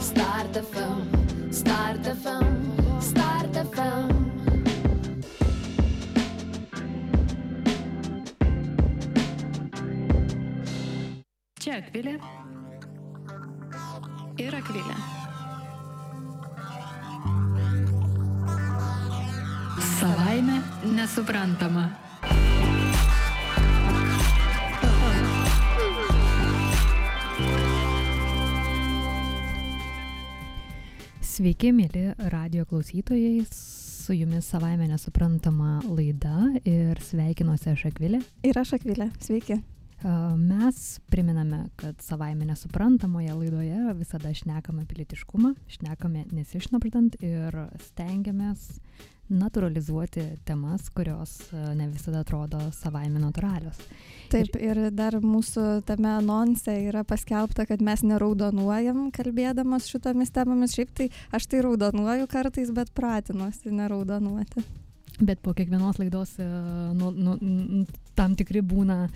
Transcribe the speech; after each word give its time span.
Start 0.00 0.54
FM, 0.56 1.00
Start 1.52 2.06
FM, 2.06 2.54
Start 3.00 3.54
FM. 3.54 4.08
Čia 11.62 11.78
Akvilė 11.82 12.16
ir 14.38 14.58
Akvilė. 14.62 14.96
Savaime 19.96 20.58
nesuprantama. 20.96 22.05
Sveiki, 31.36 31.68
mėly 31.68 32.14
radio 32.32 32.62
klausytojai, 32.64 33.42
su 33.52 34.14
jumis 34.16 34.46
savaime 34.48 34.86
nesuprantama 34.88 35.82
laida 35.84 36.46
ir 36.64 36.96
sveikinuosi 37.10 37.74
aš 37.74 37.82
Akvilė. 37.90 38.22
Ir 38.40 38.56
aš 38.56 38.78
Akvilė, 38.78 39.10
sveiki. 39.20 39.58
Mes 40.36 41.00
priminame, 41.08 41.64
kad 41.76 42.02
savaime 42.04 42.44
nesuprantamoje 42.44 43.34
laidoje 43.34 43.94
visada 43.96 44.34
šnekame 44.34 44.84
pilietiškumą, 44.86 45.54
šnekame 45.72 46.26
nesišnapždant 46.36 47.16
ir 47.24 47.56
stengiamės 47.88 48.68
natūralizuoti 49.32 50.22
temas, 50.46 50.90
kurios 50.94 51.38
ne 51.50 51.88
visada 51.90 52.20
atrodo 52.22 52.60
savaime 52.76 53.18
natūralios. 53.18 53.80
Taip, 54.30 54.54
ir 54.60 54.84
dar 54.94 55.18
mūsų 55.22 55.82
tame 55.88 56.12
anonse 56.12 56.76
yra 56.86 57.02
paskelbta, 57.06 57.66
kad 57.66 57.82
mes 57.82 58.04
neraudonuojam 58.06 59.08
kalbėdamas 59.16 59.88
šitomis 59.90 60.30
temomis. 60.34 60.76
Šiaip 60.78 60.94
tai 60.94 61.10
aš 61.34 61.48
tai 61.50 61.64
raudonuoju 61.66 62.28
kartais, 62.30 62.70
bet 62.74 62.92
pratinuosi 62.94 63.74
neraudonuoti. 63.74 64.62
Bet 65.16 65.40
po 65.40 65.54
kiekvienos 65.56 65.96
laidos 65.96 66.34
nu, 66.92 67.10
nu, 67.10 67.36
tam 68.16 68.34
tikri 68.36 68.60
būna 68.60 69.06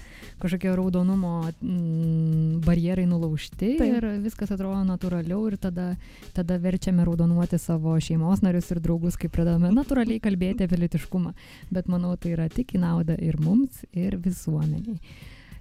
kažkokie 0.41 0.73
raudonumo 0.77 1.33
mm, 1.51 2.61
barjerai 2.65 3.05
nulaužti 3.09 3.75
Taip. 3.77 3.83
ir 3.85 4.07
viskas 4.25 4.53
atrodo 4.55 4.81
natūraliau 4.89 5.43
ir 5.51 5.59
tada, 5.61 5.91
tada 6.37 6.57
verčiame 6.63 7.05
raudonuoti 7.05 7.61
savo 7.61 7.99
šeimos 8.01 8.41
narius 8.45 8.71
ir 8.73 8.81
draugus, 8.81 9.19
kai 9.21 9.29
pradedame 9.33 9.75
natūraliai 9.77 10.23
kalbėti 10.25 10.65
apie 10.65 10.81
litiškumą. 10.87 11.35
Bet 11.69 11.93
manau, 11.93 12.15
tai 12.17 12.33
yra 12.37 12.49
tik 12.53 12.77
į 12.77 12.85
naudą 12.87 13.19
ir 13.21 13.37
mums, 13.45 13.85
ir 13.93 14.17
visuomeniai. 14.25 14.97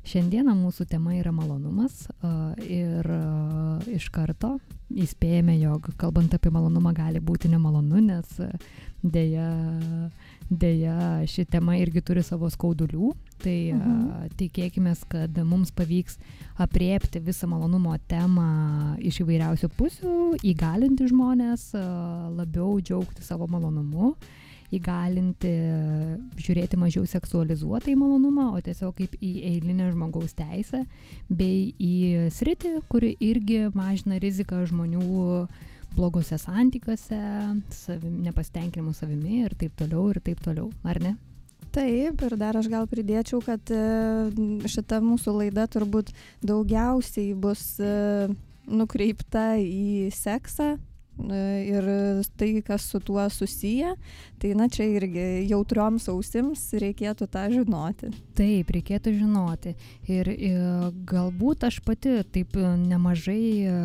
Šiandieną 0.09 0.55
mūsų 0.55 0.87
tema 0.89 1.11
yra 1.19 1.33
malonumas 1.35 2.05
ir 2.63 3.05
iš 3.91 4.07
karto 4.15 4.55
įspėjame, 4.89 5.57
jog 5.59 5.91
kalbant 5.99 6.33
apie 6.33 6.49
malonumą 6.53 6.93
gali 6.97 7.19
būti 7.21 7.51
nemalonu, 7.51 7.99
nes 8.01 8.39
dėja, 9.03 9.49
dėja 10.49 11.25
ši 11.29 11.45
tema 11.49 11.77
irgi 11.79 12.01
turi 12.05 12.23
savo 12.25 12.49
skaudulių. 12.51 13.13
Tai 13.39 13.55
mhm. 13.71 14.33
tikėkime, 14.35 14.91
kad 15.07 15.37
mums 15.47 15.71
pavyks 15.71 16.17
apriepti 16.59 17.21
visą 17.23 17.47
malonumo 17.47 17.93
temą 18.11 18.49
iš 18.99 19.21
įvairiausių 19.23 19.71
pusių, 19.79 20.17
įgalinti 20.51 21.07
žmonės 21.07 21.69
labiau 22.35 22.75
džiaugti 22.83 23.23
savo 23.23 23.47
malonumu 23.47 24.15
įgalinti 24.75 25.51
žiūrėti 26.37 26.77
mažiau 26.79 27.07
seksualizuotai 27.09 27.95
malonumą, 27.97 28.51
o 28.53 28.61
tiesiog 28.61 28.93
kaip 28.99 29.15
į 29.17 29.31
eilinę 29.49 29.89
žmogaus 29.93 30.35
teisę, 30.37 30.83
bei 31.29 31.71
į 31.81 32.29
sritį, 32.35 32.75
kuri 32.91 33.15
irgi 33.17 33.65
mažina 33.73 34.19
riziką 34.21 34.61
žmonių 34.69 35.47
blogose 35.95 36.37
santykiuose, 36.39 37.19
savim, 37.73 38.19
nepastenkinimu 38.25 38.93
savimi 38.95 39.43
ir 39.45 39.55
taip 39.59 39.75
toliau 39.79 40.09
ir 40.13 40.21
taip 40.23 40.41
toliau, 40.45 40.69
ar 40.83 41.01
ne? 41.03 41.15
Taip, 41.75 42.21
ir 42.25 42.35
dar 42.39 42.57
aš 42.57 42.69
gal 42.71 42.87
pridėčiau, 42.89 43.43
kad 43.45 43.69
e, 43.69 43.81
šita 44.69 45.01
mūsų 45.05 45.35
laida 45.35 45.67
turbūt 45.69 46.09
daugiausiai 46.41 47.35
bus 47.37 47.75
e, 47.77 48.29
nukreipta 48.65 49.51
į 49.61 50.09
seksą, 50.15 50.77
ir 51.27 51.87
tai, 52.37 52.61
kas 52.65 52.85
su 52.89 52.99
tuo 52.99 53.29
susiję, 53.29 53.93
tai 54.39 54.53
na 54.55 54.69
čia 54.71 54.87
irgi 54.87 55.25
jautrioms 55.49 56.07
ausims 56.11 56.63
reikėtų 56.79 57.27
tą 57.31 57.45
žinoti. 57.51 58.11
Taip, 58.37 58.71
reikėtų 58.75 59.13
žinoti. 59.17 59.75
Ir, 60.07 60.31
ir 60.31 60.63
galbūt 61.09 61.67
aš 61.67 61.81
pati 61.85 62.19
taip 62.23 62.55
nemažai 62.55 63.43
e, 63.67 63.75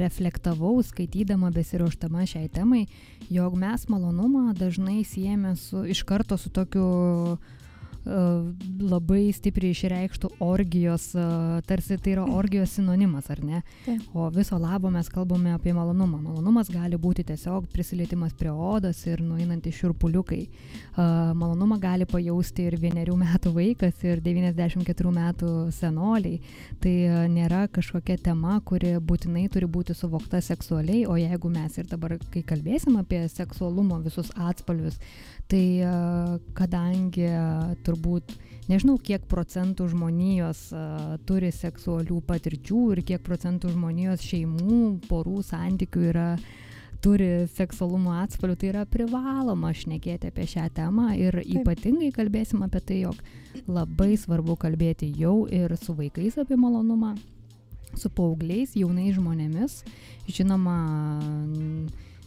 reflektavau, 0.00 0.76
skaitydama 0.84 1.50
besiruoštama 1.54 2.26
šiai 2.28 2.50
temai, 2.52 2.84
jog 3.32 3.56
mes 3.58 3.88
malonumą 3.88 4.52
dažnai 4.58 5.02
siejame 5.08 5.56
su, 5.56 5.84
iš 5.88 6.04
karto 6.04 6.38
su 6.40 6.52
tokiu 6.52 7.38
labai 8.04 9.32
stipriai 9.32 9.72
išreikštų 9.72 10.30
orgijos, 10.44 11.06
tarsi 11.68 11.96
tai 11.96 12.12
yra 12.14 12.26
orgijos 12.38 12.74
sinonimas, 12.76 13.30
ar 13.32 13.40
ne? 13.44 13.62
Taip. 13.86 14.02
O 14.12 14.28
viso 14.34 14.58
labo 14.60 14.90
mes 14.92 15.08
kalbame 15.12 15.54
apie 15.54 15.72
malonumą. 15.76 16.20
Malonumas 16.22 16.68
gali 16.72 16.98
būti 17.00 17.24
tiesiog 17.24 17.70
prisilietimas 17.72 18.34
prie 18.36 18.52
odos 18.52 19.00
ir 19.08 19.22
nueinantys 19.24 19.78
širpuliukai. 19.80 20.42
Malonumą 20.96 21.78
gali 21.80 22.08
pajausti 22.08 22.68
ir 22.68 22.76
vienerių 22.80 23.16
metų 23.24 23.54
vaikas, 23.56 23.96
ir 24.04 24.20
94 24.24 25.14
metų 25.14 25.52
senoliai. 25.74 26.40
Tai 26.84 26.94
nėra 27.32 27.64
kažkokia 27.72 28.18
tema, 28.30 28.58
kuri 28.64 28.96
būtinai 29.00 29.46
turi 29.52 29.68
būti 29.70 29.96
suvokta 29.96 30.42
seksualiai, 30.44 31.06
o 31.08 31.16
jeigu 31.16 31.50
mes 31.52 31.80
ir 31.80 31.88
dabar, 31.88 32.18
kai 32.32 32.44
kalbėsim 32.44 32.98
apie 33.00 33.24
seksualumo 33.32 34.02
visus 34.04 34.28
atspalvius, 34.36 35.00
tai 35.48 35.64
kadangi 36.56 37.28
turbūt 37.84 37.93
nežinau, 38.68 38.98
kiek 38.98 39.24
procentų 39.30 39.88
žmonijos 39.92 40.66
turi 41.28 41.50
seksualių 41.54 42.20
patirčių 42.26 42.82
ir 42.96 43.02
kiek 43.06 43.24
procentų 43.26 43.72
žmonijos 43.74 44.24
šeimų, 44.24 44.82
porų 45.08 45.42
santykių 45.46 46.06
yra 46.12 46.28
turi 47.04 47.44
seksualumo 47.52 48.14
atspalvių, 48.22 48.56
tai 48.56 48.70
yra 48.70 48.84
privaloma 48.88 49.74
šnekėti 49.76 50.30
apie 50.30 50.46
šią 50.48 50.70
temą 50.72 51.10
ir 51.18 51.36
Taip. 51.36 51.60
ypatingai 51.60 52.10
kalbėsim 52.16 52.64
apie 52.64 52.80
tai, 52.80 53.00
jog 53.04 53.20
labai 53.68 54.14
svarbu 54.20 54.56
kalbėti 54.60 55.10
jau 55.18 55.44
ir 55.52 55.76
su 55.76 55.92
vaikais 55.98 56.38
apie 56.40 56.56
malonumą, 56.56 57.12
su 58.00 58.08
paaugliais, 58.08 58.72
jaunais 58.78 59.14
žmonėmis. 59.18 59.82
Žinoma, 60.32 60.78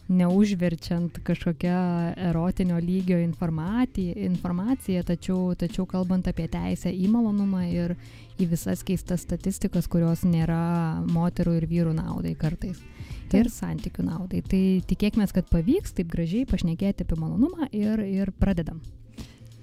neužverčiant 0.08 1.18
kažkokia 1.24 2.14
erotinio 2.30 2.78
lygio 2.80 3.18
informacija, 3.20 5.02
tačiau, 5.04 5.54
tačiau 5.58 5.86
kalbant 5.86 6.28
apie 6.30 6.48
teisę 6.48 6.92
į 6.92 7.10
malonumą 7.12 7.66
ir 7.68 7.94
į 8.40 8.48
visas 8.48 8.84
keistas 8.86 9.26
statistikas, 9.26 9.88
kurios 9.90 10.24
nėra 10.24 11.02
moterų 11.12 11.58
ir 11.58 11.68
vyrų 11.68 11.94
naudai 11.98 12.34
kartais. 12.38 12.80
Taip. 13.28 13.42
Ir 13.44 13.50
santykių 13.52 14.06
naudai. 14.06 14.40
Tai 14.40 14.62
tikėkime, 14.88 15.26
kad 15.28 15.50
pavyks 15.52 15.92
taip 15.98 16.08
gražiai 16.12 16.48
pašnekėti 16.48 17.04
apie 17.04 17.18
malonumą 17.20 17.68
ir, 17.76 18.00
ir 18.00 18.32
pradedam. 18.40 18.80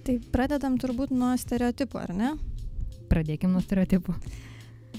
Tai 0.06 0.20
pradedam 0.30 0.78
turbūt 0.78 1.10
nuo 1.16 1.32
stereotipų, 1.42 1.98
ar 1.98 2.14
ne? 2.14 2.36
Pradėkim 3.10 3.56
nuo 3.56 3.64
stereotipų. 3.66 4.14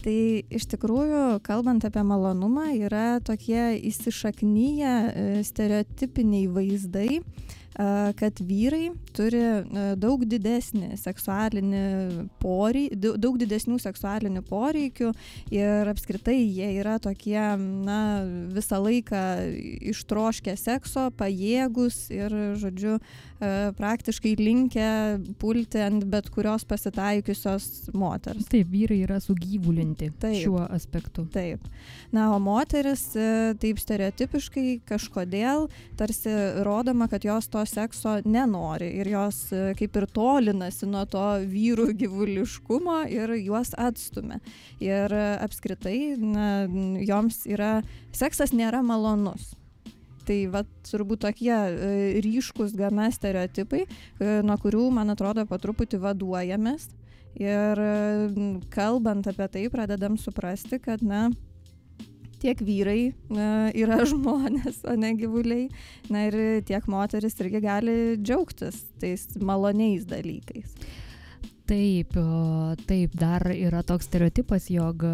Tai 0.05 0.17
iš 0.53 0.67
tikrųjų, 0.73 1.41
kalbant 1.47 1.84
apie 1.87 2.03
malonumą, 2.07 2.69
yra 2.87 3.19
tokie 3.25 3.77
įsišaknyję 3.89 4.93
e, 4.93 5.27
stereotipiniai 5.47 6.47
vaizdai, 6.53 7.21
kad 8.17 8.41
vyrai 8.41 8.91
turi 9.17 9.43
daug 10.01 10.23
didesnį 10.25 10.97
seksualinį 11.01 11.83
poreikį, 12.41 13.13
daug 13.21 13.37
didesnių 13.41 13.77
seksualinių 13.83 14.43
poreikių 14.49 15.13
ir 15.53 15.91
apskritai 15.93 16.39
jie 16.39 16.71
yra 16.81 16.97
tokie, 17.03 17.39
na, 17.59 18.01
visą 18.55 18.81
laiką 18.81 19.23
ištroškę 19.93 20.57
sekso, 20.61 21.11
pajėgus 21.21 22.07
ir, 22.15 22.33
žodžiu, 22.61 22.97
praktiškai 23.77 24.33
linkę 24.41 24.89
pulti 25.41 25.81
ant 25.84 26.07
bet 26.09 26.31
kurios 26.33 26.65
pasitaikiusios 26.69 27.91
moters. 27.93 28.49
Taip, 28.49 28.71
vyrai 28.72 29.03
yra 29.05 29.19
sugyvulinti 29.21 30.09
taip, 30.17 30.39
šiuo 30.41 30.63
aspektu. 30.72 31.27
Taip. 31.34 31.65
Na, 32.15 32.31
o 32.33 32.41
moteris 32.41 33.11
e, 33.19 33.53
taip 33.61 33.81
stereotipiškai 33.83 34.81
kažkodėl 34.89 35.69
tarsi 36.01 36.33
rodoma, 36.65 37.11
kad 37.13 37.27
jos 37.29 37.51
to 37.53 37.66
sekso 37.68 38.16
nenori 38.24 38.89
ir 39.01 39.10
jos 39.10 39.41
e, 39.54 39.63
kaip 39.78 39.98
ir 40.01 40.07
tolinasi 40.15 40.89
nuo 40.91 41.04
to 41.10 41.24
vyrų 41.51 41.91
gyvuliškumo 42.01 43.03
ir 43.13 43.34
juos 43.41 43.74
atstumia. 43.78 44.41
Ir 44.83 45.13
e, 45.13 45.27
apskritai 45.45 45.98
na, 46.21 46.48
joms 47.07 47.45
yra, 47.51 47.80
seksas 48.16 48.54
nėra 48.57 48.83
malonus. 48.86 49.54
Tai 50.27 50.39
va 50.51 50.65
turbūt 50.89 51.22
tokie 51.22 51.54
e, 51.54 51.91
ryškus 52.24 52.74
gana 52.78 53.13
stereotipai, 53.15 53.84
nuo 54.42 54.57
kurių, 54.59 54.89
man 54.95 55.15
atrodo, 55.15 55.47
po 55.47 55.59
truputį 55.62 56.03
vaduojamės 56.03 56.89
Ir 57.36 57.80
kalbant 58.72 59.27
apie 59.28 59.47
tai, 59.53 59.66
pradedam 59.69 60.16
suprasti, 60.16 60.78
kad, 60.80 61.03
na, 61.04 61.27
tiek 62.42 62.60
vyrai 62.65 63.00
na, 63.33 63.71
yra 63.77 64.03
žmonės, 64.12 64.83
o 64.88 64.94
ne 64.98 65.15
gyvuliai. 65.18 65.66
Na 66.12 66.27
ir 66.28 66.38
tiek 66.68 66.86
moteris 66.91 67.38
irgi 67.42 67.62
gali 67.65 67.97
džiaugtis 68.21 68.84
tais 69.00 69.28
maloniais 69.41 70.06
dalykais. 70.09 70.77
Taip, 71.66 72.15
taip, 72.86 73.15
dar 73.18 73.42
yra 73.50 73.80
toks 73.83 74.06
stereotipas, 74.06 74.68
jog 74.71 75.03
e, 75.03 75.09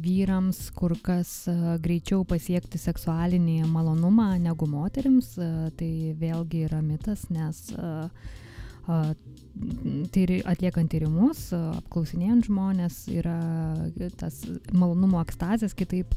vyrams 0.00 0.70
kur 0.72 0.94
kas 1.04 1.32
e, 1.52 1.56
greičiau 1.84 2.22
pasiekti 2.24 2.80
seksualinį 2.80 3.58
malonumą 3.68 4.30
negu 4.40 4.64
moteriams. 4.72 5.34
E, 5.36 5.50
Tai 5.76 5.92
vėlgi 6.16 6.62
yra 6.70 6.80
mitas, 6.80 7.26
nes 7.28 7.60
e, 7.74 7.76
a, 7.76 8.08
tyri, 10.14 10.40
atliekant 10.46 10.90
tyrimus, 10.92 11.48
apklausinėjant 11.56 12.46
žmonės, 12.50 13.06
yra 13.10 13.36
tas 14.20 14.42
malonumo 14.72 15.20
ekstazės, 15.24 15.74
kitaip 15.76 16.14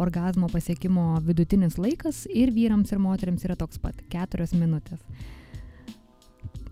orgasmo 0.00 0.48
pasiekimo 0.52 1.20
vidutinis 1.26 1.78
laikas 1.80 2.24
ir 2.32 2.52
vyrams 2.54 2.92
ir 2.92 3.02
moteriams 3.02 3.44
yra 3.48 3.56
toks 3.60 3.80
pat- 3.82 3.98
keturios 4.12 4.54
minutės. 4.56 5.02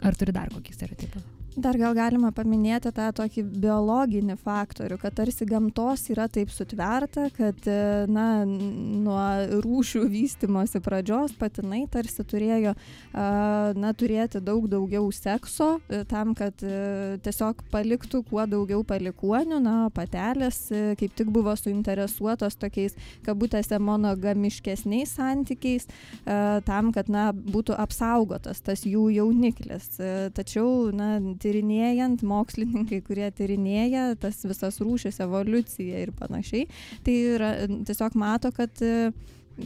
Ar 0.00 0.16
turi 0.16 0.32
dar 0.32 0.48
kokį 0.48 0.72
stereotipą? 0.72 1.39
Dar 1.58 1.74
gal 1.74 1.96
galima 1.98 2.28
paminėti 2.30 2.92
tą 2.94 3.08
tokį 3.16 3.42
biologinį 3.58 4.36
faktorių, 4.38 5.00
kad 5.02 5.16
tarsi 5.18 5.46
gamtos 5.50 6.04
yra 6.12 6.28
taip 6.30 6.52
sutverta, 6.54 7.24
kad, 7.34 7.58
e, 7.66 8.06
na, 8.06 8.44
nuo 8.46 9.24
rūšių 9.64 10.04
vystimosi 10.12 10.78
pradžios 10.84 11.34
patinai 11.40 11.88
tarsi 11.90 12.22
turėjo, 12.22 12.76
na, 13.10 13.90
turėti 13.98 14.38
daug 14.46 14.68
daugiau 14.70 15.08
sekso 15.10 15.80
e, 15.90 16.04
tam, 16.06 16.36
kad 16.38 16.62
e, 16.62 17.18
tiesiog 17.24 17.64
paliktų 17.72 18.22
kuo 18.30 18.46
daugiau 18.46 18.84
palikuonių, 18.86 19.58
na, 19.64 19.74
patelės 19.94 20.68
kaip 20.70 21.18
tik 21.18 21.34
buvo 21.34 21.56
suinteresuotos 21.58 22.60
tokiais, 22.62 22.94
kabutėse, 23.26 23.80
monogamiškesniais 23.82 25.16
santykiais, 25.18 25.90
tam, 26.22 26.94
kad, 26.94 27.10
na, 27.10 27.30
būtų 27.34 27.74
apsaugotas 27.74 28.62
tas 28.62 28.86
jų 28.86 29.08
jauniklis. 29.16 29.96
Tačiau, 30.36 30.92
na, 30.94 31.16
tyrinėjant, 31.42 32.24
mokslininkai, 32.26 33.00
kurie 33.06 33.28
tyrinėja 33.36 34.14
tas 34.20 34.42
visas 34.46 34.80
rūšis, 34.82 35.20
evoliuciją 35.24 36.04
ir 36.06 36.14
panašiai, 36.18 36.68
tai 37.06 37.18
yra, 37.34 37.52
tiesiog 37.88 38.16
mato, 38.20 38.52
kad 38.56 38.84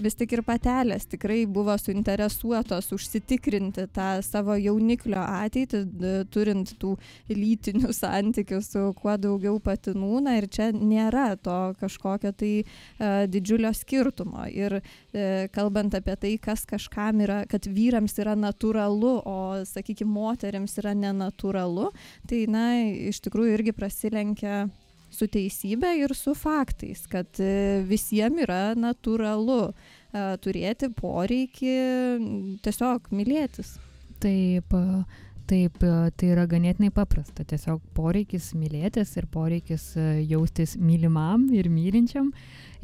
vis 0.03 0.17
tik 0.19 0.35
ir 0.37 0.43
patelės 0.47 1.07
tikrai 1.11 1.45
buvo 1.51 1.75
suinteresuotos 1.79 2.91
užsitikrinti 2.95 3.87
tą 3.95 4.09
savo 4.25 4.57
jauniklio 4.59 5.23
ateitį, 5.23 5.83
turint 6.35 6.75
tų 6.81 6.95
lytinių 7.31 7.93
santykių 7.95 8.61
su 8.65 8.85
kuo 8.99 9.17
daugiau 9.21 9.59
patinų. 9.63 10.21
Na 10.25 10.37
ir 10.41 10.49
čia 10.53 10.71
nėra 10.75 11.35
to 11.41 11.59
kažkokio 11.81 12.35
tai 12.37 12.53
e, 12.63 12.65
didžiulio 13.31 13.73
skirtumo. 13.77 14.47
Ir 14.51 14.79
e, 14.81 15.49
kalbant 15.55 15.97
apie 15.99 16.17
tai, 16.21 16.35
kas 16.43 16.65
kažkam 16.69 17.25
yra, 17.25 17.43
kad 17.51 17.69
vyrams 17.71 18.17
yra 18.23 18.37
natūralu, 18.39 19.15
o, 19.25 19.37
sakykime, 19.69 20.13
moteriams 20.15 20.79
yra 20.83 20.95
nenatūralu, 20.99 21.91
tai, 22.31 22.45
na, 22.51 22.67
iš 23.11 23.23
tikrųjų 23.25 23.59
irgi 23.59 23.77
prasilenkia 23.77 24.65
su 25.15 25.29
teisybė 25.31 25.95
ir 26.03 26.15
su 26.19 26.35
faktais, 26.37 27.07
kad 27.11 27.31
visiems 27.89 28.43
yra 28.45 28.75
natūralu 28.79 29.61
e, 29.71 29.75
turėti 30.45 30.91
poreikį 30.99 31.77
tiesiog 32.65 33.11
mylėtis. 33.15 33.77
Taip, 34.23 34.73
a, 34.75 35.05
taip, 35.51 35.79
tai 36.17 36.29
yra 36.33 36.47
ganėtinai 36.49 36.91
paprasta. 36.95 37.45
Tiesiog 37.45 37.83
poreikis 37.97 38.53
mylėtis 38.57 39.17
ir 39.21 39.27
poreikis 39.33 39.91
jaustis 40.25 40.77
mylimam 40.81 41.49
ir 41.53 41.69
mylinčiam. 41.69 42.31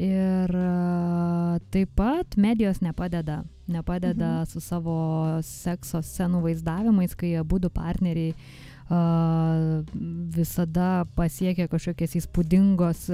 Ir 0.00 0.53
taip 1.73 1.94
pat 1.97 2.37
medijos 2.41 2.81
nepadeda. 2.85 3.43
Nepadeda 3.71 4.41
Mhm. 4.43 4.47
su 4.50 4.61
savo 4.61 5.41
sekso 5.47 6.00
scenų 6.03 6.41
vaizdavimais, 6.43 7.15
kai 7.17 7.37
abu 7.38 7.59
du 7.62 7.71
partneriai 7.71 8.35
a, 8.35 8.69
visada 8.90 11.04
pasiekia 11.14 11.69
kažkokias 11.70 12.16
įspūdingos 12.19 13.04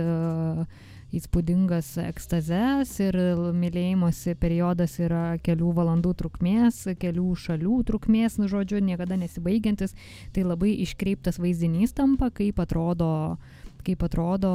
įspūdingas 1.15 1.93
ekstazes 2.03 2.97
ir 3.01 3.17
mylėjimosi 3.55 4.35
periodas 4.41 4.97
yra 4.99 5.37
kelių 5.45 5.71
valandų 5.77 6.15
trukmės, 6.19 6.83
kelių 6.99 7.29
šalių 7.45 7.77
trukmės, 7.87 8.41
nu 8.41 8.49
žodžiu, 8.51 8.81
niekada 8.83 9.19
nesibaigiantis. 9.21 9.95
Tai 10.35 10.49
labai 10.49 10.73
iškreiptas 10.83 11.39
vaizdinys 11.39 11.95
tampa, 11.97 12.33
kaip 12.35 12.61
atrodo 12.63 13.37
kaip 13.87 14.01
atrodo 14.03 14.49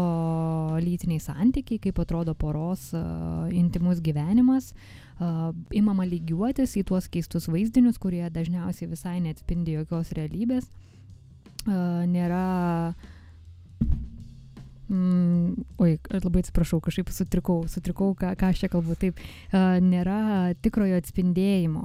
lytiniai 0.84 1.22
santykiai, 1.24 1.80
kaip 1.80 2.02
atrodo 2.04 2.34
poros 2.36 2.90
uh, 2.92 3.48
intimus 3.48 4.02
gyvenimas. 4.04 4.74
Uh, 5.22 5.54
imama 5.72 6.04
lygiuotis 6.04 6.74
į 6.76 6.84
tuos 6.90 7.08
keistus 7.08 7.48
vaizdinius, 7.48 7.96
kurie 8.02 8.26
dažniausiai 8.28 8.90
visai 8.92 9.22
neatspindi 9.24 9.78
jokios 9.78 10.12
realybės. 10.18 10.68
Uh, 10.68 10.91
nėra 11.68 12.94
Mm, 14.92 15.54
oi, 15.80 15.94
labai 16.12 16.42
atsiprašau, 16.44 16.82
kažkaip 16.84 17.08
sutrikau, 17.16 17.62
sutrikau, 17.72 18.10
ką, 18.20 18.34
ką 18.36 18.50
aš 18.52 18.66
čia 18.66 18.70
kalbu. 18.74 18.98
Taip, 19.00 19.22
nėra 19.86 20.52
tikrojo 20.60 20.98
atspindėjimo, 21.00 21.84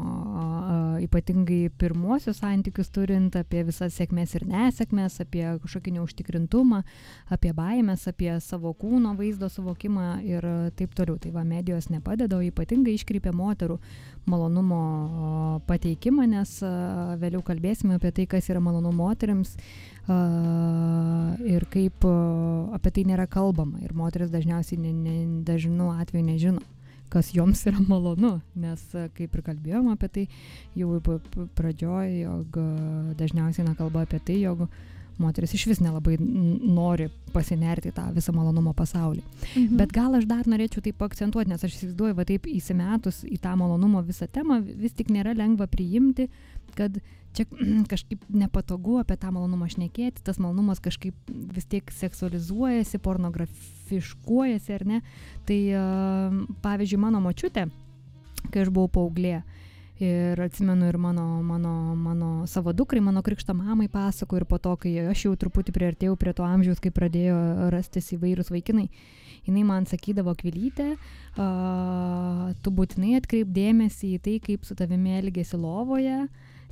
ypatingai 1.04 1.68
pirmuosius 1.78 2.40
santykius 2.42 2.90
turint 2.90 3.38
apie 3.38 3.62
visas 3.68 3.94
sėkmės 3.94 4.34
ir 4.34 4.48
nesėkmės, 4.50 5.20
apie 5.22 5.44
kažkokį 5.62 5.94
neužtikrintumą, 6.00 6.82
apie 7.30 7.54
baimės, 7.54 8.08
apie 8.10 8.32
savo 8.42 8.74
kūno 8.74 9.14
vaizdo 9.14 9.52
suvokimą 9.54 10.08
ir 10.26 10.50
taip 10.74 10.98
toliau. 10.98 11.20
Tai 11.22 11.30
va, 11.38 11.46
medijos 11.46 11.86
nepadeda, 11.94 12.40
o 12.40 12.42
ypatingai 12.42 12.98
iškreipia 12.98 13.30
moterų 13.30 13.78
malonumo 14.26 15.60
pateikimą, 15.70 16.26
nes 16.34 16.58
vėliau 17.22 17.46
kalbėsime 17.46 18.00
apie 18.00 18.10
tai, 18.10 18.26
kas 18.34 18.50
yra 18.50 18.58
malonu 18.58 18.90
moteriams 18.90 19.54
ir 20.08 21.66
kaip 21.72 22.06
apie 22.76 22.92
tai 22.94 23.04
nėra 23.08 23.26
kalbama. 23.30 23.80
Ir 23.82 23.94
moteris 23.96 24.30
dažniausiai 24.30 24.78
ne, 24.80 24.92
ne, 24.92 25.16
dažnu 25.46 25.90
atveju 25.98 26.24
nežino, 26.26 26.62
kas 27.12 27.32
joms 27.34 27.64
yra 27.66 27.82
malonu, 27.88 28.36
nes 28.54 28.82
kaip 29.16 29.34
ir 29.34 29.46
kalbėjom 29.46 29.90
apie 29.92 30.08
tai 30.18 30.26
jau 30.78 31.00
p- 31.00 31.18
p- 31.32 31.48
pradžioj, 31.58 32.12
jog 32.22 32.60
dažniausiai 33.18 33.64
eina 33.66 33.74
kalba 33.78 34.06
apie 34.06 34.20
tai, 34.22 34.40
jog 34.42 34.66
moteris 35.18 35.54
iš 35.56 35.66
vis 35.70 35.80
nelabai 35.80 36.16
nori 36.20 37.08
pasinerti 37.32 37.92
tą 37.96 38.08
visą 38.16 38.34
malonumo 38.36 38.72
pasaulį. 38.76 39.22
Mhm. 39.54 39.76
Bet 39.80 39.92
gal 39.96 40.14
aš 40.18 40.26
dar 40.28 40.48
norėčiau 40.48 40.84
taip 40.84 41.02
akcentuoti, 41.06 41.50
nes 41.52 41.64
aš 41.64 41.76
įsivaizduoju, 41.78 42.16
va 42.18 42.26
taip 42.28 42.48
įsimetus 42.50 43.22
į 43.26 43.38
tą 43.42 43.54
malonumo 43.58 44.02
visą 44.06 44.28
temą, 44.28 44.60
vis 44.64 44.96
tik 44.96 45.12
nėra 45.14 45.36
lengva 45.36 45.68
priimti, 45.70 46.28
kad 46.76 46.98
čia 47.36 47.46
kažkaip 47.92 48.22
nepatogu 48.32 49.00
apie 49.02 49.18
tą 49.20 49.32
malonumą 49.34 49.68
šnekėti, 49.72 50.24
tas 50.26 50.40
malonumas 50.42 50.80
kažkaip 50.84 51.14
vis 51.56 51.68
tiek 51.70 51.92
seksualizuojasi, 51.92 53.00
pornografiškuojasi, 53.04 54.72
ar 54.78 54.86
ne. 54.88 55.02
Tai 55.48 55.60
pavyzdžiui, 56.64 57.02
mano 57.02 57.22
močiutė, 57.24 57.68
kai 58.50 58.64
aš 58.64 58.72
buvau 58.72 58.90
paauglė, 58.98 59.40
Ir 59.96 60.40
atsimenu 60.44 60.90
ir 60.90 60.98
mano, 61.00 61.42
mano, 61.42 61.94
mano 61.96 62.46
savo 62.46 62.72
dukrai, 62.76 63.00
mano 63.00 63.22
krikšto 63.24 63.54
mamai 63.56 63.88
pasako 63.88 64.36
ir 64.36 64.44
po 64.44 64.58
to, 64.60 64.74
kai 64.76 64.92
aš 65.08 65.22
jau 65.24 65.32
truputį 65.40 65.72
priartėjau 65.72 66.18
prie 66.20 66.34
to 66.36 66.44
amžiaus, 66.44 66.82
kai 66.84 66.92
pradėjo 66.92 67.70
rastis 67.72 68.12
įvairūs 68.12 68.52
vaikinai, 68.52 68.90
jinai 69.48 69.62
man 69.64 69.88
sakydavo 69.88 70.34
kvilytę, 70.36 70.90
a, 71.40 71.46
tu 72.60 72.74
būtinai 72.76 73.14
atkreip 73.22 73.48
dėmesį 73.48 74.12
į 74.18 74.20
tai, 74.20 74.36
kaip 74.44 74.68
su 74.68 74.76
tavimi 74.76 75.16
elgesi 75.16 75.56
lovoje, 75.56 76.26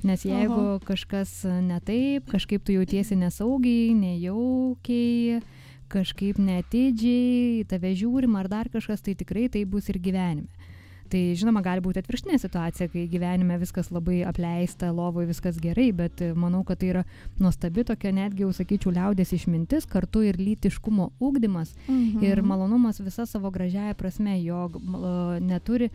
nes 0.05 0.27
jeigu 0.29 0.59
Oho. 0.59 0.77
kažkas 0.85 1.33
ne 1.65 1.81
taip, 1.81 2.29
kažkaip 2.29 2.61
tu 2.61 2.77
jautiesi 2.77 3.17
nesaugiai, 3.17 3.97
nejaukiai, 3.97 5.41
kažkaip 5.89 6.37
netidžiai, 6.37 7.65
tave 7.73 7.97
žiūrim 7.97 8.37
ar 8.37 8.53
dar 8.53 8.69
kažkas, 8.69 9.01
tai 9.01 9.17
tikrai 9.17 9.49
tai 9.49 9.65
bus 9.65 9.89
ir 9.89 9.97
gyvenime. 9.97 10.64
Tai 11.09 11.19
žinoma, 11.37 11.61
gali 11.61 11.83
būti 11.85 12.01
atvirkštinė 12.01 12.39
situacija, 12.41 12.87
kai 12.89 13.03
gyvenime 13.11 13.59
viskas 13.61 13.91
labai 13.93 14.23
apleista, 14.25 14.87
lovoje 14.91 15.27
viskas 15.29 15.59
gerai, 15.61 15.91
bet 15.93 16.21
e, 16.25 16.31
manau, 16.33 16.63
kad 16.65 16.79
tai 16.81 16.87
yra 16.95 17.03
nuostabi 17.39 17.83
tokia 17.85 18.09
netgi, 18.11 18.41
jau 18.41 18.49
sakyčiau, 18.57 18.93
liaudės 18.95 19.33
išmintis, 19.37 19.85
kartu 19.85 20.23
ir 20.25 20.39
lytiškumo 20.41 21.11
ūkdymas 21.21 21.75
Mhm. 21.87 22.23
ir 22.25 22.41
malonumas 22.41 22.99
visa 22.99 23.25
savo 23.29 23.51
gražiaja 23.51 23.93
prasme, 23.93 24.33
jog 24.43 24.79
mal- 24.81 25.39
neturi, 25.41 25.91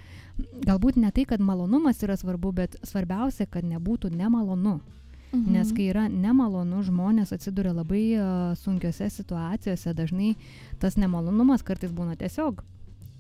galbūt 0.65 0.97
ne 0.97 1.11
tai, 1.11 1.25
kad 1.25 1.41
malonumas 1.41 1.99
yra 2.03 2.17
svarbu, 2.17 2.53
bet 2.55 2.77
svarbiausia, 2.83 3.47
kad 3.51 3.65
nebūtų 3.65 4.11
nemalonu. 4.15 4.81
Mhm. 5.33 5.53
Nes 5.53 5.73
kai 5.73 5.91
yra 5.93 6.09
nemalonu, 6.09 6.83
žmonės 6.83 7.31
atsiduria 7.33 7.73
labai 7.75 8.17
uh, 8.19 8.55
sunkiose 8.59 9.11
situacijose, 9.11 9.93
dažnai 9.95 10.35
tas 10.79 10.97
nemalonumas 10.97 11.63
kartais 11.63 11.91
būna 11.93 12.17
tiesiog 12.19 12.63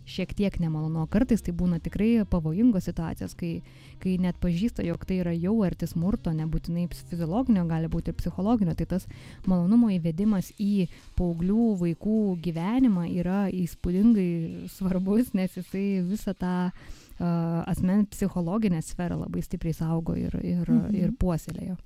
šiek 0.08 0.32
tiek 0.34 0.56
nemalonu, 0.62 1.02
o 1.04 1.08
kartais 1.10 1.42
tai 1.44 1.52
būna 1.56 1.80
tikrai 1.82 2.24
pavojingos 2.28 2.86
situacijos, 2.88 3.34
kai, 3.38 3.60
kai 4.02 4.16
net 4.22 4.38
pažįsta, 4.42 4.84
jog 4.86 5.04
tai 5.06 5.20
yra 5.22 5.34
jau 5.36 5.54
arti 5.66 5.88
smurto, 5.90 6.32
nebūtinai 6.36 6.86
fiziologinio, 6.92 7.66
gali 7.68 7.90
būti 7.92 8.12
ir 8.12 8.18
psichologinio, 8.18 8.74
tai 8.78 8.88
tas 8.90 9.06
malonumo 9.46 9.90
įvedimas 9.94 10.52
į 10.58 10.88
paauglių 11.18 11.68
vaikų 11.82 12.22
gyvenimą 12.46 13.06
yra 13.20 13.44
įspūdingai 13.54 14.70
svarbus, 14.72 15.34
nes 15.38 15.60
jisai 15.60 15.86
visą 16.06 16.34
tą 16.38 16.54
uh, 16.70 17.62
asmens 17.70 18.08
psichologinę 18.14 18.82
sferą 18.82 19.20
labai 19.20 19.44
stipriai 19.44 19.76
saugo 19.76 20.16
ir, 20.16 20.34
ir, 20.42 20.64
mhm. 20.64 20.96
ir 20.96 21.14
puoselėjo. 21.20 21.76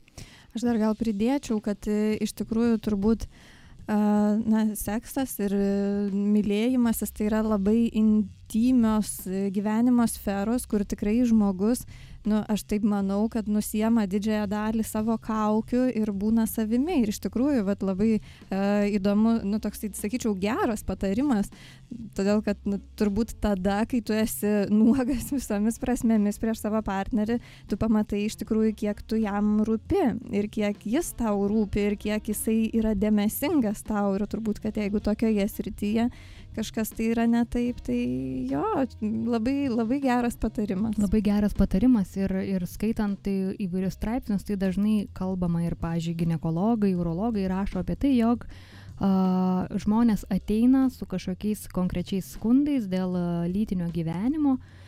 Aš 0.54 0.62
dar 0.62 0.78
gal 0.78 0.94
pridėčiau, 0.94 1.58
kad 1.62 1.82
e, 1.90 2.14
iš 2.22 2.30
tikrųjų 2.38 2.78
turbūt 2.84 3.26
na, 3.86 4.64
seksas 4.78 5.36
ir 5.44 5.52
mylėjimasis 6.14 7.12
tai 7.12 7.28
yra 7.28 7.42
labai 7.44 7.90
intymios 7.92 9.26
e, 9.28 9.48
gyvenimo 9.52 10.06
sferos, 10.08 10.64
kur 10.70 10.86
tikrai 10.88 11.18
žmogus 11.28 11.84
nu 12.28 12.42
aš 12.48 12.64
taip 12.68 12.84
manau 12.88 13.26
kad 13.32 13.48
nusiema 13.50 14.06
didžiąją 14.10 14.46
dalį 14.50 14.84
savo 14.86 15.16
kaukių 15.20 15.86
ir 16.00 16.12
būna 16.12 16.46
savimi. 16.50 17.00
Ir 17.02 17.12
iš 17.12 17.20
tikrųjų 17.26 17.64
vat 17.66 17.84
labai 17.84 18.16
e, 18.16 18.20
įdomu 18.96 19.38
nu 19.44 19.60
toksai 19.62 19.92
sakyčiau 19.96 20.34
geras 20.40 20.84
patarimas. 20.86 21.50
Todėl 22.16 22.42
kad 22.46 22.60
nu, 22.68 22.80
turbūt 22.98 23.36
tada 23.44 23.82
kai 23.88 24.00
tu 24.04 24.16
esi 24.16 24.52
nuogas 24.72 25.30
visomis 25.34 25.78
prasmėmis 25.82 26.40
prieš 26.42 26.64
savo 26.64 26.80
partnerį 26.84 27.38
tu 27.70 27.78
pamatai 27.80 28.24
iš 28.26 28.38
tikrųjų 28.42 28.74
kiek 28.80 29.02
tu 29.08 29.18
jam 29.20 29.60
rūpi 29.66 30.04
ir 30.34 30.48
kiek 30.52 30.86
jis 30.88 31.12
tau 31.18 31.44
rūpi 31.50 31.88
ir 31.90 31.98
kiek 32.00 32.32
jisai 32.32 32.70
yra 32.74 32.94
dėmesingas 32.98 33.84
tau. 33.86 34.14
Ir 34.16 34.26
turbūt 34.30 34.62
kad 34.64 34.80
jeigu 34.80 35.02
tokioje 35.04 35.46
srityje 35.50 36.08
kažkas 36.54 36.92
tai 36.94 37.10
yra 37.12 37.26
ne 37.30 37.42
taip, 37.50 37.80
tai 37.84 37.98
jo, 38.50 38.62
labai, 39.30 39.68
labai 39.72 40.00
geras 40.02 40.36
patarimas. 40.40 40.96
Labai 41.00 41.20
geras 41.24 41.56
patarimas 41.56 42.14
ir, 42.18 42.32
ir 42.44 42.66
skaitant 42.70 43.18
tai 43.24 43.54
įvairius 43.62 43.98
straipsnius, 43.98 44.46
tai 44.46 44.58
dažnai 44.60 45.04
kalbama 45.16 45.64
ir, 45.66 45.76
pažiūrėjau, 45.80 46.20
gynekologai, 46.24 46.94
urologai 46.98 47.48
rašo 47.50 47.82
apie 47.82 47.96
tai, 48.00 48.14
jog 48.18 48.46
uh, 48.46 49.66
žmonės 49.84 50.26
ateina 50.32 50.86
su 50.94 51.08
kažkokiais 51.10 51.66
konkrečiais 51.74 52.34
skundais 52.36 52.88
dėl 52.90 53.18
uh, 53.18 53.44
lytinio 53.50 53.90
gyvenimo, 53.94 54.58
uh, 54.58 54.84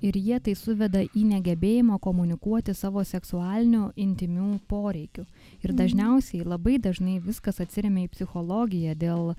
ir 0.00 0.16
jie 0.16 0.38
tai 0.40 0.54
suveda 0.56 1.02
į 1.04 1.24
negebėjimą 1.34 1.98
komunikuoti 2.00 2.74
savo 2.74 3.02
seksualinių 3.04 3.90
intimių 4.00 4.52
poreikių. 4.70 5.26
Ir 5.60 5.72
mhm. 5.72 5.78
dažniausiai, 5.82 6.44
labai 6.44 6.78
dažnai 6.80 7.18
viskas 7.20 7.60
atsiriamia 7.60 8.08
į 8.08 8.12
psichologiją 8.14 8.96
dėl 8.96 9.32
a, 9.32 9.36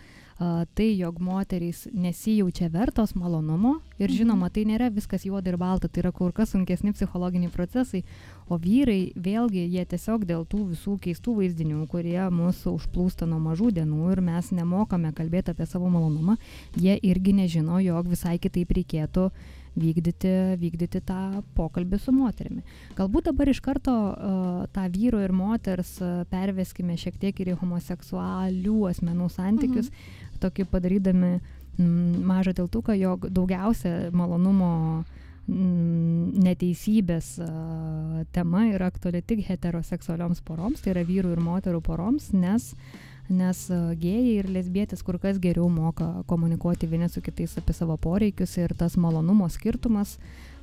tai, 0.74 0.88
jog 0.98 1.20
moterys 1.22 1.84
nesijaučia 1.94 2.70
vertos 2.74 3.14
malonumo 3.16 3.76
ir 4.00 4.10
mhm. 4.10 4.18
žinoma, 4.18 4.50
tai 4.50 4.64
nėra 4.66 4.90
viskas 4.94 5.26
juoda 5.28 5.52
ir 5.52 5.58
balta, 5.62 5.88
tai 5.88 6.02
yra 6.02 6.12
kur 6.16 6.34
kas 6.34 6.56
sunkesni 6.56 6.96
psichologiniai 6.96 7.52
procesai, 7.54 8.02
o 8.50 8.58
vyrai 8.62 9.14
vėlgi 9.16 9.68
jie 9.70 9.86
tiesiog 9.94 10.26
dėl 10.26 10.48
tų 10.50 10.64
visų 10.74 10.98
keistų 11.04 11.38
vaizdinių, 11.44 11.86
kurie 11.92 12.20
mūsų 12.34 12.76
užplūsta 12.80 13.30
nuo 13.30 13.40
mažų 13.44 13.72
dienų 13.78 14.12
ir 14.16 14.26
mes 14.26 14.52
nemokame 14.56 15.14
kalbėti 15.14 15.54
apie 15.54 15.70
savo 15.70 15.92
malonumą, 15.94 16.40
jie 16.76 16.98
irgi 16.98 17.38
nežino, 17.38 17.78
jog 17.84 18.10
visai 18.10 18.40
kitaip 18.42 18.74
reikėtų 18.78 19.30
vykdyti, 19.78 20.32
vykdyti 20.60 21.02
tą 21.06 21.42
pokalbį 21.56 22.00
su 22.02 22.12
moterimi. 22.16 22.64
Galbūt 22.98 23.30
dabar 23.30 23.52
iš 23.52 23.62
karto 23.64 23.94
uh, 24.12 24.66
tą 24.76 24.88
vyro 24.92 25.22
ir 25.24 25.32
moters 25.36 25.94
uh, 26.04 26.26
perveskime 26.32 26.98
šiek 27.00 27.20
tiek 27.22 27.40
ir 27.40 27.54
į 27.54 27.60
homoseksualių 27.62 28.78
asmenų 28.92 29.30
santykius, 29.32 29.92
mhm. 29.92 30.31
Tokį 30.42 30.68
padarydami 30.72 31.34
mažą 32.28 32.54
tiltuką, 32.58 32.96
jog 33.00 33.30
daugiausia 33.32 34.12
malonumo 34.16 35.04
neteisybės 35.52 37.32
uh, 37.42 38.20
tema 38.32 38.68
yra 38.70 38.92
aktuali 38.92 39.24
tik 39.26 39.42
heteroseksualioms 39.48 40.44
poroms, 40.46 40.84
tai 40.84 40.94
yra 40.94 41.04
vyrų 41.08 41.34
ir 41.34 41.42
moterų 41.44 41.82
poroms, 41.84 42.30
nes 42.36 42.72
uh, 42.76 43.00
nes 43.32 43.64
gėjai 43.72 44.38
ir 44.42 44.50
lesbietės 44.52 45.04
kur 45.06 45.18
kas 45.22 45.40
geriau 45.42 45.70
moka 45.72 46.24
komunikuoti 46.30 46.90
vieni 46.92 47.10
su 47.10 47.24
kitais 47.24 47.58
apie 47.60 47.74
savo 47.76 47.98
poreikius 47.98 48.58
ir 48.60 48.76
tas 48.78 48.98
malonumo 49.00 49.48
skirtumas 49.50 50.18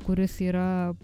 kuris 0.09 0.38
yra 0.41 0.95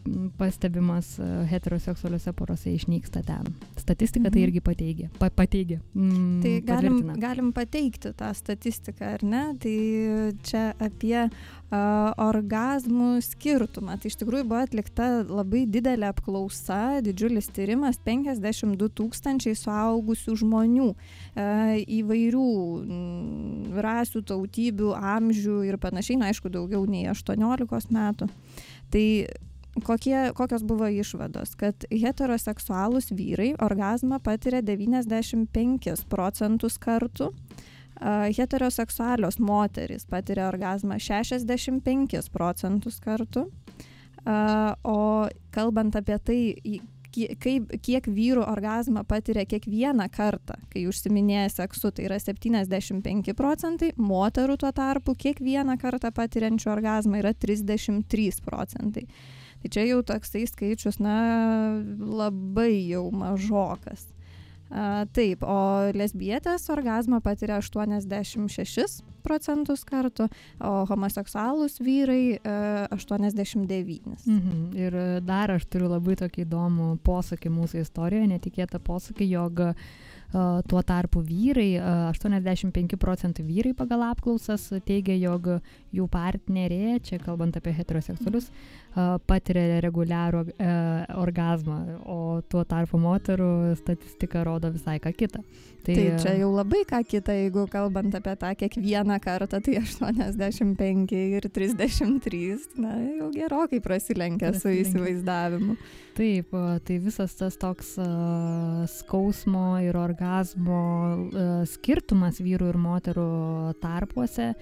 pastebimas 0.41 1.19
e, 1.21 1.29
heteroseksualiuose 1.51 2.33
porose 2.33 2.73
išnyksta 2.73 3.21
ten. 3.27 3.51
Statistika 3.77 4.31
tai 4.31 4.31
mhm. 4.31 4.35
tai 4.39 4.45
irgi 4.49 4.63
pateigia. 4.65 5.11
Pa, 5.21 5.29
pateigia 5.31 5.81
mm, 5.93 6.41
tai 6.45 6.55
galim, 6.65 7.01
galim 7.21 7.53
pateikti 7.57 8.15
tą 8.17 8.33
statistiką, 8.37 9.15
ar 9.19 9.27
ne? 9.29 9.45
Tai 9.61 9.77
čia 10.49 10.65
apie 10.81 11.27
uh, 11.75 12.12
orgasmų 12.23 13.19
skirtumą. 13.25 13.97
Tai 13.99 14.11
iš 14.11 14.19
tikrųjų 14.21 14.47
buvo 14.49 14.62
atlikta 14.64 15.09
labai 15.26 15.64
didelė 15.71 16.11
apklausa, 16.12 17.00
didžiulis 17.04 17.50
tyrimas, 17.54 17.99
52 18.07 18.90
tūkstančiai 19.00 19.57
suaugusių 19.59 20.37
žmonių 20.45 20.90
uh, 20.93 21.75
įvairių 21.99 22.47
rasių, 23.85 24.25
tautybių, 24.31 24.93
amžių 25.16 25.59
ir 25.71 25.81
panašiai, 25.83 26.21
na 26.21 26.31
aišku, 26.33 26.52
daugiau 26.52 26.87
nei 26.88 27.09
18 27.11 27.95
metų. 27.95 28.31
Tai 28.95 29.07
kokie, 29.83 30.33
kokios 30.35 30.62
buvo 30.66 30.88
išvados, 30.90 31.54
kad 31.59 31.87
heteroseksualūs 31.90 33.11
vyrai 33.14 33.52
orgasmą 33.62 34.21
patiria 34.23 34.62
95 34.62 36.04
procentus 36.11 36.78
kartų, 36.78 37.33
heteroseksualios 38.01 39.39
moteris 39.39 40.07
patiria 40.11 40.49
orgasmą 40.49 40.99
65 40.99 42.31
procentus 42.33 42.99
kartų, 43.05 43.47
o 44.85 44.99
kalbant 45.55 45.97
apie 46.01 46.19
tai, 46.19 46.41
kaip, 47.15 47.71
kiek 47.85 48.09
vyrų 48.11 48.45
orgasmą 48.49 49.05
patiria 49.09 49.45
kiekvieną 49.49 50.09
kartą, 50.13 50.57
kai 50.73 50.87
užsiminėja 50.91 51.49
seksu, 51.53 51.93
tai 51.95 52.09
yra 52.09 52.19
75 52.23 53.35
procentai, 53.39 53.93
moterų 53.97 54.59
tuo 54.63 54.73
tarpu 54.75 55.15
kiekvieną 55.19 55.79
kartą 55.81 56.11
patiriančių 56.15 56.73
orgasmą 56.75 57.23
yra 57.23 57.35
33 57.35 58.43
procentai. 58.45 59.07
Tai 59.63 59.71
čia 59.73 59.87
jau 59.89 60.03
toksai 60.05 60.45
skaičius, 60.51 60.99
na, 61.01 61.15
labai 61.99 62.85
jau 62.91 63.07
mažokas. 63.15 64.11
Taip, 65.14 65.45
o 65.47 65.59
lesbietės 65.95 66.64
orgasmą 66.75 67.21
patiria 67.23 67.61
86 67.62 69.04
procentus 69.23 69.85
kartų, 69.87 70.26
o 70.59 70.73
homoseksualūs 70.90 71.78
vyrai 71.81 72.35
e, 72.35 72.54
89. 72.93 74.00
Mhm. 74.26 74.64
Ir 74.75 74.99
dar 75.25 75.54
aš 75.54 75.69
turiu 75.71 75.93
labai 75.93 76.19
tokį 76.19 76.43
įdomų 76.43 76.88
posakį 77.07 77.54
mūsų 77.54 77.85
istorijoje, 77.85 78.33
netikėtą 78.35 78.83
posakį, 78.83 79.31
jog 79.37 79.64
tuo 80.66 80.83
tarpu 80.83 81.23
vyrai, 81.23 81.78
85 82.11 82.97
procentai 82.99 83.45
vyrai 83.47 83.75
pagal 83.76 84.02
apklausas 84.09 84.66
teigia, 84.87 85.14
jog 85.14 85.47
jų 85.95 86.09
partnerė, 86.11 86.99
čia 87.07 87.21
kalbant 87.23 87.54
apie 87.59 87.75
heteroseksualius, 87.76 88.49
patiria 89.27 89.81
reguliarų 89.85 90.45
orgasmą, 91.19 91.79
o 92.07 92.19
tuo 92.49 92.65
tarpu 92.69 93.01
moterų 93.03 93.75
statistika 93.81 94.45
rodo 94.47 94.71
visai 94.75 95.01
ką 95.03 95.15
kitą. 95.17 95.43
Tai, 95.85 95.95
tai 95.95 96.05
čia 96.17 96.33
jau 96.39 96.49
labai 96.55 96.81
ką 96.89 97.03
kita, 97.05 97.35
jeigu 97.37 97.67
kalbant 97.69 98.15
apie 98.17 98.33
tą 98.41 98.55
kiekvieną 98.57 99.19
kartą, 99.21 99.59
tai 99.61 99.75
85 99.83 101.13
ir 101.13 101.49
33, 101.53 102.71
na, 102.81 102.95
jau 103.19 103.29
gerokai 103.35 103.83
prasilenkia, 103.85 104.55
su 104.57 104.73
įsivaizdavimu. 104.73 105.77
Taip, 106.17 106.57
tai 106.89 106.97
visas 107.05 107.37
tas 107.37 107.59
toks 107.61 107.99
uh, 108.01 108.87
skausmo 108.89 109.75
ir 109.85 109.99
orgasmo 110.01 110.81
uh, 110.81 111.53
skirtumas 111.69 112.41
vyrų 112.41 112.73
ir 112.73 112.81
moterų 112.81 113.29
tarpuose 113.83 114.55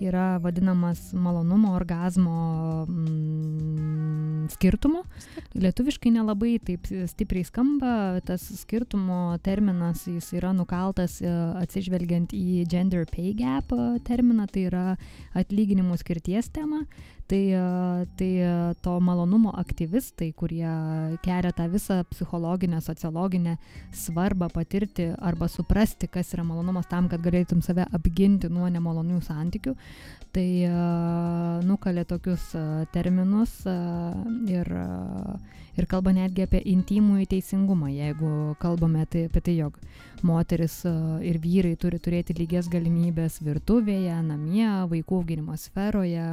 yra 0.00 0.38
vadinamas 0.42 1.12
malonumo 1.12 1.74
orgasmo 1.76 2.86
mm, 2.88 4.48
skirtumu. 4.54 5.04
Lietuviškai 5.54 6.12
nelabai 6.14 6.56
taip 6.64 6.88
stipriai 7.10 7.46
skamba, 7.46 8.20
tas 8.26 8.44
skirtumo 8.62 9.36
terminas 9.44 10.06
jis 10.08 10.32
yra 10.38 10.54
nukaltas 10.56 11.20
e, 11.22 11.30
atsižvelgiant 11.62 12.34
į 12.36 12.64
gender 12.70 13.06
pay 13.10 13.34
gap 13.38 13.72
terminą, 14.08 14.48
tai 14.50 14.66
yra 14.70 14.84
atlyginimų 15.38 16.00
skirties 16.00 16.50
tema 16.54 16.84
tai 17.30 17.42
tai 18.18 18.30
to 18.82 18.94
malonumo 19.00 19.52
aktyvistai 19.62 20.32
kurie 20.40 20.72
kelia 21.22 21.52
tą 21.52 21.68
visą 21.70 22.00
psichologinę 22.10 22.80
sociologinę 22.80 23.56
svarbą 23.92 24.48
patirti 24.50 25.10
arba 25.18 25.48
suprasti 25.48 26.08
kas 26.08 26.34
yra 26.34 26.44
malonumas 26.44 26.90
tam 26.90 27.08
kad 27.08 27.22
galėtum 27.22 27.62
save 27.62 27.86
apginti 27.92 28.50
nuo 28.50 28.68
nemalonių 28.68 29.20
santykių 29.22 29.76
tai 30.34 30.48
nukalė 31.66 32.04
tokius 32.08 32.50
terminus 32.94 33.60
ir, 34.50 34.72
ir 35.80 35.88
kalba 35.90 36.12
netgi 36.14 36.44
apie 36.44 36.60
intimų 36.68 37.24
teisingumą, 37.30 37.88
jeigu 37.92 38.30
kalbame 38.62 39.06
tai, 39.10 39.26
apie 39.30 39.42
tai, 39.46 39.56
jog 39.58 39.78
moteris 40.26 40.80
ir 41.24 41.38
vyrai 41.40 41.74
turi 41.80 42.00
turėti 42.02 42.36
lygias 42.36 42.68
galimybės 42.70 43.40
virtuvėje, 43.44 44.18
namie, 44.26 44.68
vaikų 44.90 45.20
auginimo 45.22 45.56
sferoje, 45.58 46.26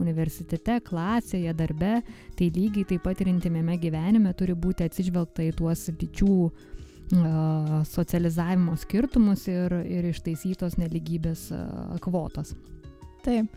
universitete, 0.00 0.78
klasėje, 0.86 1.54
darbe, 1.58 1.98
tai 2.38 2.50
lygiai 2.54 2.86
taip 2.92 3.04
pat 3.06 3.20
ir 3.20 3.32
intimėme 3.34 3.78
gyvenime 3.82 4.32
turi 4.38 4.54
būti 4.54 4.86
atsižvelgta 4.86 5.48
į 5.48 5.56
tuos 5.58 5.88
lyčių 5.92 6.36
socializavimo 7.92 8.72
skirtumus 8.80 9.44
ir, 9.50 9.74
ir 9.84 10.06
ištaisytos 10.12 10.78
neligybės 10.80 11.50
kvotos. 12.00 12.54
Taip. 13.26 13.52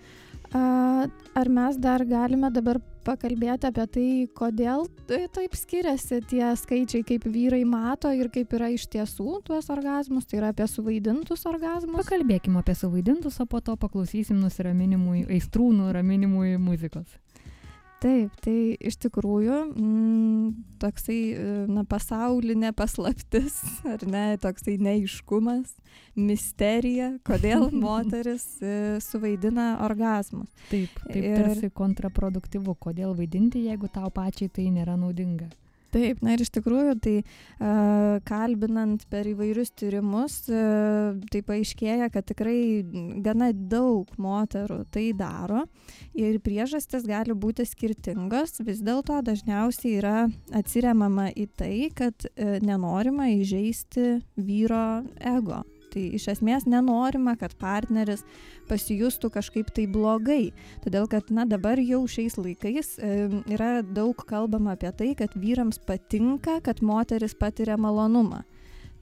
Ar 0.53 1.49
mes 1.49 1.77
dar 1.77 2.03
galime 2.07 2.49
dabar 2.53 2.79
pakalbėti 3.05 3.67
apie 3.69 3.85
tai, 3.91 4.05
kodėl 4.37 4.85
taip 5.07 5.57
skiriasi 5.57 6.21
tie 6.29 6.45
skaičiai, 6.57 7.03
kaip 7.05 7.27
vyrai 7.29 7.63
mato 7.67 8.09
ir 8.15 8.31
kaip 8.33 8.55
yra 8.57 8.71
iš 8.73 8.87
tiesų 8.93 9.41
tuos 9.45 9.69
orgasmus, 9.73 10.25
tai 10.29 10.39
yra 10.39 10.53
apie 10.53 10.67
suvaidintus 10.71 11.45
orgasmus? 11.49 11.99
Pakalbėkime 12.01 12.63
apie 12.63 12.77
suvaidintus, 12.79 13.37
o 13.43 13.45
po 13.49 13.61
to 13.61 13.75
paklausysim 13.81 14.39
nusiraminimui, 14.41 15.27
aistrų 15.37 15.69
nuraminimui 15.81 16.55
muzikos. 16.61 17.09
Taip, 18.05 18.33
tai 18.45 18.75
iš 18.85 18.99
tikrųjų 19.01 19.55
mm, 19.71 20.49
toksai 20.81 21.17
na, 21.71 21.81
pasaulinė 21.89 22.69
paslaptis, 22.77 23.57
ar 23.93 24.05
ne, 24.05 24.25
toksai 24.41 24.75
neiškumas, 24.77 25.73
misterija, 26.13 27.15
kodėl 27.25 27.71
moteris 27.85 28.45
e, 28.61 28.75
suvaidina 29.01 29.71
orgasmus. 29.87 30.51
Taip, 30.69 30.93
taip 31.09 31.29
tarsi 31.33 31.71
kontraproduktyvu, 31.73 32.77
kodėl 32.77 33.17
vaidinti, 33.17 33.65
jeigu 33.71 33.89
tau 33.89 34.13
pačiai 34.13 34.53
tai 34.53 34.69
nėra 34.75 34.99
naudinga. 35.01 35.49
Taip, 35.95 36.19
na 36.25 36.33
ir 36.35 36.41
iš 36.43 36.49
tikrųjų, 36.57 36.93
tai 36.99 37.13
uh, 37.23 38.17
kalbinant 38.27 39.05
per 39.07 39.29
įvairius 39.31 39.69
tyrimus, 39.79 40.41
uh, 40.51 41.13
tai 41.31 41.39
paaiškėja, 41.47 42.09
kad 42.11 42.27
tikrai 42.27 42.83
gana 43.23 43.53
daug 43.55 44.09
moterų 44.19 44.81
tai 44.91 45.05
daro 45.15 45.63
ir 46.11 46.41
priežastis 46.43 47.07
gali 47.07 47.31
būti 47.31 47.63
skirtingos, 47.69 48.59
vis 48.67 48.83
dėlto 48.83 49.21
dažniausiai 49.23 49.95
yra 50.01 50.17
atsiriamama 50.51 51.29
į 51.31 51.47
tai, 51.55 51.75
kad 51.95 52.27
uh, 52.27 52.57
nenorima 52.59 53.31
įžeisti 53.37 54.17
vyro 54.35 55.05
ego 55.23 55.63
tai 55.95 56.09
iš 56.17 56.27
esmės 56.35 56.67
nenorima, 56.69 57.37
kad 57.39 57.55
partneris 57.59 58.25
pasijustų 58.69 59.31
kažkaip 59.37 59.71
tai 59.75 59.87
blogai. 59.91 60.51
Todėl, 60.83 61.07
kad 61.11 61.31
na, 61.33 61.47
dabar 61.49 61.79
jau 61.81 62.03
šiais 62.09 62.35
laikais 62.39 62.97
e, 62.99 63.13
yra 63.55 63.79
daug 63.85 64.19
kalbama 64.27 64.75
apie 64.75 64.91
tai, 64.97 65.13
kad 65.17 65.33
vyrams 65.39 65.79
patinka, 65.87 66.59
kad 66.65 66.83
moteris 66.85 67.37
patiria 67.37 67.79
malonumą. 67.79 68.43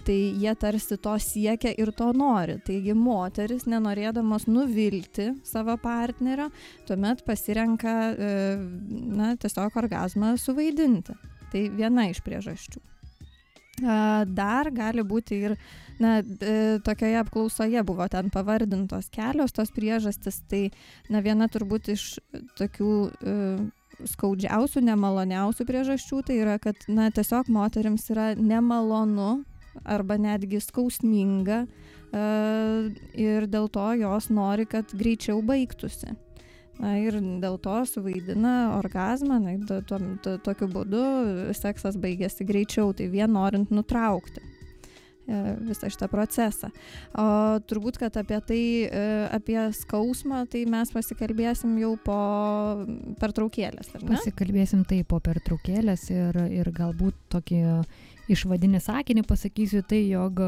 Tai 0.03 0.15
jie 0.35 0.51
tarsi 0.59 0.97
to 0.99 1.13
siekia 1.21 1.71
ir 1.79 1.93
to 1.95 2.09
nori. 2.11 2.57
Taigi 2.67 2.91
moteris, 2.97 3.63
nenorėdamos 3.71 4.49
nuvilti 4.51 5.29
savo 5.47 5.77
partnerio, 5.79 6.49
tuomet 6.89 7.23
pasirenka, 7.27 7.93
e, 8.11 8.33
na, 9.15 9.33
tiesiog 9.39 9.79
orgasmą 9.79 10.35
suvaidinti. 10.41 11.15
Tai 11.53 11.69
viena 11.77 12.09
iš 12.11 12.19
priežasčių. 12.25 12.92
Dar 13.83 14.69
gali 14.73 15.03
būti 15.03 15.39
ir 15.49 15.55
na, 16.01 16.17
tokioje 16.85 17.19
apklausoje 17.21 17.83
buvo 17.85 18.07
ten 18.11 18.31
pavardintos 18.33 19.09
kelios 19.13 19.55
tos 19.55 19.71
priežastis, 19.75 20.41
tai 20.49 20.65
na, 21.09 21.21
viena 21.25 21.49
turbūt 21.51 21.91
iš 21.93 22.07
tokių 22.59 22.91
e, 23.03 23.37
skaudžiausių, 24.09 24.83
nemaloniausių 24.89 25.67
priežasčių, 25.69 26.21
tai 26.27 26.39
yra, 26.41 26.57
kad 26.61 26.79
na, 26.87 27.09
tiesiog 27.13 27.51
moteriams 27.53 28.09
yra 28.13 28.33
nemalonu 28.39 29.43
arba 29.85 30.17
netgi 30.21 30.61
skausminga 30.61 31.63
e, 31.63 32.25
ir 33.19 33.47
dėl 33.49 33.69
to 33.73 33.87
jos 34.01 34.29
nori, 34.33 34.67
kad 34.69 34.93
greičiau 34.97 35.41
baigtųsi. 35.45 36.13
Na 36.81 36.95
ir 36.97 37.19
dėl 37.41 37.59
to 37.61 37.75
suvaidina 37.85 38.73
orgasmą, 38.79 39.37
na, 39.43 39.53
to, 39.67 39.81
to, 39.85 39.99
to, 40.25 40.37
tokiu 40.41 40.67
būdu 40.73 41.03
seksas 41.57 41.99
baigėsi 42.01 42.47
greičiau, 42.49 42.95
tai 42.97 43.11
vien 43.13 43.29
norint 43.35 43.69
nutraukti. 43.71 44.41
E, 45.23 45.55
visą 45.63 45.87
šitą 45.87 46.09
procesą. 46.11 46.67
O 47.15 47.25
turbūt, 47.63 47.95
kad 48.01 48.17
apie 48.19 48.39
tai, 48.43 48.63
e, 48.83 49.03
apie 49.31 49.55
skausmą, 49.77 50.41
tai 50.51 50.65
mes 50.67 50.91
pasikalbėsim 50.91 51.77
jau 51.79 51.93
po 51.95 52.17
pertraukėlės. 53.21 53.93
Pasikalbėsim 54.03 54.83
tai 54.89 54.99
po 55.07 55.21
pertraukėlės 55.23 56.09
ir, 56.11 56.41
ir 56.51 56.71
galbūt 56.75 57.15
tokį 57.31 57.61
išvadinį 58.35 58.83
sakinį 58.83 59.23
pasakysiu 59.29 59.85
tai, 59.87 60.01
jog 60.11 60.43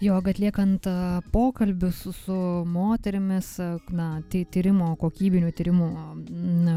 jog 0.00 0.28
atliekant 0.28 0.86
pokalbius 1.32 2.06
su, 2.16 2.38
moterimis, 2.66 3.58
na, 3.92 4.08
tai 4.32 4.44
tyrimo, 4.48 4.94
kokybinių 5.00 5.52
tyrimų 5.56 5.88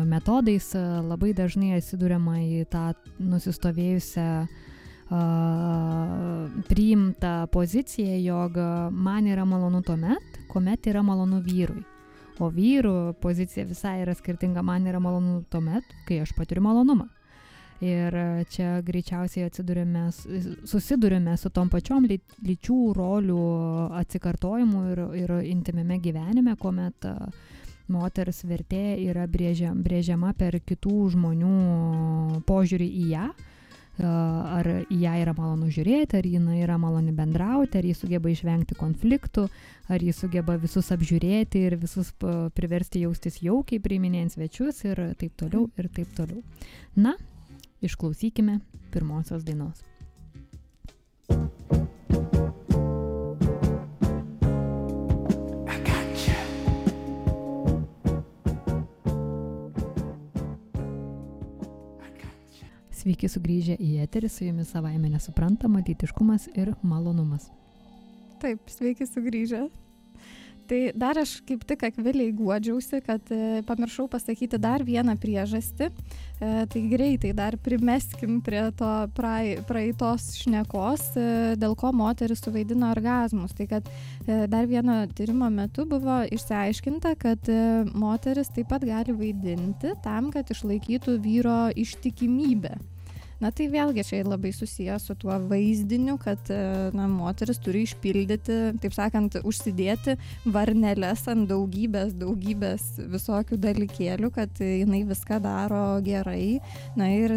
metodais 0.09 0.73
labai 1.07 1.31
dažnai 1.37 1.77
atsidūrėma 1.77 2.41
į 2.43 2.65
tą 2.73 2.91
nusistovėjusią 3.23 4.27
priimta 6.67 7.33
pozicija, 7.53 8.19
jog 8.25 8.57
man 8.91 9.27
yra 9.27 9.45
malonu 9.45 9.83
tuomet, 9.85 10.39
kuomet 10.51 10.87
yra 10.91 11.03
malonu 11.05 11.41
vyrui. 11.45 11.83
O 12.41 12.49
vyrų 12.49 13.13
pozicija 13.21 13.67
visai 13.69 13.99
yra 14.01 14.15
skirtinga, 14.17 14.63
man 14.65 14.87
yra 14.89 14.99
malonu 14.99 15.43
tuomet, 15.53 15.85
kai 16.07 16.23
aš 16.23 16.33
patiriu 16.35 16.63
malonumą. 16.65 17.07
Ir 17.83 18.15
čia 18.53 18.77
greičiausiai 18.85 19.49
atsidurėme, 19.49 20.05
susidurėme 20.69 21.33
su 21.39 21.49
tom 21.51 21.71
pačiom 21.73 22.05
ly, 22.07 22.19
lyčių 22.45 22.77
rolių 22.95 23.39
atsikartojimu 23.99 24.83
ir, 24.93 25.01
ir 25.23 25.33
intimime 25.49 25.97
gyvenime, 26.03 26.55
kuomet 26.61 27.09
moters 27.91 28.43
vertė 28.47 28.95
yra 29.03 29.25
brėžiama, 29.27 30.31
per 30.37 30.61
kitų 30.63 31.09
žmonių 31.17 31.57
požiūrį 32.47 32.87
į 33.03 33.09
ją 33.11 33.27
ar 34.01 34.65
į 34.89 34.97
ją 35.03 35.13
yra 35.21 35.33
malonu 35.37 35.67
žiūrėti, 35.69 36.17
ar 36.17 36.25
jinai 36.25 36.63
yra 36.63 36.79
maloni 36.81 37.13
bendrauti, 37.13 37.77
ar 37.77 37.85
jis 37.85 37.99
sugeba 38.01 38.31
išvengti 38.31 38.73
konfliktų, 38.79 39.45
ar 39.87 40.01
jis 40.01 40.17
sugeba 40.23 40.55
visus 40.57 40.89
apžiūrėti 40.95 41.61
ir 41.67 41.77
visus 41.77 42.09
priversti 42.57 43.03
jaustis 43.03 43.37
jaukiai, 43.43 43.81
priiminėjant 43.83 44.33
svečius 44.33 44.81
ir 44.87 45.13
taip 45.19 45.37
toliau 45.37 45.69
ir 45.77 45.91
taip 45.93 46.09
toliau. 46.17 46.41
Na, 46.95 47.13
išklausykime 47.83 48.59
pirmosios 48.93 49.43
dainos. 49.43 49.83
Sveiki 63.03 63.27
sugrįžę 63.27 63.75
į 63.83 63.97
eterį, 64.05 64.29
su 64.31 64.45
jumis 64.47 64.69
savaime 64.71 65.09
nesuprantama, 65.11 65.81
lytiškumas 65.83 66.47
ir 66.55 66.71
malonumas. 66.87 67.49
Taip, 68.39 68.63
sveiki 68.71 69.03
sugrįžę. 69.09 69.65
Tai 70.67 70.79
dar 70.95 71.17
aš 71.19 71.37
kaip 71.47 71.65
tik 71.67 71.83
akviliai 71.89 72.31
guodžiausi, 72.35 73.01
kad 73.03 73.31
e, 73.35 73.61
pamiršau 73.67 74.05
pasakyti 74.11 74.59
dar 74.61 74.83
vieną 74.87 75.17
priežastį. 75.19 75.89
E, 75.89 76.51
tai 76.71 76.83
greitai 76.91 77.33
dar 77.35 77.57
primeskim 77.59 78.39
prie 78.45 78.61
to 78.79 78.91
prae, 79.17 79.57
praeitos 79.67 80.29
šnekos, 80.39 81.09
e, 81.19 81.27
dėl 81.59 81.75
ko 81.79 81.91
moteris 81.95 82.43
suvaidina 82.45 82.93
orgasmus. 82.95 83.55
Tai 83.57 83.67
kad 83.75 83.91
dar 84.23 84.69
vieno 84.71 85.01
tyrimo 85.11 85.49
metu 85.51 85.83
buvo 85.89 86.21
išsiaiškinta, 86.31 87.17
kad 87.19 87.51
moteris 87.91 88.53
taip 88.55 88.71
pat 88.71 88.87
gali 88.87 89.15
vaidinti 89.19 89.91
tam, 90.05 90.31
kad 90.31 90.47
išlaikytų 90.53 91.19
vyro 91.23 91.59
ištikimybę. 91.75 92.77
Na 93.43 93.49
tai 93.51 93.65
vėlgi 93.67 94.05
čia 94.07 94.21
labai 94.23 94.53
susijęs 94.55 95.09
su 95.09 95.15
tuo 95.19 95.35
vaizdiniu, 95.49 96.15
kad 96.21 96.47
e, 96.53 96.59
na, 96.95 97.09
moteris 97.11 97.59
turi 97.59 97.81
išpildyti, 97.83 98.55
taip 98.79 98.93
sakant, 98.95 99.35
užsidėti 99.43 100.15
varneles 100.47 101.25
ant 101.27 101.49
daugybės, 101.49 102.13
daugybės 102.21 102.85
visokių 103.11 103.59
dalykėlių, 103.65 104.29
kad 104.31 104.61
jinai 104.63 105.01
viską 105.09 105.41
daro 105.43 105.81
gerai. 106.05 106.61
Na 106.95 107.09
ir 107.11 107.35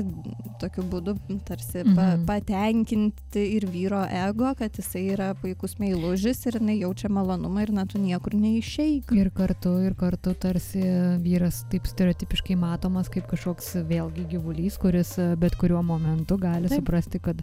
tokiu 0.62 0.84
būdu 0.86 1.16
tarsi 1.48 1.82
mhm. 1.82 1.96
pa, 1.98 2.06
patenkinti 2.36 3.42
ir 3.56 3.66
vyro 3.72 4.04
ego, 4.06 4.52
kad 4.58 4.78
jisai 4.78 5.08
yra 5.16 5.32
puikus 5.40 5.74
meilužis 5.82 6.44
ir 6.46 6.60
jinai 6.60 6.78
jaučia 6.84 7.10
malonumą 7.10 7.66
ir 7.66 7.74
na 7.74 7.86
tu 7.90 7.98
niekur 8.02 8.38
neišeik. 8.38 9.10
Ir 9.16 9.32
kartu, 9.34 9.74
ir 9.88 9.98
kartu 9.98 10.36
tarsi 10.38 10.84
vyras 11.24 11.64
taip 11.72 11.90
stereotipiškai 11.90 12.54
matomas 12.62 13.10
kaip 13.10 13.26
kažkoks 13.32 13.74
vėlgi 13.90 14.28
gyvulys, 14.36 14.78
kuris 14.78 15.16
bet 15.42 15.58
kuriuo 15.58 15.82
momentu 15.82 15.95
momentu 15.96 16.36
gali 16.40 16.68
Taip. 16.68 16.82
suprasti, 16.82 17.20
kad 17.22 17.42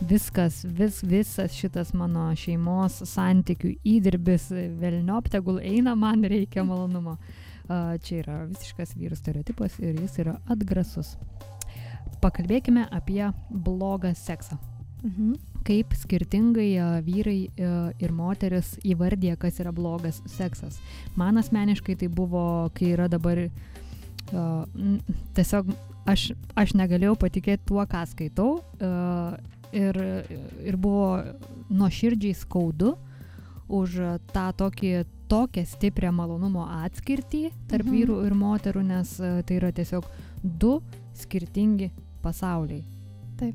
viskas, 0.00 0.60
vis, 0.64 1.00
visas 1.02 1.56
šitas 1.56 1.94
mano 1.96 2.28
šeimos 2.36 3.00
santykių 3.08 3.72
įdirbis, 3.96 4.50
velniop 4.80 5.30
tegul 5.32 5.60
eina, 5.64 5.96
man 5.96 6.24
reikia 6.28 6.64
malonumo. 6.66 7.16
Čia 7.66 8.20
yra 8.20 8.38
visiškas 8.46 8.94
vyrų 8.94 9.16
stereotipas 9.18 9.80
ir 9.82 9.96
jis 9.98 10.20
yra 10.22 10.36
atgrasus. 10.52 11.16
Pakalbėkime 12.22 12.86
apie 12.94 13.24
blogą 13.50 14.12
seksą. 14.14 14.58
Mhm. 15.02 15.34
Kaip 15.66 15.96
skirtingai 15.98 16.68
vyrai 17.02 17.40
ir 17.98 18.12
moteris 18.14 18.76
įvardė, 18.86 19.32
kas 19.40 19.58
yra 19.62 19.72
blogas 19.74 20.20
seksas. 20.30 20.78
Man 21.18 21.40
asmeniškai 21.42 21.96
tai 21.98 22.06
buvo, 22.06 22.70
kai 22.76 22.92
yra 22.94 23.08
dabar 23.10 23.48
tiesiog 25.34 25.74
aš, 26.06 26.32
aš 26.56 26.72
negalėjau 26.78 27.16
patikėti 27.18 27.66
tuo, 27.66 27.82
ką 27.86 28.04
skaitau. 28.12 28.62
a, 28.80 29.36
Ir, 29.76 29.96
ir 30.62 30.76
buvo 30.78 31.18
nuoširdžiai 31.74 32.36
skaudu 32.38 32.92
už 33.68 33.96
tą 34.32 34.44
tokį, 34.56 34.92
tokią 35.28 35.64
stiprią 35.66 36.12
malonumo 36.14 36.62
atskirtį 36.84 37.40
tarp 37.68 37.84
Mhm. 37.84 37.92
vyrų 37.96 38.18
ir 38.28 38.32
moterų, 38.38 38.84
nes 38.86 39.16
a, 39.20 39.42
tai 39.42 39.56
yra 39.58 39.72
tiesiog 39.74 40.06
du 40.44 40.80
skirtingi 41.18 41.90
pasauliai. 42.22 42.84
Taip. 43.36 43.54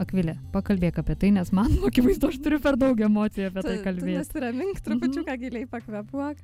Akvilė, 0.00 0.38
pakalbėk 0.50 0.98
apie 0.98 1.14
tai, 1.14 1.30
nes 1.30 1.52
man 1.52 1.68
akivaizdu, 1.88 2.32
aš 2.32 2.40
turiu 2.42 2.58
per 2.64 2.76
daug 2.80 2.96
emocijų 2.98 3.50
apie 3.52 3.62
tai 3.62 3.76
Tu- 3.76 3.82
tu 3.82 3.84
kalbėti. 3.84 4.16
Nesiramink, 4.18 4.80
trupučiuką 4.80 5.36
giliai 5.38 5.66
pakvepuok. 5.70 6.36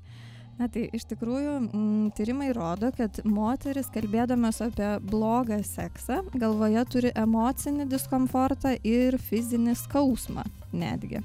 Na 0.61 0.67
tai 0.69 0.91
iš 0.93 1.07
tikrųjų 1.09 1.53
m, 1.73 1.85
tyrimai 2.13 2.51
rodo, 2.53 2.91
kad 2.93 3.23
moteris 3.25 3.89
kalbėdamas 3.95 4.61
apie 4.67 4.91
blogą 5.09 5.63
seksą 5.65 6.19
galvoje 6.35 6.83
turi 6.93 7.13
emocinį 7.17 7.87
diskomfortą 7.89 8.75
ir 8.85 9.17
fizinį 9.31 9.73
skausmą 9.81 10.45
netgi. 10.77 11.23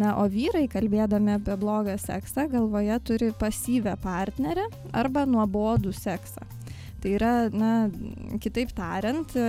Na, 0.00 0.14
o 0.16 0.24
vyrai 0.32 0.64
kalbėdami 0.72 1.36
apie 1.36 1.58
blogą 1.60 1.98
seksą 2.00 2.46
galvoje 2.48 2.96
turi 3.04 3.30
pasyvę 3.36 3.98
partnerę 4.00 4.64
arba 4.96 5.26
nuobodų 5.28 5.92
seksą. 5.92 6.46
Tai 7.00 7.12
yra, 7.16 7.32
na, 7.52 7.72
kitaip 8.42 8.72
tariant, 8.76 9.32
e, 9.36 9.46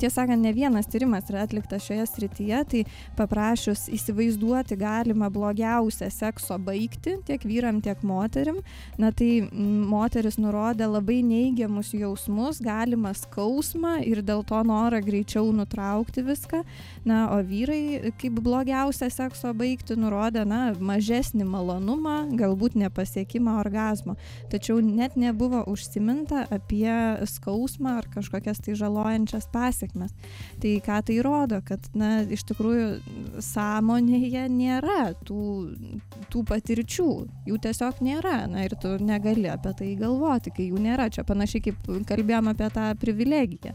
tiesą 0.00 0.14
sakant, 0.22 0.40
ne 0.40 0.52
vienas 0.54 0.88
tyrimas 0.90 1.28
yra 1.28 1.44
atliktas 1.44 1.84
šioje 1.84 2.06
srityje, 2.08 2.60
tai 2.70 2.82
paprašius 3.18 3.86
įsivaizduoti 3.92 4.78
galima 4.80 5.28
blogiausią 5.32 6.08
sekso 6.12 6.56
baigti 6.62 7.18
tiek 7.26 7.44
vyram, 7.44 7.80
tiek 7.84 8.00
moterim, 8.06 8.60
na 9.00 9.10
tai 9.12 9.44
moteris 9.52 10.38
nurodė 10.40 10.88
labai 10.88 11.20
neigiamus 11.26 11.92
jausmus, 11.96 12.60
galimą 12.64 13.14
skausmą 13.18 13.98
ir 14.06 14.22
dėl 14.24 14.44
to 14.46 14.60
norą 14.66 15.02
greičiau 15.04 15.50
nutraukti 15.54 16.24
viską. 16.24 16.62
Na, 17.04 17.26
o 17.34 17.40
vyrai 17.44 18.12
kaip 18.20 18.38
blogiausią 18.44 19.10
sekso 19.12 19.52
baigti 19.56 19.96
nurodė, 19.98 20.46
na, 20.48 20.62
mažesnį 20.78 21.44
malonumą, 21.48 22.16
galbūt 22.38 22.78
nepasiekimą 22.80 23.58
orgasmo. 23.60 24.16
Tačiau 24.52 24.80
net 24.84 25.18
nebuvo 25.20 25.64
užsiminta 25.74 26.44
apie 26.54 26.94
skausmą 27.28 27.98
ar 28.00 28.08
kažkokias 28.14 28.62
tai 28.64 28.76
žalojančias 28.78 29.48
pasiekmes. 29.52 30.14
Tai 30.62 30.74
ką 30.86 31.00
tai 31.08 31.18
rodo, 31.24 31.60
kad, 31.66 31.84
na, 31.98 32.22
iš 32.24 32.46
tikrųjų 32.50 33.40
sąmonėje 33.44 34.46
nėra 34.52 35.12
tų, 35.26 35.42
tų 36.32 36.44
patirčių, 36.50 37.10
jų 37.50 37.60
tiesiog 37.66 38.00
nėra, 38.04 38.38
na 38.50 38.64
ir 38.66 38.76
tu 38.80 38.94
negali 39.02 39.50
apie 39.52 39.74
tai 39.78 39.90
galvoti, 40.00 40.54
kai 40.54 40.70
jų 40.70 40.80
nėra. 40.86 41.10
Čia 41.14 41.26
panašiai 41.28 41.68
kaip 41.68 41.92
kalbėjom 42.08 42.54
apie 42.54 42.70
tą 42.74 42.88
privilegiją. 43.00 43.74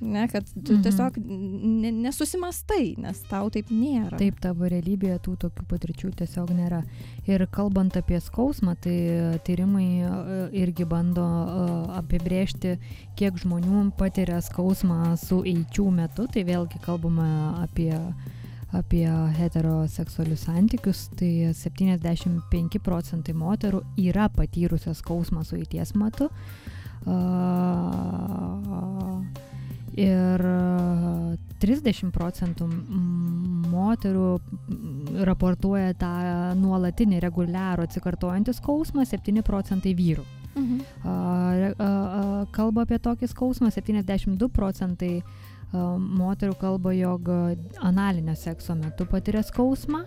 Ne, 0.00 0.28
kad 0.28 0.44
tu 0.64 0.72
Mhm. 0.74 0.82
tiesiog 0.82 1.16
ne, 1.24 1.90
nesusimastai, 1.92 2.96
nes 2.98 3.20
tau 3.30 3.48
taip 3.50 3.70
nėra. 3.70 4.18
Taip, 4.18 4.40
tavo 4.42 4.66
realybėje 4.68 5.18
tų 5.22 5.36
tokių 5.44 5.64
patirčių 5.70 6.10
tiesiog 6.18 6.50
nėra. 6.50 6.82
Ir 7.30 7.46
kalbant 7.46 7.96
apie 7.96 8.18
skausmą, 8.20 8.74
tai 8.80 9.38
tyrimai 9.46 9.86
e, 10.02 10.10
irgi 10.60 10.84
bando 10.84 11.22
e, 11.24 11.98
apibrėžti, 12.00 12.74
kiek 13.16 13.38
žmonių 13.38 13.92
patiria 13.96 14.40
skausmą 14.42 15.16
su 15.16 15.42
eičių 15.46 15.86
metu. 15.94 16.26
Tai 16.26 16.42
vėlgi 16.44 16.82
kalbame 16.84 17.30
apie, 17.62 17.94
apie 18.74 19.06
heteroseksualius 19.38 20.44
santykius. 20.50 21.08
Tai 21.16 21.32
75 21.54 22.78
procentai 22.82 23.32
moterų 23.32 23.84
yra 23.96 24.28
patyrusios 24.28 24.98
skausmą 25.00 25.44
su 25.46 25.56
eities 25.56 25.94
metu. 25.94 26.28
A, 27.06 27.14
Ir 29.94 30.42
a, 30.42 31.36
30 31.62 32.10
procentų 32.14 32.66
mm, 32.66 33.68
moterų 33.70 34.28
raportuoja 35.26 35.94
tą 35.98 36.12
nuolatinį 36.58 37.20
reguliarų 37.22 37.86
atsikartojantį 37.86 38.56
skausmą, 38.58 39.06
7 39.06 39.44
procentai 39.46 39.94
vyrų. 39.94 40.24
Mhm. 40.54 40.82
A, 41.02 41.08
a, 41.10 41.88
a, 41.88 42.24
kalba 42.54 42.84
apie 42.86 42.98
tokį 43.02 43.30
skausmą, 43.30 43.70
72 43.74 44.50
procentai 44.54 45.14
a, 45.20 45.86
moterų 45.98 46.58
kalba, 46.58 46.94
jog 46.98 47.30
analinio 47.82 48.34
sekso 48.38 48.76
metu 48.78 49.06
patiria 49.10 49.42
skausmą 49.46 50.04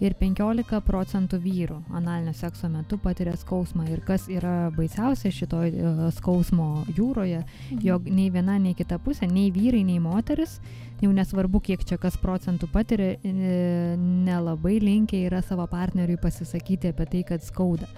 ir 0.00 0.16
15 0.16 0.80
procentų 0.84 1.40
vyrų 1.44 1.78
analinio 1.96 2.32
sekso 2.36 2.70
metu 2.72 2.98
patiria 3.00 3.36
skausmą. 3.38 3.86
Ir 3.92 4.02
kas 4.06 4.26
yra 4.32 4.70
baisiausia 4.74 5.32
šitoj 5.34 5.72
a, 5.72 5.94
skausmo 6.16 6.86
jūroje, 6.96 7.42
jog 7.84 8.08
nei 8.08 8.30
viena, 8.32 8.58
nei 8.58 8.74
kita 8.78 9.00
pusė, 9.02 9.28
nei 9.30 9.50
vyrai, 9.54 9.82
nei 9.86 10.00
moteris, 10.02 10.58
jau 11.00 11.12
nesvarbu, 11.16 11.60
kiek 11.64 11.84
čia 11.88 11.98
kas 12.00 12.16
procentų 12.20 12.68
patiria, 12.72 13.12
e, 13.20 13.96
nelabai 14.00 14.78
linkia 14.82 15.22
yra 15.28 15.42
savo 15.44 15.66
partneriui 15.70 16.20
pasisakyti 16.20 16.92
apie 16.94 17.06
tai, 17.14 17.22
kad 17.32 17.44
skauda. 17.44 17.88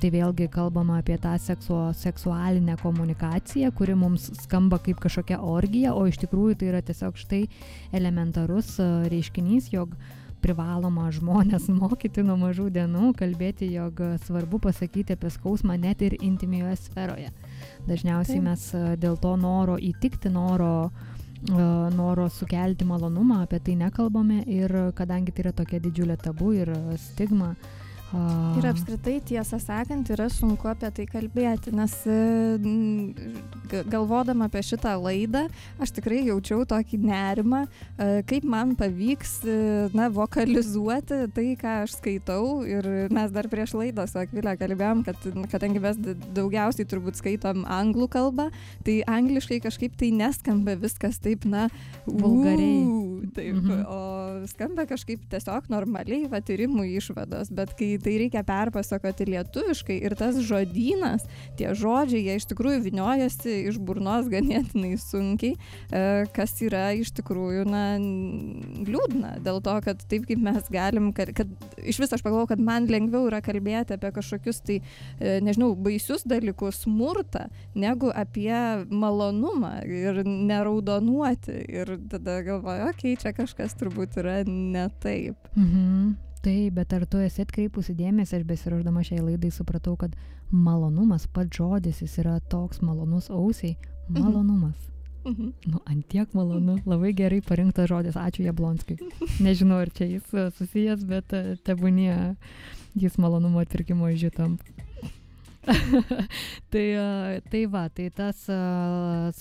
Tai 0.00 0.08
vėlgi 0.14 0.46
kalbama 0.48 0.96
apie 1.02 1.18
tą 1.20 1.34
seksuo, 1.40 1.90
seksualinę 1.96 2.78
komunikaciją, 2.80 3.68
kuri 3.76 3.96
mums 4.00 4.30
skamba 4.46 4.78
kaip 4.80 5.00
kažkokia 5.02 5.42
orgija, 5.44 5.92
o 5.92 6.06
iš 6.08 6.22
tikrųjų 6.22 6.56
tai 6.56 6.70
yra 6.72 6.80
tiesiog 6.84 7.20
štai 7.20 7.42
elementarus 7.96 8.78
e, 8.80 8.88
reiškinys, 9.12 9.68
jog 9.74 9.96
privaloma 10.42 11.08
žmonės 11.14 11.68
mokyti 11.82 12.24
nuo 12.26 12.36
mažų 12.40 12.70
dienų, 12.74 13.12
kalbėti, 13.18 13.70
jog 13.74 14.02
svarbu 14.26 14.60
pasakyti 14.66 15.16
apie 15.16 15.32
skausmą 15.32 15.78
net 15.80 16.02
ir 16.06 16.16
intimioje 16.20 16.76
sferoje. 16.84 17.32
Dažniausiai 17.88 18.42
mes 18.44 18.66
e, 18.74 18.84
dėl 19.00 19.18
to 19.20 19.34
noro 19.40 19.76
įtikti, 19.80 20.32
noro, 20.32 20.90
e, 21.48 21.66
noro 21.96 22.28
sukelti 22.32 22.88
malonumą, 22.88 23.44
apie 23.46 23.60
tai 23.64 23.76
nekalbame 23.80 24.42
ir 24.46 24.74
kadangi 24.96 25.34
tai 25.34 25.46
yra 25.46 25.54
tokia 25.62 25.82
didžiulė 25.84 26.18
tabu 26.20 26.54
ir 26.56 26.74
stigma. 27.10 27.54
a, 27.54 27.79
Ir 28.58 28.66
apskritai, 28.66 29.20
tiesą 29.22 29.60
sakant, 29.62 30.08
yra 30.10 30.26
sunku 30.32 30.66
apie 30.66 30.88
tai 30.96 31.04
kalbėti, 31.06 31.70
nes 31.76 31.92
e, 32.10 32.16
galvodama 33.90 34.48
apie 34.50 34.62
šitą 34.66 34.96
laidą, 34.98 35.44
aš 35.82 35.92
tikrai 35.94 36.24
jaučiau 36.26 36.64
tokį 36.68 36.98
nerimą, 37.06 37.60
e, 37.66 38.08
kaip 38.26 38.46
man 38.50 38.74
pavyks, 38.78 39.34
e, 39.46 39.56
na, 39.94 40.08
vokalizuoti 40.10 41.20
tai, 41.36 41.46
ką 41.60 41.76
aš 41.84 41.94
skaitau. 42.00 42.64
Ir 42.66 42.88
mes 43.14 43.30
dar 43.34 43.46
prieš 43.52 43.76
laidą 43.78 44.08
su 44.10 44.18
Akvilė 44.20 44.56
kalbėjom, 44.58 45.04
kad 45.06 45.28
kadangi 45.52 45.82
mes 45.82 46.00
daugiausiai 46.34 46.88
turbūt 46.90 47.20
skaitom 47.20 47.62
anglų 47.70 48.10
kalbą, 48.10 48.48
tai 48.86 49.00
angliškai 49.06 49.60
kažkaip 49.62 49.94
tai 50.00 50.10
neskamba 50.18 50.74
viskas 50.80 51.20
taip, 51.22 51.46
na, 51.46 51.68
Vulgariai. 52.06 53.30
Taip, 53.36 53.54
Mhm. 53.60 53.84
o 53.86 54.46
skamba 54.50 54.86
kažkaip 54.88 55.20
tiesiog 55.30 55.68
normaliai, 55.70 56.26
va, 56.30 56.40
tyrimų 56.40 56.86
išvados, 56.96 57.50
bet 57.54 57.74
kai 57.78 57.99
tai 58.02 58.16
reikia 58.20 58.42
perpasakoti 58.46 59.28
lietuviškai 59.30 59.98
ir 60.04 60.16
tas 60.18 60.38
žodynas, 60.46 61.26
tie 61.58 61.72
žodžiai, 61.76 62.22
jie 62.26 62.38
iš 62.40 62.48
tikrųjų 62.50 62.82
viniojasi 62.86 63.56
iš 63.70 63.80
burnos 63.82 64.28
ganėtinai 64.32 64.94
sunkiai, 65.00 65.56
e, 65.90 66.02
kas 66.34 66.56
yra 66.64 66.90
iš 66.98 67.12
tikrųjų, 67.20 67.66
na, 67.70 67.84
liūdna, 68.86 69.36
dėl 69.44 69.60
to, 69.64 69.76
kad 69.84 70.04
taip 70.10 70.26
kaip 70.28 70.42
mes 70.44 70.70
galim, 70.72 71.10
kad, 71.16 71.32
kad 71.36 71.50
iš 71.80 72.00
vis 72.02 72.14
aš 72.16 72.24
pagalvoju, 72.24 72.52
kad 72.54 72.64
man 72.64 72.88
lengviau 72.90 73.28
yra 73.30 73.42
kalbėti 73.44 73.96
apie 73.96 74.12
kažkokius 74.16 74.62
tai, 74.66 74.80
e, 75.18 75.38
nežinau, 75.44 75.72
baisius 75.78 76.26
dalykus, 76.28 76.84
smurtą, 76.84 77.46
negu 77.74 78.10
apie 78.14 78.54
malonumą 78.90 79.80
ir 79.84 80.22
neraudonuoti. 80.24 81.60
Ir 81.70 81.94
tada 82.10 82.40
galvoju, 82.46 82.90
okei, 82.90 83.14
okay, 83.14 83.20
čia 83.20 83.34
kažkas 83.36 83.76
turbūt 83.80 84.20
yra 84.22 84.40
ne 84.46 84.88
taip. 85.02 85.50
Mhm. 85.56 86.29
Taip, 86.40 86.72
bet 86.78 86.92
ar 86.96 87.04
tu 87.04 87.20
esi 87.20 87.44
atkreipusi 87.44 87.92
dėmesį, 87.98 88.38
aš 88.40 88.46
besiruošdama 88.48 89.02
šiai 89.04 89.20
laidai 89.20 89.50
supratau, 89.52 89.92
kad 90.00 90.14
malonumas, 90.50 91.26
pats 91.28 91.58
žodis, 91.60 92.00
jis 92.00 92.16
yra 92.22 92.38
toks 92.52 92.80
malonus 92.80 93.28
ausiai. 93.28 93.76
Malonumas. 94.08 94.90
Mhm. 95.24 95.52
Nu, 95.66 95.82
antiek 95.84 96.32
malonu. 96.32 96.78
Labai 96.88 97.12
gerai 97.12 97.42
parinktas 97.44 97.90
žodis. 97.90 98.16
Ačiū 98.16 98.46
Jablonskiui. 98.46 98.96
Nežinau, 99.44 99.82
ar 99.84 99.90
čia 99.92 100.08
jis 100.08 100.32
e, 100.32 100.46
susijęs, 100.56 101.04
bet 101.04 101.34
e, 101.36 101.56
tebūnie 101.66 102.14
jis 102.96 103.18
malonumo 103.20 103.60
atpirkimo 103.60 104.08
žiūtam. 104.08 104.56
tai, 106.72 106.86
a, 106.96 107.08
tai 107.52 107.66
va, 107.68 107.84
tai 107.92 108.08
tas 108.16 108.46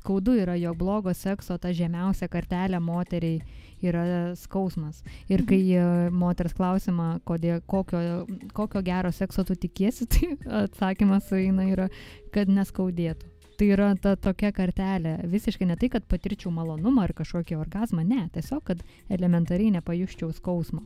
skaudu 0.01 0.35
yra, 0.35 0.59
jog 0.59 0.75
blogo 0.83 1.15
sekso 1.15 1.55
ta 1.57 1.71
žemiausia 1.71 2.27
kartelė 2.27 2.83
moteriai 2.83 3.39
yra 3.85 4.03
skausmas. 4.39 5.03
Ir 5.31 5.45
kai 5.49 5.61
a, 5.77 5.87
moters 6.11 6.55
klausimą, 6.57 7.19
kodėl, 7.27 7.61
kokio, 7.69 8.25
kokio 8.55 8.83
gero 8.85 9.11
sekso 9.15 9.45
tu 9.47 9.57
tikiesi, 9.59 10.07
tai 10.13 10.33
atsakymas 10.63 11.31
eina 11.37 11.67
yra, 11.69 11.89
kad 12.35 12.51
neskaudėtų. 12.51 13.35
Tai 13.59 13.67
yra 13.67 13.89
ta 13.99 14.13
tokia 14.15 14.53
kartelė. 14.55 15.17
Visiškai 15.27 15.65
ne 15.67 15.75
tai, 15.79 15.89
kad 15.91 16.05
patirčiau 16.07 16.51
malonumą 16.55 17.03
ar 17.03 17.13
kažkokį 17.17 17.57
orgasmą, 17.59 18.05
ne, 18.07 18.21
tiesiog, 18.31 18.63
kad 18.69 18.83
elementariai 19.11 19.73
nepajuščiau 19.75 20.31
skausmo. 20.37 20.85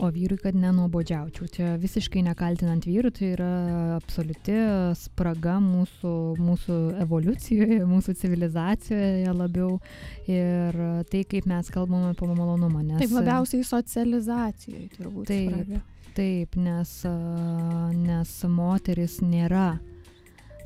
O 0.00 0.08
vyrui, 0.08 0.38
kad 0.40 0.56
nenuobodžiaučiau. 0.56 1.48
Čia 1.52 1.74
visiškai 1.80 2.22
nekaltinant 2.24 2.86
vyrų, 2.88 3.10
tai 3.12 3.32
yra 3.34 3.50
absoliuti 3.98 4.56
spraga 4.96 5.58
mūsų, 5.60 6.14
mūsų 6.40 6.78
evoliucijoje, 7.04 7.82
mūsų 7.90 8.16
civilizacijoje 8.22 9.34
labiau. 9.36 9.76
Ir 10.30 10.80
tai, 11.12 11.22
kaip 11.28 11.48
mes 11.50 11.68
kalbame 11.74 12.14
apie 12.14 12.30
malonumą. 12.32 12.80
Nes, 12.86 13.02
Taip 13.02 13.12
labiausiai 13.18 13.66
socializacijai 13.66 14.88
turbūt. 14.96 15.28
Taip. 15.28 15.52
spraga. 15.52 15.84
Taip, 16.16 16.56
nes, 16.58 16.96
nes 18.00 18.34
moteris 18.50 19.20
nėra 19.22 19.68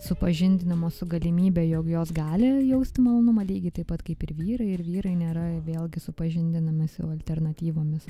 supažindinamos 0.05 0.99
su 1.01 1.07
galimybė, 1.09 1.65
jog 1.69 1.89
jos 1.89 2.13
gali 2.15 2.49
jausti 2.69 3.03
malonumą 3.05 3.45
lygiai 3.49 3.75
taip 3.79 3.91
pat 3.93 4.03
kaip 4.05 4.25
ir 4.27 4.35
vyrai, 4.37 4.71
ir 4.77 4.83
vyrai 4.85 5.15
nėra 5.17 5.47
vėlgi 5.65 6.03
supažindinami 6.05 6.89
su 6.93 7.07
alternatyvomis. 7.09 8.09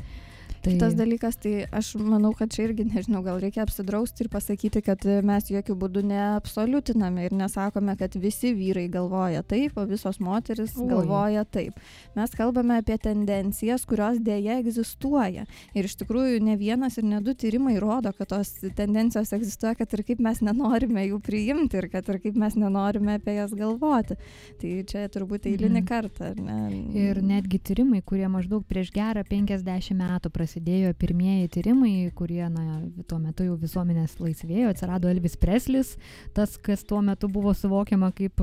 Tai, 0.65 0.73
Kitas 0.73 0.95
dalykas, 0.97 1.37
tai 1.37 1.67
aš 1.77 1.91
manau, 2.01 2.31
kad 2.33 2.49
čia 2.55 2.63
irgi, 2.71 2.87
nežinau, 2.89 3.21
gal 3.27 3.37
reikia 3.43 3.67
apsidrausti 3.67 4.25
ir 4.25 4.31
pasakyti, 4.33 4.81
kad 4.87 5.03
mes 5.29 5.51
jokių 5.53 5.75
būdų 5.77 6.03
neabsoliutiname 6.09 7.27
ir 7.27 7.35
nesakome, 7.37 7.93
kad 8.01 8.15
visi 8.17 8.55
vyrai 8.57 8.87
galvoja 8.89 9.43
taip, 9.45 9.77
o 9.77 9.85
visos 9.89 10.17
moteris 10.25 10.73
Oi. 10.81 10.87
galvoja 10.89 11.43
taip. 11.45 11.77
Mes 12.17 12.33
kalbame 12.39 12.79
apie 12.81 12.97
tendencijas, 12.97 13.85
kurios 13.85 14.17
dėja 14.25 14.57
egzistuoja. 14.63 15.45
Ir 15.77 15.85
iš 15.91 15.99
tikrųjų 16.01 16.41
ne 16.47 16.57
vienas 16.61 16.97
ir 17.01 17.05
ne 17.11 17.21
du 17.21 17.35
tyrimai 17.37 17.77
rodo, 17.83 18.15
kad 18.17 18.33
tos 18.33 18.55
tendencijos 18.79 19.35
egzistuoja, 19.37 19.75
kad 19.83 19.93
ir 19.99 20.05
kaip 20.09 20.23
mes 20.25 20.41
nenorime 20.41 21.05
jų 21.11 21.21
priimti 21.29 21.77
ir 21.83 21.91
kad 21.93 22.09
ir 22.09 22.23
kaip 22.25 22.41
mes 22.41 22.57
nenorime 22.57 23.19
apie 23.21 23.37
jas 23.37 23.53
galvoti. 23.53 24.17
Tai 24.63 24.73
čia 24.89 25.05
turbūt 25.13 25.45
eilinį 25.53 25.83
Mhm. 25.85 25.87
kartą, 25.93 26.31
ar 26.33 26.41
ne? 26.41 26.59
Ir 26.97 27.21
netgi 27.21 27.59
tyrimai, 27.61 28.01
kurie 28.03 28.29
maždaug 28.33 28.65
prieš 28.65 28.91
gerą 28.97 29.25
50 29.29 29.93
metų 30.01 30.31
prasidėjo 30.33 30.53
pirmieji 30.99 31.49
tyrimai, 31.57 32.11
kurie, 32.15 32.43
na, 32.53 32.81
tuo 33.09 33.19
metu 33.19 33.47
jau 33.47 33.57
visuomenės 33.61 34.19
laisvėjo, 34.23 34.71
atsirado 34.71 35.11
Elvis 35.11 35.37
Preslis, 35.41 35.95
tas, 36.37 36.59
kas 36.59 36.85
tuo 36.85 37.01
metu 37.03 37.31
buvo 37.33 37.55
suvokiama 37.57 38.13
kaip 38.15 38.43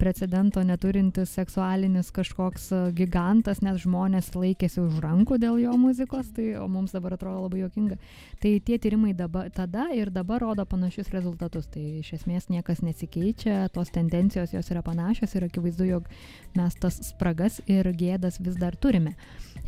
precedento 0.00 0.62
neturintis 0.64 1.34
seksualinis 1.36 2.10
kažkoks 2.16 2.70
e, 2.72 2.80
gigantas, 2.96 3.60
nes 3.64 3.82
žmonės 3.84 4.32
laikėsi 4.34 4.80
už 4.82 4.98
rankų 5.04 5.38
dėl 5.42 5.58
jo 5.60 5.74
muzikos, 5.80 6.30
tai, 6.36 6.54
mums 6.72 6.94
dabar 6.96 7.14
atrodo 7.16 7.44
labai 7.44 7.60
jokinga. 7.64 7.98
Tai 8.40 8.52
tie 8.66 8.78
tyrimai 8.80 9.12
dabar, 9.16 9.50
tada 9.54 9.90
ir 9.96 10.12
dabar 10.14 10.40
rodo 10.42 10.64
panašius 10.68 11.12
rezultatus. 11.14 11.68
Tai 11.70 11.82
iš 12.00 12.14
esmės 12.20 12.48
niekas 12.52 12.80
nesikeičia, 12.86 13.68
tos 13.74 13.92
tendencijos 13.94 14.54
jos 14.56 14.72
yra 14.72 14.82
panašios 14.86 15.36
ir 15.36 15.46
akivaizdu, 15.50 15.88
jog 15.90 16.08
mes 16.56 16.78
tas 16.80 16.96
spragas 17.10 17.60
ir 17.68 17.90
gėdas 17.92 18.40
vis 18.40 18.56
dar 18.60 18.76
turime. 18.80 19.16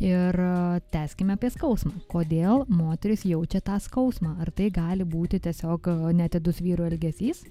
Ir 0.01 0.39
e, 0.39 0.81
tęskime 0.93 1.37
apie 1.37 1.53
skausmą. 1.53 1.93
Kodėl 2.09 2.65
moteris 2.71 3.27
jaučia 3.29 3.61
tą 3.61 3.77
skausmą? 3.83 4.37
Ar 4.41 4.49
tai 4.55 4.71
gali 4.73 5.05
būti 5.05 5.41
tiesiog 5.43 5.91
e, 5.91 5.99
netidus 6.17 6.63
vyrų 6.63 6.89
elgesys? 6.89 7.45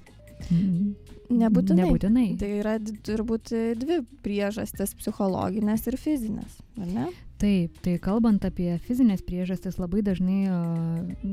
Nebūtinai. 1.32 1.84
Nebūtinai. 1.86 2.26
Tai 2.40 2.48
yra 2.60 2.76
turbūt 2.78 3.52
dvi 3.80 4.00
priežastis- 4.24 4.94
psichologinės 5.00 5.86
ir 5.88 5.96
fizinės, 6.00 6.58
ar 6.78 6.88
ne? 6.88 7.06
Taip, 7.42 7.78
tai 7.82 7.96
kalbant 7.98 8.44
apie 8.46 8.76
fizinės 8.84 9.22
priežastis, 9.26 9.78
labai 9.80 10.02
dažnai, 10.06 10.46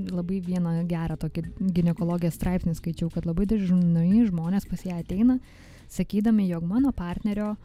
labai 0.09 0.39
vieną 0.41 0.87
gerą 0.89 1.19
tokį 1.21 1.43
gynekologijos 1.75 2.39
straipsnį 2.39 2.73
skaičiau, 2.79 3.11
kad 3.13 3.27
labai 3.29 3.45
dažnai 3.45 4.23
žmonės 4.25 4.65
pas 4.69 4.81
ją 4.87 4.97
ateina, 5.03 5.39
sakydami, 5.89 6.47
jog 6.49 6.65
mano 6.67 6.93
partnerio 6.95 7.55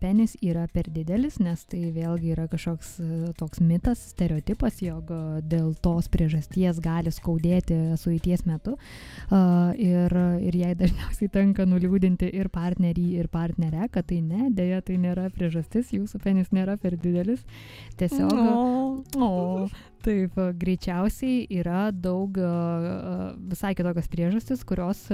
penis 0.00 0.36
yra 0.40 0.64
per 0.72 0.88
didelis, 0.88 1.36
nes 1.42 1.66
tai 1.68 1.90
vėlgi 1.92 2.32
yra 2.32 2.46
kažkoks 2.48 2.94
toks 3.36 3.60
mitas, 3.60 4.00
stereotipas, 4.14 4.80
jog 4.80 5.12
dėl 5.44 5.74
tos 5.84 6.08
priežasties 6.08 6.80
gali 6.80 7.12
skaudėti 7.12 7.98
sueities 8.00 8.46
metu. 8.48 8.78
A, 9.28 9.72
ir, 9.76 10.16
ir 10.40 10.56
jai 10.56 10.72
dažniausiai 10.80 11.28
tenka 11.32 11.68
nuliūdinti 11.68 12.30
ir 12.40 12.48
partnerį, 12.52 13.06
ir 13.20 13.28
partnerę, 13.28 13.90
kad 13.92 14.08
tai 14.08 14.22
ne, 14.24 14.48
dėja 14.48 14.80
tai 14.86 14.96
nėra 15.02 15.28
priežastis, 15.34 15.92
jūsų 15.92 16.22
penis 16.24 16.54
nėra 16.56 16.78
per 16.80 16.96
didelis. 16.96 17.44
Tiesiog. 18.00 18.32
O, 18.32 18.80
O, 19.16 19.68
taip, 20.04 20.38
a, 20.40 20.50
greičiausiai 20.56 21.44
yra 21.60 21.90
daug 21.92 22.38
a, 22.40 22.48
a, 22.50 23.18
visai 23.52 23.74
kitokios 23.78 24.10
priežastis, 24.12 24.64
kurios 24.68 25.06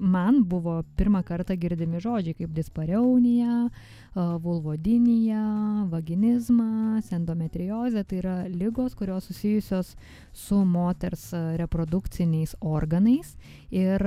man 0.00 0.44
buvo 0.48 0.80
pirmą 0.98 1.24
kartą 1.26 1.56
girdimi 1.60 2.02
žodžiai 2.02 2.38
kaip 2.42 2.54
dispareunija, 2.56 3.64
a, 3.66 3.99
vulvodinija, 4.14 5.42
vaginizmas, 5.90 7.10
endometriozė. 7.14 8.04
Tai 8.04 8.18
yra 8.18 8.36
lygos, 8.50 8.96
kurios 8.98 9.28
susijusios 9.30 9.94
su 10.32 10.60
moters 10.64 11.30
reprodukciniais 11.60 12.56
organais 12.60 13.36
ir 13.70 14.02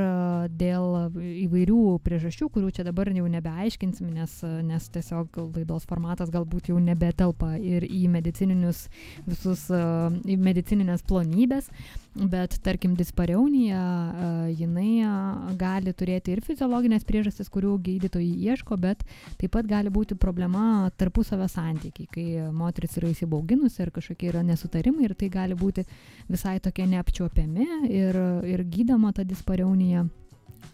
dėl 0.60 1.10
įvairių 1.46 1.82
priežasčių, 2.04 2.50
kurių 2.52 2.72
čia 2.76 2.88
dabar 2.88 3.12
jau 3.13 3.28
nebeaiškinsim, 3.32 4.12
nes, 4.13 4.39
nes 4.68 4.89
tiesiog 4.94 5.39
laidos 5.56 5.88
formatas 5.88 6.32
galbūt 6.34 6.72
jau 6.74 6.80
nebetelpa 6.84 7.56
ir 7.60 7.88
į 7.88 8.06
medicininius 8.12 8.88
visus, 9.28 9.70
į 9.72 10.38
medicininės 10.39 11.06
plonybės, 11.08 11.70
bet 12.15 12.60
tarkim 12.63 12.95
dispareunija, 12.95 13.80
a, 13.80 14.32
jinai 14.54 15.04
a, 15.06 15.13
gali 15.60 15.93
turėti 15.97 16.34
ir 16.34 16.43
fiziologinės 16.45 17.06
priežastis, 17.10 17.49
kurių 17.54 17.76
gydytojai 17.86 18.54
ieško, 18.54 18.78
bet 18.78 19.04
taip 19.41 19.54
pat 19.56 19.69
gali 19.69 19.91
būti 19.93 20.17
problema 20.19 20.89
tarpusavio 20.97 21.47
santykiai, 21.52 22.10
kai 22.13 22.28
moteris 22.54 22.97
yra 23.02 23.12
įsibauginusi 23.13 23.82
ir 23.84 23.93
kažkokie 23.95 24.30
yra 24.32 24.43
nesutarimai 24.45 25.08
ir 25.08 25.15
tai 25.17 25.32
gali 25.34 25.58
būti 25.58 25.86
visai 26.30 26.60
tokie 26.63 26.86
neapčiuopiami 26.89 27.69
ir, 27.89 28.19
ir 28.49 28.67
gydoma 28.69 29.13
ta 29.13 29.26
dispareunija 29.28 30.06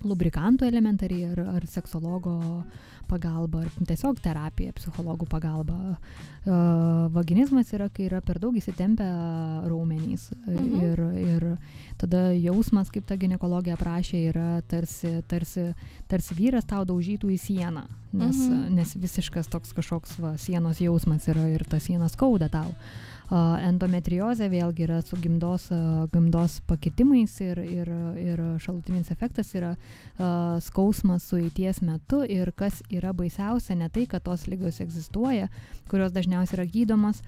lubrikantų 0.05 0.67
elementariai 0.69 1.31
ar, 1.33 1.41
ar 1.57 1.65
seksologo 1.67 2.37
pagalba, 3.09 3.65
ar 3.65 3.87
tiesiog 3.89 4.21
terapija, 4.23 4.73
psichologų 4.77 5.27
pagalba. 5.31 5.97
Uh, 6.45 7.09
vaginizmas 7.13 7.73
yra, 7.75 7.89
kai 7.91 8.05
yra 8.07 8.21
per 8.25 8.39
daug 8.39 8.55
įsitempę 8.55 9.05
raumenys 9.67 10.29
Mhm. 10.47 10.79
ir, 10.85 11.01
ir 11.19 11.57
tada 11.99 12.29
jausmas, 12.33 12.89
kaip 12.93 13.05
ta 13.05 13.17
gynekologija 13.19 13.75
prašė, 13.77 14.21
yra 14.31 14.61
tarsi, 14.61 15.21
tarsi, 15.27 15.73
tarsi 16.07 16.33
vyras 16.37 16.65
tau 16.65 16.85
daužytų 16.85 17.33
į 17.35 17.37
sieną, 17.43 17.83
nes, 18.13 18.35
Mhm. 18.37 18.75
nes 18.75 18.95
visiškas 18.95 19.49
toks 19.49 19.73
kažkoks 19.73 20.17
va, 20.19 20.37
sienos 20.37 20.79
jausmas 20.79 21.27
yra 21.27 21.49
ir 21.53 21.65
ta 21.67 21.79
siena 21.79 22.07
skauda 22.09 22.49
tau. 22.49 22.71
A, 22.71 23.08
Endometriozė 23.29 24.47
vėlgi 24.49 24.87
yra 24.87 24.99
su 25.05 25.17
gimdos, 25.21 25.67
gimdos 26.13 26.59
pakitimais 26.69 27.35
ir, 27.45 27.59
ir, 27.61 27.91
ir 28.17 28.41
šalutinis 28.63 29.11
efektas 29.13 29.53
yra 29.53 29.75
skausmas 30.65 31.27
sueities 31.29 31.83
metu 31.85 32.23
ir 32.25 32.49
kas 32.57 32.81
yra 32.89 33.13
baisiausia, 33.13 33.77
ne 33.77 33.89
tai, 33.93 34.07
kad 34.09 34.25
tos 34.25 34.47
lygos 34.49 34.81
egzistuoja, 34.81 35.49
kurios 35.91 36.13
dažniausiai 36.15 36.57
yra 36.57 36.67
gydomos, 36.73 37.21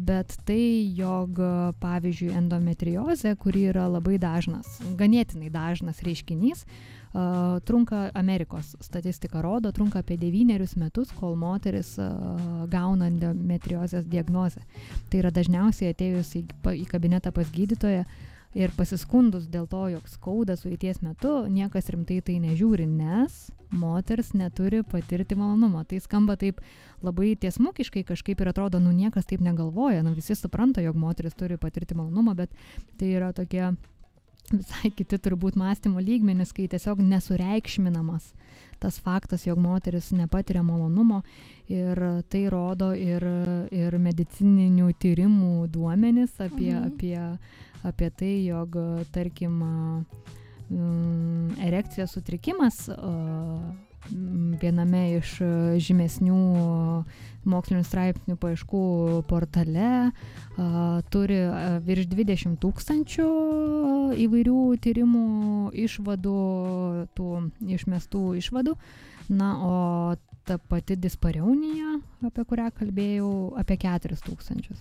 bet 0.00 0.38
tai, 0.48 0.62
jog 0.96 1.42
pavyzdžiui 1.82 2.32
endometriozė, 2.40 3.34
kuri 3.36 3.68
yra 3.74 3.84
labai 3.92 4.16
dažnas, 4.22 4.78
ganėtinai 4.96 5.52
dažnas 5.52 6.00
reiškinys, 6.06 6.64
Uh, 7.08 7.56
trunka 7.64 8.10
Amerikos 8.14 8.74
statistika 8.84 9.40
rodo, 9.40 9.72
trunka 9.72 10.02
apie 10.02 10.18
devynerius 10.20 10.74
metus, 10.76 11.08
kol 11.16 11.38
moteris 11.40 11.94
uh, 11.96 12.66
gauna 12.68 13.08
endometriozės 13.08 14.04
diagnozę. 14.04 14.60
Tai 15.08 15.22
yra 15.22 15.32
dažniausiai 15.32 15.94
atėjus 15.94 16.34
į, 16.36 16.44
į 16.82 16.84
kabinetą 16.90 17.32
pas 17.32 17.48
gydytoją 17.54 18.04
ir 18.56 18.72
pasiskundus 18.76 19.48
dėl 19.48 19.66
to, 19.68 19.86
jog 19.92 20.08
skauda 20.08 20.56
sueities 20.56 21.02
metu, 21.04 21.46
niekas 21.48 21.90
rimtai 21.92 22.20
tai 22.24 22.38
nežiūri, 22.44 22.86
nes 22.88 23.48
moters 23.70 24.32
neturi 24.36 24.82
patirti 24.84 25.36
malonumo. 25.36 25.84
Tai 25.88 26.00
skamba 26.00 26.38
taip 26.40 26.62
labai 27.04 27.34
tiesmukiškai 27.40 28.04
kažkaip 28.08 28.40
ir 28.40 28.52
atrodo, 28.52 28.80
nu 28.80 28.92
niekas 28.92 29.28
taip 29.28 29.44
negalvoja, 29.44 30.02
nu 30.04 30.14
visi 30.16 30.36
supranta, 30.36 30.84
jog 30.84 30.96
moteris 30.96 31.36
turi 31.36 31.56
patirti 31.60 31.96
malonumą, 31.98 32.36
bet 32.38 32.52
tai 33.00 33.12
yra 33.16 33.32
tokie 33.36 33.70
visai 34.54 34.90
kiti 34.94 35.18
turbūt 35.18 35.58
mąstymo 35.58 36.02
lygmenis, 36.04 36.54
kai 36.56 36.68
tiesiog 36.70 37.02
nesureikšminamas 37.04 38.32
tas 38.78 39.00
faktas, 39.02 39.46
jog 39.46 39.58
moteris 39.58 40.12
nepatiria 40.14 40.62
malonumo 40.62 41.22
ir 41.66 41.98
tai 42.30 42.44
rodo 42.52 42.92
ir, 42.94 43.24
ir 43.74 43.98
medicininių 43.98 44.92
tyrimų 45.02 45.66
duomenys 45.74 46.36
apie, 46.38 46.72
mhm. 46.76 46.92
apie, 46.92 47.88
apie 47.90 48.10
tai, 48.14 48.32
jog, 48.46 48.78
tarkim, 49.14 49.58
erekcijos 51.64 52.12
sutrikimas 52.12 52.86
viename 54.62 55.02
iš 55.18 55.34
žymesnių 55.84 56.38
mokslinių 57.48 57.84
straipsnių 57.86 58.36
paieškų 58.40 58.82
portale 59.30 59.90
turi 61.12 61.40
virš 61.86 62.08
20 62.12 62.58
tūkstančių 62.62 63.28
įvairių 64.24 64.62
tyrimų 64.84 65.26
išvadų, 65.86 66.38
tų 67.18 67.28
išmestų 67.78 68.24
išvadų. 68.42 68.74
Na, 69.28 69.48
o 69.60 69.72
ta 70.48 70.56
pati 70.56 70.96
dispareunija, 70.96 71.98
apie 72.24 72.44
kurią 72.48 72.70
kalbėjau, 72.78 73.32
apie 73.60 73.76
4 73.82 74.16
tūkstančius 74.24 74.80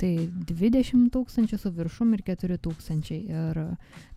tai 0.00 0.28
dvidešim 0.50 1.08
tūkstančių 1.14 1.60
su 1.60 1.72
viršum 1.74 2.14
ir 2.16 2.24
keturi 2.26 2.58
tūkstančiai 2.62 3.20
ir 3.30 3.62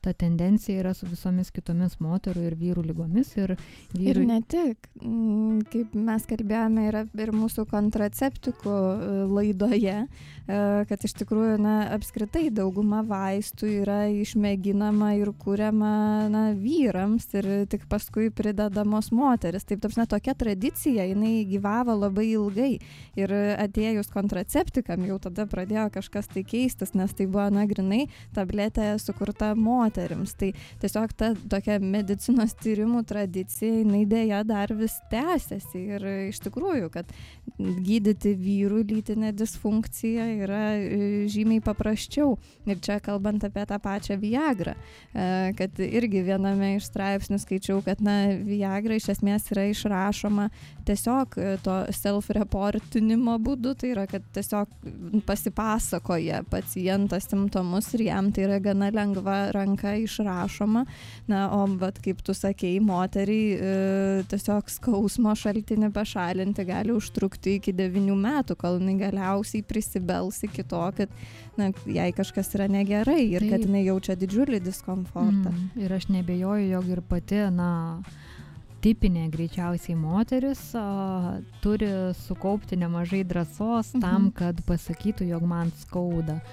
ta 0.08 0.14
tendencija 0.14 0.80
yra 0.80 0.94
su 0.96 1.08
visomis 1.10 1.50
kitomis 1.52 1.98
moterų 2.00 2.46
ir 2.48 2.56
vyrų 2.56 2.84
ligomis 2.88 3.34
ir 3.36 3.56
vyrų. 3.92 4.08
Ir 4.08 4.20
ne 4.30 4.38
tik, 4.48 4.88
mm, 5.02 5.66
kaip 5.74 5.96
mes 6.08 6.28
kalbėjome, 6.30 6.86
yra 6.88 7.04
ir 7.20 7.32
mūsų 7.36 7.66
kontraceptikų 7.68 8.72
e, 8.72 9.18
laidoje, 9.36 9.98
e, 10.08 10.60
kad 10.88 11.04
iš 11.04 11.16
tikrųjų, 11.22 11.58
na, 11.60 11.76
apskritai 11.98 12.46
dauguma 12.56 13.02
vaistų 13.08 13.72
yra 13.82 14.00
išmėginama 14.14 15.14
ir 15.20 15.34
kuriama, 15.44 15.94
na, 16.32 16.46
vyrams 16.56 17.28
ir 17.36 17.50
tik 17.68 17.84
paskui 17.92 18.30
pridedamos 18.32 19.12
moteris. 19.12 19.68
Taip, 19.68 19.84
taps, 19.84 20.00
na, 20.00 20.08
tokia 20.08 20.38
tradicija, 20.40 21.04
jinai 21.12 21.44
gyvavo 21.52 21.98
labai 21.98 22.30
ilgai 22.32 22.72
ir 23.20 23.36
atėjus 23.58 24.08
kontraceptikam 24.14 25.04
jau 25.10 25.20
tada 25.28 25.50
pradėjo 25.52 25.77
pradėjo 25.78 25.92
kažkas 25.94 26.28
tai 26.32 26.44
keistis, 26.44 26.94
nes 26.94 27.14
tai 27.14 27.28
buvo, 27.28 27.48
na, 27.54 27.66
grinai 27.68 28.08
tabletė 28.34 28.98
sukurta 29.00 29.54
moteriams. 29.56 30.34
Tai 30.38 30.52
tiesiog 30.82 31.14
ta 31.14 31.34
tokia 31.36 31.80
medicinos 31.80 32.56
tyrimų 32.58 33.06
tradicija, 33.06 33.84
jinai 33.84 34.06
dėja 34.08 34.44
dar 34.44 34.74
vis 34.74 34.98
tęsiasi. 35.12 35.78
Ir 35.78 36.08
iš 36.32 36.40
tikrųjų, 36.42 36.90
kad 36.92 37.06
gydyti 37.58 38.34
vyrų 38.38 38.84
lytinę 38.88 39.34
disfunkciją 39.34 40.26
yra 40.44 40.64
e, 40.78 41.28
žymiai 41.30 41.62
paprasčiau. 41.62 42.38
Ir 42.68 42.82
čia 42.82 43.00
kalbant 43.00 43.44
apie 43.44 43.66
tą 43.68 43.80
pačią 43.80 44.18
Viagrą, 44.18 44.74
e, 45.14 45.54
kad 45.58 45.78
irgi 45.80 46.24
viename 46.26 46.76
iš 46.78 46.90
straipsnių 46.90 47.40
skaičiau, 47.44 47.84
kad, 47.86 48.02
na, 48.02 48.34
Viagra 48.42 48.98
iš 48.98 49.12
esmės 49.18 49.52
yra 49.54 49.70
išrašoma 49.72 50.50
tiesiog 50.88 51.38
e, 51.38 51.56
to 51.64 51.78
self-reportinimo 51.96 53.38
būdu, 53.44 53.76
tai 53.80 53.94
yra, 53.96 54.08
kad 54.10 54.26
tiesiog 54.36 54.72
pasipasakoti 55.28 56.08
pasakoja 56.08 56.44
pacientas 56.50 57.28
simptomus 57.30 57.94
ir 57.94 58.08
jam 58.08 58.32
tai 58.32 58.44
yra 58.46 58.60
gana 58.60 58.90
lengva 58.92 59.52
ranka 59.54 59.96
išrašoma. 59.96 60.86
Na, 61.28 61.48
o 61.52 61.66
bet 61.68 62.00
kaip 62.04 62.22
tu 62.24 62.34
sakei, 62.34 62.80
moteriai 62.80 63.58
e, 63.58 64.24
tiesiog 64.30 64.70
skausmo 64.70 65.34
šaltinį 65.36 65.92
pašalinti 65.94 66.66
gali 66.68 66.94
užtrukti 66.96 67.58
iki 67.58 67.74
9 67.74 68.16
metų, 68.16 68.58
kol 68.60 68.80
jinai 68.80 68.98
galiausiai 69.02 69.64
prisibels 69.64 70.44
iki 70.44 70.64
to, 70.64 70.84
kad 70.98 71.10
na, 71.58 71.72
jai 71.86 72.12
kažkas 72.16 72.54
yra 72.56 72.68
negerai 72.72 73.24
ir 73.26 73.42
Taip. 73.42 73.52
kad 73.52 73.68
jinai 73.68 73.86
jaučia 73.86 74.16
didžiulį 74.16 74.62
diskomfortą. 74.64 75.52
Mm, 75.52 75.84
ir 75.84 75.94
aš 75.94 76.10
nebejoju, 76.14 76.72
jog 76.72 76.90
ir 76.96 77.04
pati, 77.10 77.42
na, 77.54 77.70
tipinė 78.88 79.28
greičiausiai 79.34 79.98
moteris 80.00 80.62
a, 80.80 81.42
turi 81.64 81.90
sukaupti 82.24 82.80
nemažai 82.80 83.26
drąsos 83.28 83.92
mhm. 83.98 84.04
tam, 84.04 84.32
kad 84.36 84.64
pasakytų, 84.68 85.28
jog 85.34 85.44
man 85.48 85.74
skauda 85.84 86.40
a, 86.40 86.48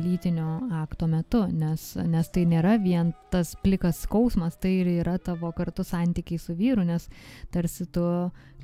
lytinio 0.00 0.56
akto 0.80 1.08
metu, 1.10 1.44
nes, 1.52 1.90
nes 2.00 2.32
tai 2.32 2.46
nėra 2.48 2.78
vien 2.80 3.12
tas 3.34 3.54
plikas 3.60 4.00
skausmas, 4.06 4.56
tai 4.60 4.78
ir 4.80 4.92
yra 5.02 5.18
tavo 5.20 5.52
kartu 5.56 5.84
santykiai 5.84 6.40
su 6.40 6.56
vyru, 6.56 6.86
nes 6.88 7.08
tarsi 7.52 7.86
tu 7.92 8.04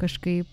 kažkaip 0.00 0.48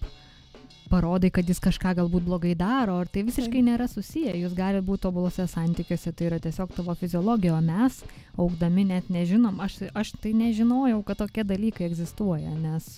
parodai, 0.89 1.31
kad 1.33 1.47
jis 1.49 1.59
kažką 1.63 1.93
galbūt 1.99 2.25
blogai 2.27 2.53
daro, 2.57 2.97
ar 3.01 3.09
tai 3.11 3.23
visiškai 3.27 3.61
nėra 3.65 3.87
susiję. 3.91 4.35
Jūs 4.41 4.55
gali 4.57 4.81
būti 4.85 5.05
tobulose 5.07 5.47
santykiuose, 5.51 6.13
tai 6.15 6.29
yra 6.31 6.39
tiesiog 6.43 6.73
tavo 6.75 6.95
fiziologija, 6.97 7.57
o 7.57 7.61
mes, 7.63 8.01
augdami, 8.39 8.87
net 8.91 9.11
nežinom. 9.13 9.61
Aš, 9.63 9.79
aš 9.97 10.15
tai 10.21 10.33
nežinojau, 10.37 11.01
kad 11.07 11.21
tokie 11.23 11.45
dalykai 11.47 11.87
egzistuoja, 11.89 12.53
nes, 12.57 12.89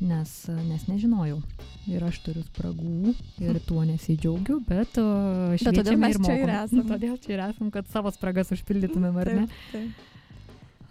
nes, 0.00 0.34
nes 0.70 0.88
nežinojau. 0.90 1.42
Ir 1.90 2.06
aš 2.06 2.22
turiu 2.24 2.46
spragų 2.46 3.12
ir 3.44 3.60
tuo 3.68 3.82
nesidžiaugiu, 3.84 4.62
bet 4.64 4.96
šviečiame 4.96 6.14
ir 6.14 6.24
mokomės. 6.24 6.74
Todėl 6.94 7.20
čia 7.20 7.36
ir 7.36 7.46
esam, 7.50 7.74
kad 7.74 7.90
savo 7.92 8.12
spragas 8.14 8.54
užpildytumėm, 8.56 9.22
ar 9.24 9.32
ne? 9.42 9.46
Taip, 9.52 9.70
taip. 9.74 10.10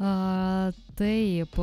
A, 0.01 0.71
taip, 0.97 1.53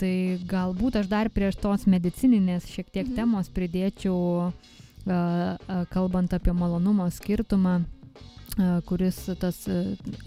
tai 0.00 0.14
galbūt 0.50 0.98
aš 1.00 1.10
dar 1.10 1.30
prieš 1.30 1.60
tos 1.62 1.86
medicininės 1.86 2.66
šiek 2.70 2.90
tiek 2.90 3.06
mhm. 3.06 3.16
temos 3.16 3.50
pridėčiau, 3.54 4.50
a, 4.50 4.50
a, 5.14 5.84
kalbant 5.92 6.34
apie 6.34 6.54
malonumo 6.56 7.06
skirtumą, 7.14 7.80
kuris 8.84 9.22
tas 9.40 9.62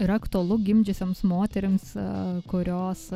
yra 0.00 0.16
aktualu 0.16 0.56
gimdžiusiams 0.64 1.20
moteriams, 1.28 1.90
kurios 2.48 3.10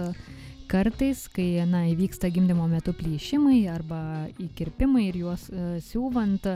kartais, 0.69 1.25
kai 1.33 1.65
na, 1.67 1.87
įvyksta 1.89 2.29
gimdymo 2.33 2.67
metu 2.69 2.93
plyšimai 2.95 3.63
arba 3.73 4.01
įkirpimai 4.37 5.07
ir 5.09 5.23
juos 5.23 5.49
siūvant, 5.89 6.51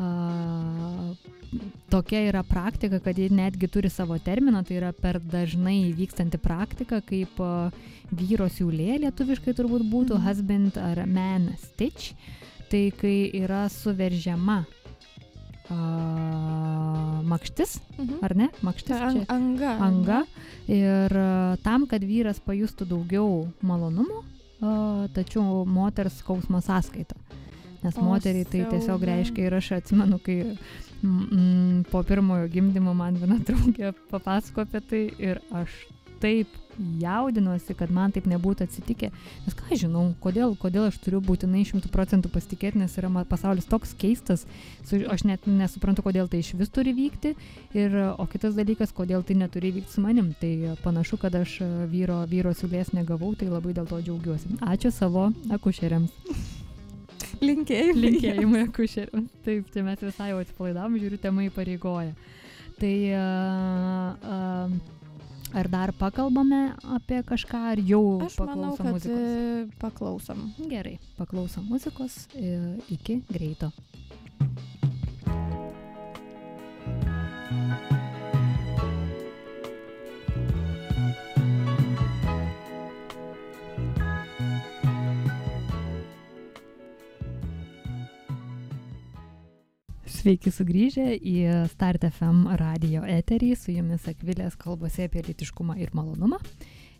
a, 0.00 1.12
tokia 1.92 2.24
yra 2.30 2.42
praktika, 2.46 3.00
kad 3.04 3.18
ji 3.18 3.28
netgi 3.34 3.68
turi 3.68 3.90
savo 3.90 4.18
terminą, 4.18 4.64
tai 4.64 4.80
yra 4.80 4.92
per 4.96 5.20
dažnai 5.20 5.92
vykstanti 5.98 6.40
praktika, 6.40 7.02
kaip 7.04 7.40
vyro 8.10 8.48
siūlė 8.50 9.00
lietuviškai 9.04 9.54
turbūt 9.58 9.86
būtų 9.90 10.18
mhm. 10.18 10.26
husband 10.26 10.78
ar 10.80 11.04
man 11.06 11.50
stitch, 11.60 12.14
tai 12.70 12.88
kai 12.94 13.30
yra 13.34 13.64
suveržiama 13.72 14.60
uh, 15.70 17.22
makštis, 17.26 17.78
mhm. 17.96 18.18
ar 18.22 18.36
ne? 18.36 18.48
Makštis. 18.66 18.96
An, 18.96 19.22
anga. 19.28 19.74
Anga. 19.86 20.20
Ir 20.70 21.14
uh, 21.18 21.56
tam, 21.64 21.86
kad 21.90 22.04
vyras 22.06 22.42
pajustų 22.44 22.88
daugiau 22.90 23.48
malonumo, 23.66 24.22
uh, 24.22 25.06
tačiau 25.14 25.64
moters 25.66 26.20
skausmo 26.22 26.62
sąskaita. 26.64 27.18
Nes 27.84 27.96
moteriai 27.96 28.48
tai 28.48 28.66
tiesiog 28.68 29.06
reiškia 29.08 29.46
ir 29.46 29.56
aš 29.56 29.70
atsimenu, 29.78 30.18
kai 30.24 30.40
mm, 31.02 31.86
po 31.90 32.02
pirmojo 32.04 32.50
gimdymo 32.52 32.94
man 32.96 33.16
viena 33.20 33.38
draugė 33.46 33.94
papasako 34.12 34.66
apie 34.66 34.84
tai 34.90 35.06
ir 35.30 35.40
aš 35.62 35.78
taip 36.20 36.52
jaudinuosi, 37.00 37.74
kad 37.76 37.90
man 37.92 38.12
taip 38.12 38.26
nebūtų 38.30 38.64
atsitikę. 38.66 39.10
Nes 39.44 39.56
ką 39.56 39.76
žinau, 39.82 40.04
kodėl, 40.22 40.54
kodėl 40.60 40.86
aš 40.88 40.98
turiu 41.04 41.20
būtinai 41.24 41.64
šimtų 41.68 41.90
procentų 41.92 42.30
pasitikėti, 42.32 42.80
nes 42.80 42.96
yra 43.00 43.10
pasaulis 43.28 43.68
toks 43.68 43.92
keistas, 44.00 44.46
aš 44.84 45.24
net 45.28 45.48
nesuprantu, 45.48 46.04
kodėl 46.06 46.30
tai 46.30 46.42
iš 46.44 46.54
vis 46.60 46.72
turi 46.72 46.94
vykti. 46.96 47.34
Ir, 47.76 47.96
o 48.16 48.28
kitas 48.30 48.56
dalykas, 48.58 48.94
kodėl 48.96 49.24
tai 49.26 49.36
neturi 49.40 49.74
vykti 49.76 49.96
su 49.96 50.04
manim. 50.04 50.32
Tai 50.40 50.78
panašu, 50.84 51.20
kad 51.20 51.36
aš 51.36 51.58
vyro, 51.92 52.22
vyro 52.30 52.54
siūlės 52.56 52.94
negavau, 52.96 53.34
tai 53.36 53.50
labai 53.52 53.76
dėl 53.76 53.88
to 53.90 54.00
džiaugiuosi. 54.04 54.56
Ačiū 54.64 54.94
savo 54.94 55.30
akušeriams. 55.52 56.59
Linkėjimai. 57.40 58.00
Linkėjimai 58.04 58.62
akušeriams. 58.68 59.34
Taip, 59.46 59.68
čia 59.72 59.84
mes 59.86 60.04
visai 60.04 60.30
jau 60.32 60.40
atsipalaidavom, 60.42 60.98
žiūriu, 61.00 61.20
tema 61.22 61.44
įpareigoja. 61.46 62.14
Tai 62.80 62.94
uh, 63.16 64.30
uh, 64.34 64.98
ar 65.60 65.68
dar 65.72 65.92
pakalbame 65.96 66.60
apie 66.96 67.20
kažką, 67.26 67.62
ar 67.74 67.82
jau 67.84 68.02
Aš 68.26 68.36
paklausom 68.38 68.60
manau, 68.60 68.76
kad 68.78 68.92
muzikos? 68.94 69.20
E, 69.20 69.64
paklausom. 69.80 70.44
Gerai, 70.70 70.96
paklausom 71.18 71.66
muzikos. 71.72 72.22
Iki 72.96 73.22
greito. 73.28 73.72
Sveiki 90.20 90.50
sugrįžę 90.52 91.14
į 91.16 91.34
Start 91.72 92.02
FM 92.04 92.50
radio 92.60 93.06
eterį, 93.08 93.54
su 93.56 93.72
jumis 93.72 94.04
Akvilės 94.10 94.52
kalbasi 94.60 95.06
apie 95.06 95.22
litiškumą 95.24 95.78
ir 95.80 95.94
malonumą. 95.96 96.36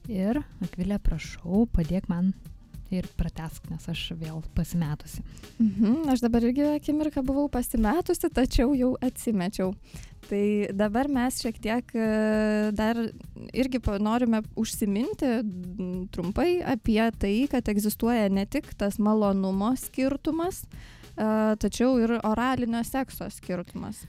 Ir 0.09 0.39
Akvilė, 0.65 0.97
prašau, 1.05 1.67
padėk 1.69 2.07
man 2.09 2.31
ir 2.89 3.05
pratesk, 3.21 3.67
nes 3.69 3.85
aš 3.93 4.07
vėl 4.17 4.39
pasimetusi. 4.57 5.21
Mhm, 5.61 6.07
aš 6.09 6.23
dabar 6.25 6.47
irgi 6.49 6.65
akimirką 6.71 7.21
buvau 7.27 7.51
pasimetusi, 7.53 8.31
tačiau 8.33 8.73
jau 8.79 8.95
atsimečiau. 9.05 9.75
Tai 10.31 10.45
dabar 10.81 11.11
mes 11.13 11.43
šiek 11.43 11.59
tiek 11.61 11.93
e, 11.93 12.07
dar 12.73 13.03
irgi 13.53 13.83
norime 14.01 14.41
užsiminti 14.57 15.35
trumpai 16.15 16.63
apie 16.65 17.03
tai, 17.21 17.35
kad 17.53 17.69
egzistuoja 17.69 18.33
ne 18.33 18.47
tik 18.49 18.73
tas 18.81 18.97
malonumo 18.97 19.75
skirtumas, 19.77 20.65
e, 20.65 21.00
tačiau 21.61 21.99
ir 22.01 22.17
oralinio 22.23 22.83
sekso 22.87 23.29
skirtumas. 23.33 24.07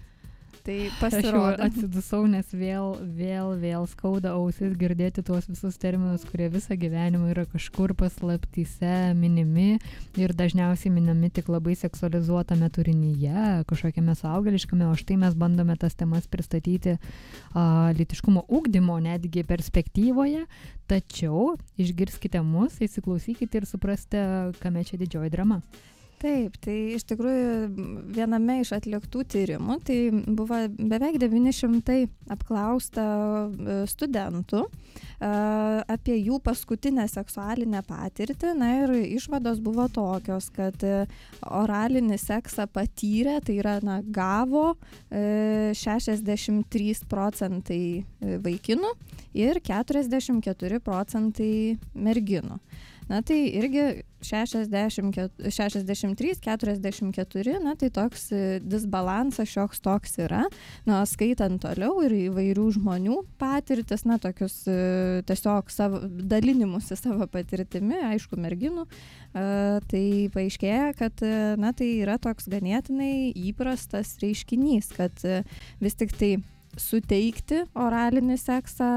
Tai 0.62 0.88
Aš 0.88 0.97
pasirodo. 0.99 1.57
atsidusau, 1.66 2.26
nes 2.30 2.45
vėl, 2.53 2.93
vėl, 3.18 3.55
vėl 3.57 3.86
skauda 3.89 4.36
ausis 4.38 4.76
girdėti 4.78 5.24
tuos 5.26 5.47
visus 5.49 5.78
terminus, 5.82 6.22
kurie 6.30 6.51
visą 6.53 6.78
gyvenimą 6.78 7.32
yra 7.34 7.47
kažkur 7.49 7.95
paslaptyse 7.97 9.16
minimi 9.18 9.80
ir 10.22 10.34
dažniausiai 10.38 10.93
minami 10.93 11.32
tik 11.34 11.49
labai 11.49 11.74
seksualizuotame 11.80 12.70
turinyje, 12.70 13.64
kažkokiame 13.72 14.14
suaugališkame, 14.20 14.86
o 14.86 14.97
štai 14.99 15.18
mes 15.24 15.38
bandome 15.39 15.78
tas 15.82 15.97
temas 15.97 16.30
pristatyti 16.30 16.93
a, 16.97 17.89
litiškumo 17.97 18.45
ūkdymo 18.45 18.99
netgi 19.01 19.41
perspektyvoje, 19.47 20.45
tačiau 20.91 21.55
išgirskite 21.82 22.43
mus, 22.45 22.78
įsiklausykite 22.86 23.64
ir 23.64 23.66
suprastė, 23.70 24.28
kame 24.62 24.86
čia 24.86 25.01
didžioji 25.01 25.34
drama. 25.34 25.64
Taip, 26.22 26.53
tai 26.61 26.76
iš 26.93 27.05
tikrųjų 27.09 27.86
viename 28.13 28.59
iš 28.61 28.76
atliktų 28.76 29.24
tyrimų, 29.34 29.80
tai 29.88 29.95
buvo 30.38 30.59
beveik 30.78 31.15
900 31.17 31.95
apklausta 32.36 33.05
e, 33.49 33.78
studentų 33.89 34.59
e, 34.61 35.32
apie 35.95 36.19
jų 36.19 36.38
paskutinę 36.45 37.07
seksualinę 37.09 37.82
patirtį. 37.88 38.53
Na 38.59 38.69
ir 38.84 38.93
išvados 38.99 39.63
buvo 39.65 39.88
tokios, 39.89 40.51
kad 40.53 40.78
e, 40.86 41.07
oralinį 41.49 42.22
seksą 42.22 42.67
patyrė, 42.69 43.39
tai 43.47 43.57
yra, 43.63 43.80
na, 43.82 43.97
gavo 44.05 44.76
e, 45.09 45.74
63 45.82 47.09
procentai 47.09 47.82
vaikinų 48.22 48.93
ir 49.41 49.63
44 49.65 50.84
procentai 50.86 51.53
merginų. 51.97 52.61
Na 53.12 53.20
tai 53.22 53.41
irgi 53.59 54.03
60, 54.24 54.70
63, 55.49 56.36
44, 56.39 57.59
na 57.59 57.74
tai 57.76 57.89
toks 57.91 58.30
e, 58.32 58.59
disbalansas 58.64 59.49
šioks 59.51 59.82
toks 59.84 60.16
yra. 60.24 60.45
Na, 60.88 61.01
skaitant 61.09 61.59
toliau 61.59 62.05
ir 62.05 62.16
įvairių 62.30 62.68
žmonių 62.78 63.18
patirtis, 63.41 64.05
na, 64.07 64.16
tokius 64.22 64.62
e, 64.72 64.78
tiesiog 65.28 65.74
savo, 65.74 65.99
dalinimusi 66.07 66.95
savo 66.95 67.28
patirtimi, 67.32 67.99
aišku, 68.14 68.39
merginų, 68.39 68.88
e, 68.88 69.45
tai 69.91 70.05
paaiškėja, 70.32 70.93
kad, 71.01 71.26
na, 71.59 71.74
tai 71.76 71.91
yra 72.05 72.16
toks 72.22 72.47
ganėtinai 72.51 73.34
įprastas 73.49 74.16
reiškinys, 74.24 74.93
kad 74.95 75.26
vis 75.84 75.99
tik 75.99 76.16
tai 76.16 76.38
suteikti 76.80 77.66
oralinį 77.76 78.39
seksą 78.39 78.93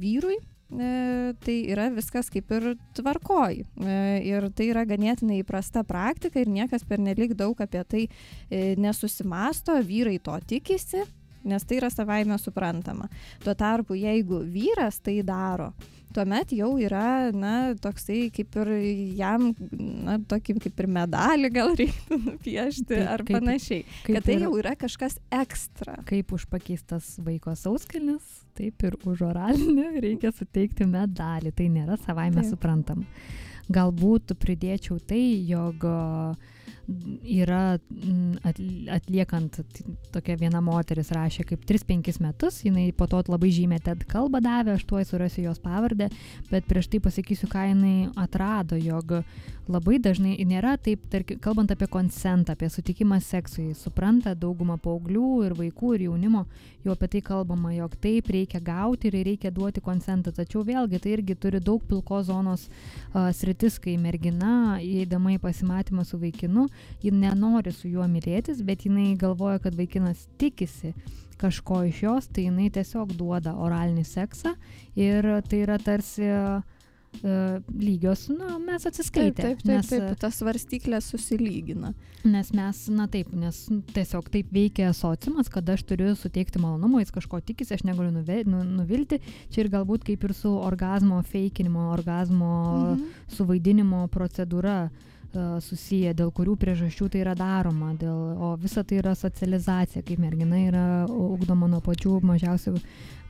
vyrui 0.00 0.38
tai 0.70 1.54
yra 1.72 1.88
viskas 1.90 2.30
kaip 2.30 2.50
ir 2.54 2.66
tvarkoj. 2.94 3.60
E, 3.60 3.94
ir 4.30 4.46
tai 4.54 4.68
yra 4.70 4.84
ganėtinai 4.86 5.40
įprasta 5.42 5.82
praktika 5.86 6.40
ir 6.40 6.50
niekas 6.50 6.84
per 6.86 7.02
nelik 7.02 7.34
daug 7.38 7.58
apie 7.60 7.82
tai 7.84 8.04
e, 8.06 8.76
nesusimasto, 8.78 9.74
vyrai 9.86 10.18
to 10.22 10.36
tikisi, 10.46 11.02
nes 11.44 11.64
tai 11.66 11.80
yra 11.80 11.90
savaime 11.90 12.38
suprantama. 12.38 13.08
Tuo 13.42 13.54
tarpu, 13.58 13.98
jeigu 13.98 14.44
vyras 14.46 15.00
tai 15.02 15.20
daro, 15.26 15.72
tuomet 16.12 16.52
jau 16.56 16.72
yra, 16.82 17.30
na, 17.32 17.74
toksai 17.80 18.30
kaip 18.34 18.56
ir 18.62 18.70
jam, 19.18 19.50
na, 19.70 20.18
tokį 20.18 20.56
kaip 20.64 20.80
ir 20.84 20.88
medalį 20.96 21.50
gal 21.54 21.74
reiktų 21.78 22.18
nupiešti 22.24 22.86
Taip, 22.90 23.08
ar 23.14 23.24
kaip- 23.24 23.36
panašiai. 23.38 23.84
Kaip 24.06 24.16
Kad 24.18 24.24
tai 24.28 24.34
ir- 24.38 24.44
jau 24.46 24.52
yra 24.58 24.74
kažkas 24.76 25.18
ekstra. 25.30 25.98
Kaip 26.08 26.32
už 26.36 26.46
pakeistas 26.50 27.12
vaiko 27.22 27.54
sauskelnis, 27.56 28.24
taip 28.58 28.82
ir 28.82 28.96
už 29.06 29.22
oralinį 29.30 30.00
reikia 30.02 30.32
suteikti 30.36 30.86
medalį. 30.90 31.54
Tai 31.54 31.68
nėra 31.68 31.98
savaime 32.04 32.42
Taip. 32.42 32.50
suprantama. 32.54 33.06
Galbūt 33.70 34.32
pridėčiau 34.42 34.98
tai, 35.06 35.20
jog 35.46 35.84
a, 35.86 36.34
yra 37.22 37.78
mm, 37.78 38.40
atl- 38.46 38.90
atliekant, 38.96 39.60
tokia 40.14 40.36
viena 40.40 40.62
moteris 40.64 41.12
rašė 41.14 41.46
kaip 41.48 41.64
3-5 41.68 42.20
metus, 42.24 42.60
jinai 42.66 42.88
po 42.96 43.08
to 43.10 43.22
labai 43.28 43.52
žymė 43.54 43.80
TED 43.84 44.06
kalbą 44.10 44.42
davė, 44.44 44.76
aš 44.76 44.86
tuoj 44.90 45.06
surasiu 45.08 45.46
jos 45.48 45.62
pavardę, 45.62 46.10
bet 46.50 46.66
prieš 46.70 46.90
tai 46.92 47.02
pasakysiu, 47.04 47.50
ką 47.52 47.66
jinai 47.70 47.96
atrado, 48.20 48.78
jog 48.80 49.20
labai 49.70 49.98
dažnai 50.02 50.34
nėra 50.48 50.74
taip, 50.82 51.02
tarkim, 51.12 51.38
kalbant 51.42 51.70
apie 51.72 51.86
konsentą, 51.90 52.54
apie 52.54 52.68
sutikimą 52.72 53.20
seksui, 53.22 53.70
supranta 53.78 54.34
dauguma 54.38 54.76
paauglių 54.82 55.28
ir 55.46 55.54
vaikų 55.58 55.92
ir 55.96 56.04
jaunimo, 56.08 56.44
jau 56.84 56.94
apie 56.96 57.08
tai 57.14 57.22
kalbama, 57.26 57.72
jog 57.76 57.94
taip 58.02 58.30
reikia 58.34 58.60
gauti 58.64 59.10
ir 59.10 59.18
reikia 59.28 59.52
duoti 59.54 59.82
konsentą, 59.84 60.32
tačiau 60.34 60.64
vėlgi 60.66 61.00
tai 61.02 61.14
irgi 61.16 61.36
turi 61.38 61.62
daug 61.62 61.84
pilkos 61.88 62.28
zonos 62.30 62.66
a, 62.66 63.30
sritis, 63.36 63.78
kai 63.82 63.96
mergina, 64.00 64.80
įeidama 64.82 65.36
į 65.36 65.40
pasimatymą 65.44 66.04
su 66.08 66.20
vaikinu, 66.20 66.66
ji 67.04 67.14
nenori 67.14 67.74
su 67.74 67.90
juo 67.90 68.06
mylėtis, 68.10 68.64
bet 68.66 68.86
jinai 68.88 69.14
galvoja, 69.20 69.60
kad 69.62 69.78
vaikinas 69.78 70.26
tikisi 70.40 70.94
kažko 71.40 71.84
iš 71.88 72.02
jos, 72.04 72.26
tai 72.28 72.48
jinai 72.50 72.68
tiesiog 72.74 73.14
duoda 73.16 73.54
oralinį 73.56 74.04
seksą 74.04 74.52
ir 74.98 75.30
tai 75.48 75.62
yra 75.64 75.78
tarsi 75.80 76.28
uh, 76.28 76.60
lygios, 77.22 78.28
na, 78.32 78.58
mes 78.58 78.82
Taip, 78.82 78.92
atsiskaitę. 78.92 79.42
taip, 79.42 79.58
taip, 79.62 79.66
nes, 79.68 79.88
taip, 79.90 80.06
tas 80.20 80.38
svarstyklės 80.40 81.10
susilygina. 81.12 81.92
Nes 82.24 82.52
mes, 82.56 82.88
na 82.92 83.06
taip, 83.08 83.32
nes 83.32 83.66
tiesiog 83.94 84.28
taip 84.32 84.50
veikia 84.52 84.92
sociumas, 84.96 85.48
kad 85.52 85.68
aš 85.68 85.82
turiu 85.88 86.14
suteikti 86.16 86.60
malonumą, 86.62 87.00
jis 87.02 87.10
kažko 87.14 87.40
tikisi, 87.44 87.74
aš 87.74 87.84
negaliu 87.88 88.12
nuve, 88.14 88.42
nu, 88.46 88.62
nuvilti. 88.64 89.20
Čia 89.50 89.64
ir 89.66 89.70
galbūt 89.72 90.04
kaip 90.08 90.24
ir 90.28 90.34
su 90.34 90.52
orgasmo 90.58 91.22
feikinimo, 91.22 91.90
orgasmo 91.92 92.50
Mhm. 92.94 93.04
suvaidinimo 93.36 94.06
procedūra 94.08 94.88
e, 94.88 94.90
susiję, 95.62 96.14
dėl 96.18 96.32
kurių 96.34 96.56
priežasčių 96.60 97.08
tai 97.12 97.20
yra 97.22 97.34
daroma, 97.38 97.92
dėl, 97.98 98.18
o 98.36 98.50
visa 98.60 98.82
tai 98.84 98.98
yra 99.00 99.14
socializacija, 99.14 100.02
kaip 100.06 100.18
mergina 100.22 100.58
yra 100.66 100.84
ugdoma 101.06 101.68
nuo 101.70 101.80
pačių 101.84 102.16
mažiausių 102.26 102.74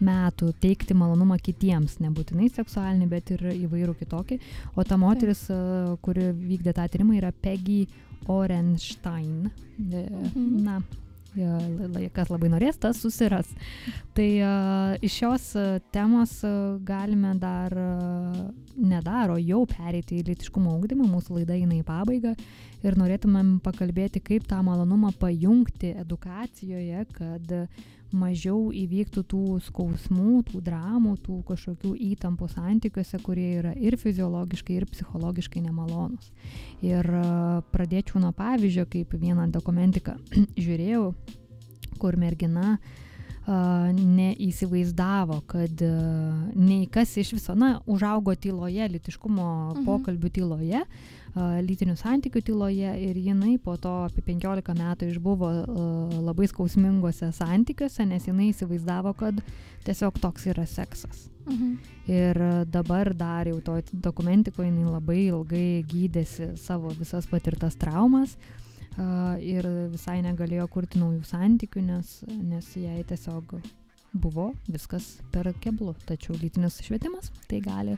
metų 0.00 0.52
teikti 0.62 0.96
malonumą 0.96 1.36
kitiems, 1.44 1.98
nebūtinai 2.00 2.48
seksualinį, 2.54 3.08
bet 3.10 3.34
ir 3.36 3.44
įvairių 3.52 3.94
kitokį. 4.00 4.40
O 4.76 4.84
ta 4.84 4.96
moteris, 4.96 5.44
e, 5.52 5.60
kuri 6.00 6.30
vykdė 6.32 6.72
tą 6.78 6.88
tyrimą, 6.88 7.18
yra 7.20 7.32
Peggy 7.32 7.86
Orenstein. 8.28 9.50
E, 9.78 10.06
Mhm. 10.10 10.62
Na, 10.64 10.78
e, 10.78 11.09
kas 12.14 12.30
labai 12.32 12.50
norės, 12.52 12.78
tas 12.80 13.00
susiras. 13.02 13.48
Tai 14.16 14.28
uh, 14.42 14.96
iš 15.04 15.18
šios 15.20 15.46
uh, 15.58 15.68
temos 15.94 16.40
uh, 16.46 16.78
galime 16.86 17.34
dar, 17.40 17.74
nedaro, 18.76 19.36
jau 19.38 19.62
pereiti 19.70 20.20
į 20.20 20.26
litiškumo 20.30 20.74
ūkdymą, 20.78 21.06
mūsų 21.10 21.40
laida 21.40 21.56
eina 21.58 21.76
į 21.78 21.84
pabaigą 21.86 22.34
ir 22.86 22.96
norėtumėm 22.96 23.58
pakalbėti, 23.64 24.22
kaip 24.24 24.46
tą 24.48 24.60
malonumą 24.64 25.12
pajungti 25.20 25.94
edukacijoje, 26.00 27.06
kad 27.16 27.54
mažiau 28.16 28.70
įvyktų 28.74 29.22
tų 29.30 29.42
skausmų, 29.66 30.42
tų 30.50 30.60
dramų, 30.66 31.16
tų 31.24 31.40
kažkokių 31.48 31.92
įtampų 32.10 32.48
santykiuose, 32.52 33.20
kurie 33.24 33.48
yra 33.60 33.74
ir 33.78 33.96
fiziologiškai, 34.00 34.78
ir 34.80 34.88
psichologiškai 34.90 35.62
nemalonus. 35.64 36.30
Ir 36.86 37.06
a, 37.06 37.60
pradėčiau 37.74 38.22
nuo 38.22 38.32
pavyzdžio, 38.36 38.86
kaip 38.90 39.14
vieną 39.14 39.50
dokumentiką 39.54 40.16
žiūrėjau, 40.64 41.06
kur 42.00 42.18
mergina 42.20 42.76
a, 42.76 43.90
neįsivaizdavo, 43.94 45.42
kad 45.50 45.86
a, 45.86 45.94
nei 46.56 46.86
kas 46.90 47.16
iš 47.20 47.34
viso, 47.38 47.54
na, 47.58 47.78
užaugo 47.86 48.34
tyloje, 48.34 48.90
litiškumo 48.96 49.48
Mhm. 49.70 49.86
pokalbių 49.86 50.30
tyloje, 50.34 50.84
a, 50.84 51.18
lytinių 51.34 51.94
santykių 51.98 52.42
tyloje 52.42 52.92
ir 53.06 53.18
jinai 53.18 53.56
po 53.62 53.76
to 53.78 53.92
apie 54.08 54.22
15 54.26 54.74
metų 54.74 55.10
išbuvo 55.12 55.50
labai 56.26 56.48
skausmingose 56.50 57.30
santykiuose, 57.36 58.06
nes 58.08 58.26
jinai 58.26 58.50
įsivaizdavo, 58.50 59.14
kad 59.18 59.38
tiesiog 59.86 60.18
toks 60.20 60.48
yra 60.50 60.66
seksas. 60.66 61.28
Mhm. 61.46 61.76
Ir 62.10 62.40
dabar 62.66 63.12
dar 63.14 63.46
jau 63.46 63.60
to 63.62 63.78
dokumentikoje 63.92 64.70
jinai 64.70 64.90
labai 64.90 65.20
ilgai 65.28 65.84
gydėsi 65.86 66.56
savo 66.58 66.90
visas 66.98 67.28
patirtas 67.30 67.78
traumas 67.78 68.36
ir 69.40 69.66
visai 69.92 70.20
negalėjo 70.26 70.66
kurti 70.68 70.98
naujų 70.98 71.22
santykių, 71.24 71.84
nes, 71.86 72.24
nes 72.26 72.74
jai 72.76 73.04
tiesiog 73.06 73.54
buvo 74.12 74.50
viskas 74.66 75.20
per 75.30 75.52
keblų. 75.62 75.94
Tačiau 76.08 76.34
lytinis 76.40 76.80
švietimas 76.82 77.30
tai 77.46 77.60
gali 77.62 77.96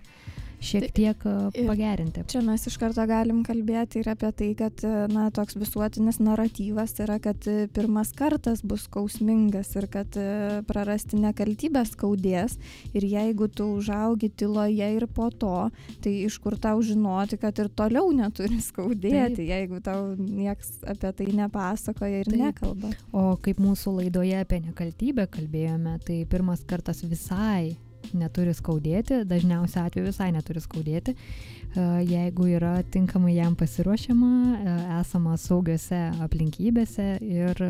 šiek 0.63 0.93
tiek 0.95 1.25
ir- 1.27 1.67
pagerinti. 1.69 2.25
Čia 2.31 2.43
mes 2.47 2.67
iš 2.67 2.77
karto 2.81 3.05
galim 3.09 3.43
kalbėti 3.47 4.01
ir 4.01 4.11
apie 4.13 4.31
tai, 4.33 4.51
kad 4.59 4.85
e, 4.87 4.93
na, 5.13 5.29
toks 5.35 5.57
visuotinis 5.59 6.21
naratyvas 6.23 6.95
yra, 7.03 7.19
kad 7.23 7.47
e, 7.51 7.67
pirmas 7.73 8.13
kartas 8.17 8.63
bus 8.63 8.87
skausmingas 8.87 9.75
ir 9.79 9.89
kad 9.93 10.17
e, 10.17 10.63
prarasti 10.69 11.21
nekaltybę 11.21 11.85
skaudės. 11.89 12.59
Ir 12.95 13.07
jeigu 13.09 13.49
tu 13.53 13.69
užaugi 13.79 14.31
tyloje 14.31 14.91
ir 14.97 15.07
po 15.11 15.29
to, 15.31 15.71
tai 16.05 16.15
iš 16.27 16.39
kur 16.43 16.57
tau 16.61 16.83
žinoti, 16.85 17.39
kad 17.43 17.59
ir 17.59 17.71
toliau 17.75 18.11
neturi 18.15 18.61
skaudėti, 18.63 19.43
Taip. 19.43 19.47
jeigu 19.53 19.83
tau 19.85 20.13
nieks 20.17 20.79
apie 20.87 21.13
tai 21.19 21.31
nepasakoja 21.43 22.23
ir 22.23 22.31
Taip. 22.31 22.41
nekalba. 22.47 22.93
O 23.13 23.33
kaip 23.43 23.63
mūsų 23.63 23.99
laidoje 24.01 24.39
apie 24.43 24.63
nekaltybę 24.67 25.27
kalbėjome, 25.33 25.99
tai 26.07 26.23
pirmas 26.31 26.65
kartas 26.69 27.03
visai 27.05 27.75
neturi 28.17 28.55
skaudėti, 28.57 29.23
dažniausiai 29.29 29.87
atveju 29.89 30.09
visai 30.09 30.31
neturi 30.35 30.63
skaudėti, 30.63 31.15
e, 31.15 31.87
jeigu 32.09 32.49
yra 32.57 32.75
tinkamai 32.95 33.37
jam 33.37 33.57
pasiruošiama, 33.59 34.33
e, 34.57 34.77
esama 35.01 35.37
saugiose 35.41 36.01
aplinkybėse 36.25 37.09
ir 37.23 37.65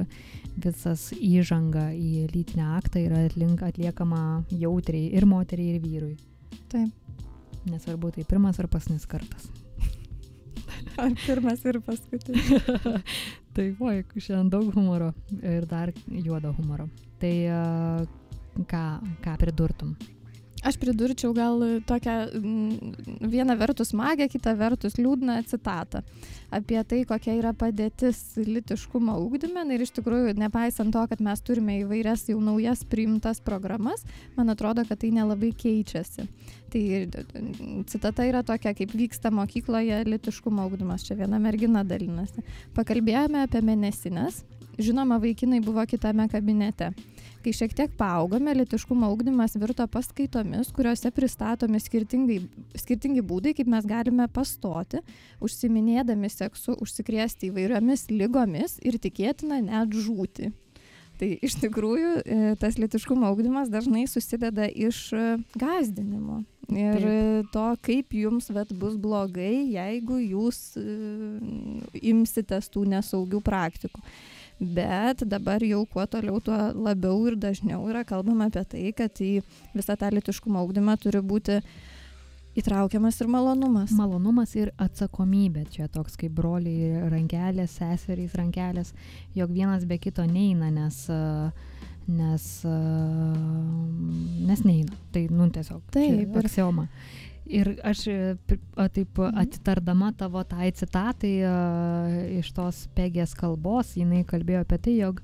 visas 0.57 1.11
įžanga 1.17 1.91
į 1.97 2.29
lytinę 2.35 2.69
aktą 2.79 3.05
yra 3.05 3.25
atliekama 3.69 4.45
jautriai 4.51 5.13
ir 5.17 5.29
moteriai, 5.29 5.77
ir 5.77 5.83
vyrui. 5.85 6.17
Taip. 6.73 6.91
Nesvarbu, 7.69 8.11
tai 8.11 8.25
pirmas 8.27 8.59
ar 8.59 8.67
pasnis 8.67 9.07
kartas. 9.07 9.47
Ar 11.03 11.13
pirmas 11.27 11.63
ir 11.65 11.79
paskutinis. 11.85 12.51
Tai 13.57 13.67
oi, 13.85 14.01
šiandien 14.17 14.49
daug 14.53 14.71
humoro 14.73 15.11
ir 15.45 15.67
dar 15.69 15.93
juodo 16.25 16.55
humoro. 16.57 16.89
Tai 17.21 17.33
e, 17.53 17.61
ką, 18.69 18.83
ką 19.25 19.37
pridurtum? 19.41 19.95
Aš 20.63 20.77
pridurčiau 20.79 21.33
gal 21.35 21.59
tokią 21.87 22.17
mm, 22.39 22.93
vieną 23.31 23.57
vertus 23.59 23.91
magę, 23.99 24.29
kitą 24.31 24.55
vertus 24.57 24.95
liūdną 25.01 25.41
citatą 25.51 26.05
apie 26.53 26.79
tai, 26.85 27.01
kokia 27.09 27.35
yra 27.39 27.51
padėtis 27.57 28.21
litiškumo 28.37 29.17
ūkdyme. 29.25 29.65
Ir 29.75 29.85
iš 29.87 29.95
tikrųjų, 29.97 30.35
nepaisant 30.39 30.93
to, 30.95 31.03
kad 31.11 31.23
mes 31.25 31.43
turime 31.45 31.79
įvairias 31.81 32.27
jau 32.31 32.39
naujas 32.45 32.85
priimtas 32.89 33.41
programas, 33.45 34.05
man 34.37 34.53
atrodo, 34.53 34.85
kad 34.89 35.01
tai 35.03 35.13
nelabai 35.17 35.51
keičiasi. 35.57 36.29
Tai 36.73 36.83
citata 37.91 38.27
yra 38.29 38.45
tokia, 38.47 38.75
kaip 38.77 38.95
vyksta 38.97 39.33
mokykloje 39.35 40.03
litiškumo 40.09 40.69
ūkdymas. 40.69 41.07
Čia 41.09 41.19
viena 41.25 41.41
mergina 41.43 41.83
dalinasi. 41.85 42.45
Pakalbėjome 42.77 43.47
apie 43.47 43.65
mėnesinės. 43.65 44.45
Žinoma, 44.81 45.19
vaikinai 45.21 45.61
buvo 45.65 45.85
kitame 45.89 46.29
kabinete. 46.33 46.93
Kai 47.43 47.51
šiek 47.57 47.73
tiek 47.75 47.95
paaugome, 47.99 48.53
litiškumo 48.55 49.09
ugdymas 49.11 49.57
virto 49.59 49.87
paskaitomis, 49.91 50.71
kuriuose 50.77 51.11
pristatomi 51.11 51.81
skirtingi 51.83 53.25
būdai, 53.27 53.55
kaip 53.59 53.71
mes 53.73 53.89
galime 53.89 54.29
pastoti, 54.31 55.03
užsiminėdami 55.43 56.31
seksu, 56.31 56.77
užsikrėsti 56.85 57.51
įvairiomis 57.51 58.07
lygomis 58.15 58.79
ir 58.87 59.01
tikėtina 59.03 59.59
net 59.65 59.97
žūti. 60.07 60.53
Tai 61.23 61.29
iš 61.45 61.55
tikrųjų 61.63 62.13
e, 62.19 62.37
tas 62.59 62.79
litiškumo 62.81 63.29
ugdymas 63.35 63.69
dažnai 63.71 64.09
susideda 64.11 64.65
iš 64.67 65.05
e, 65.15 65.27
gazdinimo. 65.59 66.41
Ir 66.73 66.99
Taip. 67.03 67.51
to, 67.53 67.67
kaip 67.85 68.15
jums 68.17 68.49
vet 68.55 68.71
bus 68.79 68.97
blogai, 68.99 69.67
jeigu 69.75 70.19
jūs 70.23 70.61
e, 70.81 70.87
imsitės 72.11 72.71
tų 72.73 72.87
nesaugių 72.95 73.43
praktikų. 73.45 74.03
Bet 74.63 75.25
dabar 75.27 75.63
jau 75.67 75.83
kuo 75.91 76.05
toliau, 76.07 76.39
tuo 76.41 76.55
labiau 76.71 77.25
ir 77.27 77.35
dažniau 77.41 77.83
yra 77.91 78.05
kalbama 78.07 78.47
apie 78.47 78.63
tai, 78.63 78.85
kad 78.95 79.19
į 79.19 79.41
visą 79.75 79.97
tą 79.99 80.13
litiškumo 80.15 80.61
augdymą 80.61 80.95
turi 81.03 81.19
būti 81.19 81.57
įtraukiamas 82.55 83.19
ir 83.25 83.31
malonumas. 83.33 83.91
Malonumas 83.99 84.55
ir 84.55 84.71
atsakomybė. 84.79 85.65
Čia 85.75 85.89
toks 85.91 86.15
kaip 86.21 86.37
broliai 86.37 87.09
rankelės, 87.11 87.75
seserys 87.81 88.37
rankelės, 88.39 88.93
jog 89.35 89.51
vienas 89.51 89.89
be 89.89 89.99
kito 89.99 90.23
neina, 90.31 90.71
nes, 90.71 91.03
a, 91.11 91.51
nes, 92.07 92.47
nes 94.47 94.65
neina. 94.69 95.03
Tai, 95.11 95.27
nu, 95.33 95.51
tiesiog. 95.51 95.83
Taip, 95.97 96.39
Aksioma. 96.45 96.87
Ir 97.47 97.75
aš 97.83 98.07
e, 98.07 98.37
taip 98.95 99.19
Mhm. 99.19 99.39
atitardama 99.39 100.13
tavo 100.17 100.45
tai 100.45 100.71
citatai 100.71 101.43
a, 101.45 101.55
iš 102.39 102.53
tos 102.53 102.89
pegės 102.95 103.35
kalbos, 103.35 103.97
jinai 103.97 104.25
kalbėjo 104.25 104.61
apie 104.63 104.79
tai, 104.79 104.95
jog 105.01 105.23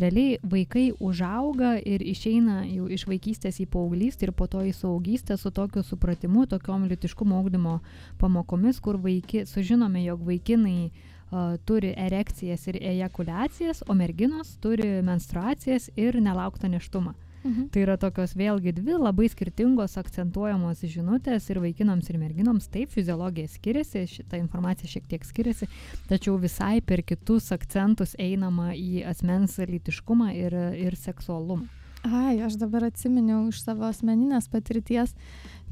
realiai 0.00 0.38
vaikai 0.42 0.90
užauga 0.98 1.76
ir 1.78 2.02
išeina 2.02 2.64
jau 2.66 2.88
iš 2.88 3.06
vaikystės 3.06 3.60
į 3.60 3.66
paauglystę 3.70 4.26
ir 4.26 4.32
po 4.32 4.46
to 4.46 4.64
į 4.66 4.74
saugystę 4.74 5.36
su 5.38 5.50
tokiu 5.50 5.82
supratimu, 5.82 6.46
tokiom 6.46 6.88
litiškumo 6.90 7.38
augdymo 7.38 7.80
pamokomis, 8.18 8.80
kur 8.80 8.96
vaiki, 8.96 9.46
sužinome, 9.46 10.04
jog 10.04 10.22
vaikinai 10.26 10.90
uh, 10.90 11.56
turi 11.64 11.94
erekcijas 11.96 12.66
ir 12.66 12.78
ejakuliacijas, 12.80 13.82
o 13.88 13.94
merginos 13.94 14.56
turi 14.62 15.02
menstruacijas 15.02 15.90
ir 15.96 16.20
nelauktą 16.20 16.68
neštumą. 16.68 17.14
Mhm. 17.40 17.70
Tai 17.72 17.82
yra 17.86 17.96
tokios 17.96 18.34
vėlgi 18.36 18.74
dvi 18.76 18.98
labai 19.00 19.30
skirtingos 19.32 19.96
akcentuojamos 20.00 20.84
žinutės 20.84 21.48
ir 21.48 21.62
vaikinams 21.62 22.10
ir 22.12 22.18
merginoms. 22.20 22.68
Taip, 22.68 22.92
fiziologija 22.92 23.48
skiriasi, 23.48 24.04
šita 24.10 24.40
informacija 24.40 24.90
šiek 24.90 25.08
tiek 25.08 25.24
skiriasi, 25.24 25.70
tačiau 26.10 26.36
visai 26.40 26.80
per 26.84 27.00
kitus 27.02 27.48
akcentus 27.56 28.12
einama 28.20 28.74
į 28.76 29.06
asmens 29.08 29.56
lytiškumą 29.56 30.34
ir, 30.36 30.56
ir 30.76 30.96
seksualumą. 31.00 31.68
Ai, 32.00 32.38
aš 32.40 32.56
dabar 32.56 32.86
atsiminiau 32.86 33.50
iš 33.50 33.60
savo 33.60 33.84
asmeninės 33.84 34.48
patirties. 34.48 35.12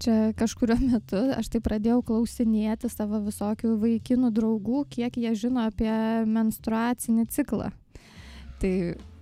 Čia 0.03 0.35
kažkurio 0.37 0.77
metu 0.81 1.21
aš 1.37 1.49
tai 1.53 1.61
pradėjau 1.65 2.03
klausinėti 2.11 2.91
savo 2.93 3.23
visokių 3.25 3.77
vaikinų 3.81 4.33
draugų, 4.37 4.85
kiek 4.93 5.17
jie 5.17 5.33
žino 5.37 5.65
apie 5.69 5.93
menstruacinį 6.29 7.29
ciklą. 7.33 7.71
Tai 8.61 8.73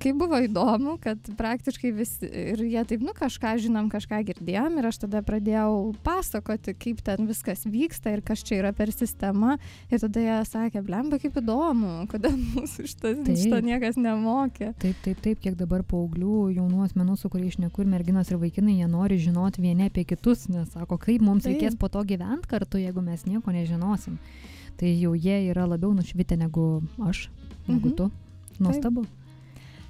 kaip 0.06 0.18
buvo 0.20 0.38
įdomu, 0.38 0.92
kad 1.02 1.18
praktiškai 1.38 1.90
visi 1.96 2.28
ir 2.30 2.60
jie 2.62 2.82
taip, 2.86 3.02
nu 3.02 3.10
kažką 3.16 3.56
žinom, 3.64 3.88
kažką 3.90 4.20
girdėjom 4.30 4.76
ir 4.78 4.86
aš 4.92 5.00
tada 5.02 5.22
pradėjau 5.26 5.90
pasakoti, 6.06 6.76
kaip 6.78 7.00
ten 7.06 7.26
viskas 7.26 7.64
vyksta 7.66 8.12
ir 8.14 8.22
kas 8.26 8.44
čia 8.46 8.60
yra 8.60 8.70
per 8.76 8.92
sistema. 8.94 9.56
Ir 9.90 9.98
tada 10.04 10.22
jie 10.22 10.36
sakė, 10.46 10.84
blemba, 10.86 11.18
kaip 11.22 11.40
įdomu, 11.42 12.06
kodėl 12.12 12.36
mūsų 12.54 12.86
šitas, 12.92 13.18
Taip. 13.26 13.40
šito 13.42 13.60
niekas 13.66 13.98
nemokė. 13.98 14.70
Taip, 14.82 15.02
taip, 15.04 15.20
taip, 15.26 15.42
kiek 15.42 15.58
dabar 15.58 15.82
paauglių, 15.90 16.38
jaunų 16.60 16.86
asmenų, 16.86 17.18
su 17.18 17.32
kuriais 17.32 17.58
šneku 17.58 17.82
ir 17.82 17.90
merginos 17.96 18.30
ir 18.30 18.38
vaikinai, 18.42 18.78
jie 18.78 18.88
nori 18.92 19.18
žinoti 19.18 19.64
vieni 19.66 19.90
apie 19.90 20.06
kitus, 20.06 20.46
nes 20.52 20.70
sako, 20.76 21.00
kaip 21.02 21.20
mums 21.26 21.44
Taip. 21.48 21.56
reikės 21.56 21.76
po 21.82 21.90
to 21.90 22.04
gyventi 22.06 22.46
kartu, 22.54 22.78
jeigu 22.78 23.02
mes 23.02 23.26
nieko 23.26 23.50
nežinosim. 23.54 24.20
Tai 24.76 24.88
jau 25.00 25.14
jie 25.18 25.38
yra 25.50 25.66
labiau 25.66 25.94
nušvitę 25.96 26.36
negu 26.38 26.82
aš, 27.02 27.26
negu 27.66 27.88
Mhm. 27.90 27.96
tu. 27.96 28.10
Nuostabu. 28.60 29.02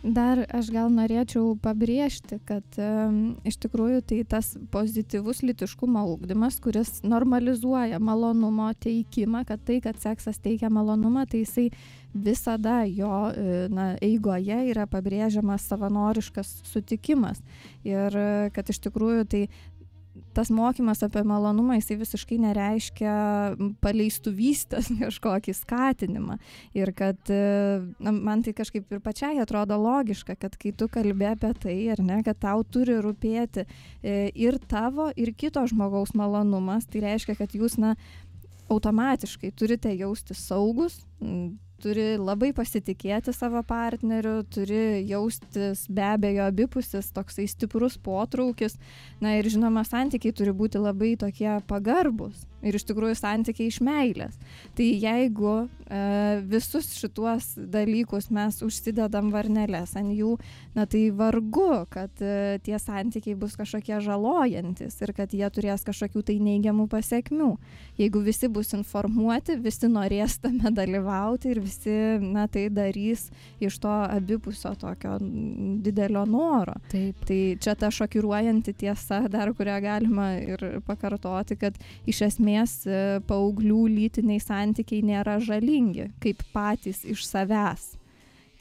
Dar 0.05 0.43
aš 0.55 0.69
gal 0.71 0.91
norėčiau 0.93 1.57
pabrėžti, 1.63 2.39
kad 2.47 2.79
um, 2.79 3.37
iš 3.49 3.57
tikrųjų 3.65 4.03
tai 4.07 4.19
tas 4.29 4.53
pozityvus 4.71 5.43
litiškumo 5.43 6.05
ūkdymas, 6.13 6.61
kuris 6.63 7.01
normalizuoja 7.03 7.99
malonumo 7.99 8.69
teikimą, 8.83 9.45
kad 9.49 9.65
tai, 9.67 9.81
kad 9.85 9.99
seksas 10.03 10.39
teikia 10.43 10.71
malonumą, 10.71 11.25
tai 11.31 11.43
jisai 11.43 11.71
visada 12.17 12.83
jo 12.89 13.11
e, 13.29 13.67
na, 13.73 13.91
eigoje 14.01 14.63
yra 14.71 14.87
pabrėžiamas 14.89 15.67
savanoriškas 15.69 16.53
sutikimas. 16.71 17.43
Ir 17.85 18.15
e, 18.17 18.29
kad 18.57 18.71
iš 18.73 18.81
tikrųjų 18.87 19.27
tai 19.33 19.43
tas 20.37 20.51
mokymas 20.53 21.01
apie 21.07 21.22
malonumą, 21.26 21.78
jisai 21.78 21.97
visiškai 22.01 22.39
nereiškia 22.45 23.14
paleistuvystės 23.84 24.91
kažkokį 25.03 25.55
skatinimą. 25.57 26.37
Ir 26.76 26.93
kad 26.97 27.32
e, 27.32 27.41
na, 28.03 28.12
man 28.12 28.45
tai 28.45 28.53
kažkaip 28.57 28.93
ir 28.93 29.03
pačiai 29.05 29.41
atrodo 29.43 29.78
logiška, 29.80 30.37
kad 30.41 30.59
kai 30.61 30.74
tu 30.76 30.91
kalbė 30.93 31.32
apie 31.32 31.53
tai, 31.62 31.78
ar 31.95 32.05
ne, 32.05 32.20
kad 32.26 32.41
tau 32.45 32.64
turi 32.64 32.99
rūpėti 33.05 33.64
e, 33.66 34.16
ir 34.37 34.61
tavo, 34.68 35.09
ir 35.16 35.32
kito 35.37 35.64
žmogaus 35.70 36.14
malonumas, 36.18 36.89
tai 36.91 37.07
reiškia, 37.09 37.39
kad 37.41 37.57
jūs, 37.57 37.80
na, 37.80 37.97
automatiškai 38.72 39.53
turite 39.55 39.93
jausti 39.95 40.34
saugus, 40.34 40.99
turi 41.83 42.16
labai 42.16 42.53
pasitikėti 42.57 43.35
savo 43.37 43.62
partneriu, 43.66 44.41
turi 44.53 45.03
jaustis 45.09 45.87
be 45.93 46.05
abejo 46.07 46.47
abipusis 46.49 47.12
toksai 47.16 47.47
stiprus 47.51 47.99
potraukis. 48.01 48.79
Na 49.20 49.37
ir 49.39 49.49
žinoma, 49.53 49.85
santykiai 49.87 50.35
turi 50.37 50.55
būti 50.57 50.81
labai 50.83 51.14
tokie 51.20 51.59
pagarbus. 51.68 52.47
Ir 52.67 52.77
iš 52.77 52.87
tikrųjų 52.89 53.17
santykiai 53.19 53.71
iš 53.71 53.81
meilės. 53.85 54.37
Tai 54.77 54.87
jeigu 54.87 55.53
e, 55.62 56.01
visus 56.51 56.89
šituos 56.99 57.53
dalykus 57.57 58.29
mes 58.35 58.59
užsidedam 58.67 59.31
varnelės 59.35 59.95
ant 59.99 60.14
jų, 60.17 60.35
na 60.77 60.87
tai 60.91 61.07
vargu, 61.17 61.85
kad 61.93 62.23
e, 62.25 62.59
tie 62.67 62.79
santykiai 62.83 63.37
bus 63.39 63.57
kažkokie 63.59 64.01
žalojantis 64.05 64.99
ir 65.03 65.14
kad 65.17 65.35
jie 65.37 65.47
turės 65.55 65.87
kažkokių 65.87 66.25
tai 66.27 66.39
neigiamų 66.43 66.89
pasiekmių. 66.93 67.53
Jeigu 68.01 68.23
visi 68.27 68.51
bus 68.53 68.75
informuoti, 68.77 69.59
visi 69.62 69.91
norės 69.91 70.39
tame 70.43 70.73
dalyvauti 70.75 71.55
ir 71.55 71.62
visi, 71.64 71.97
na 72.21 72.47
tai 72.51 72.67
darys 72.73 73.29
iš 73.62 73.79
to 73.83 73.93
abipusio 73.93 74.75
tokio 74.81 75.17
didelio 75.85 76.27
noro. 76.29 76.77
Taip. 76.93 77.23
Tai 77.27 77.41
čia 77.62 77.77
ta 77.79 77.91
šokiruojanti 77.95 78.75
tiesa, 78.77 79.23
dar 79.33 79.53
kurią 79.57 79.79
galima 79.85 80.29
ir 80.41 80.81
pakartoti, 80.87 81.57
kad 81.61 81.79
iš 82.09 82.23
esmės 82.29 82.56
e, 82.87 83.21
paauglių 83.29 83.83
lytiniai 83.93 84.41
santykiai 84.43 85.05
nėra 85.05 85.37
žalingi, 85.43 86.11
kaip 86.23 86.43
patys 86.55 87.05
iš 87.05 87.27
savęs. 87.29 87.93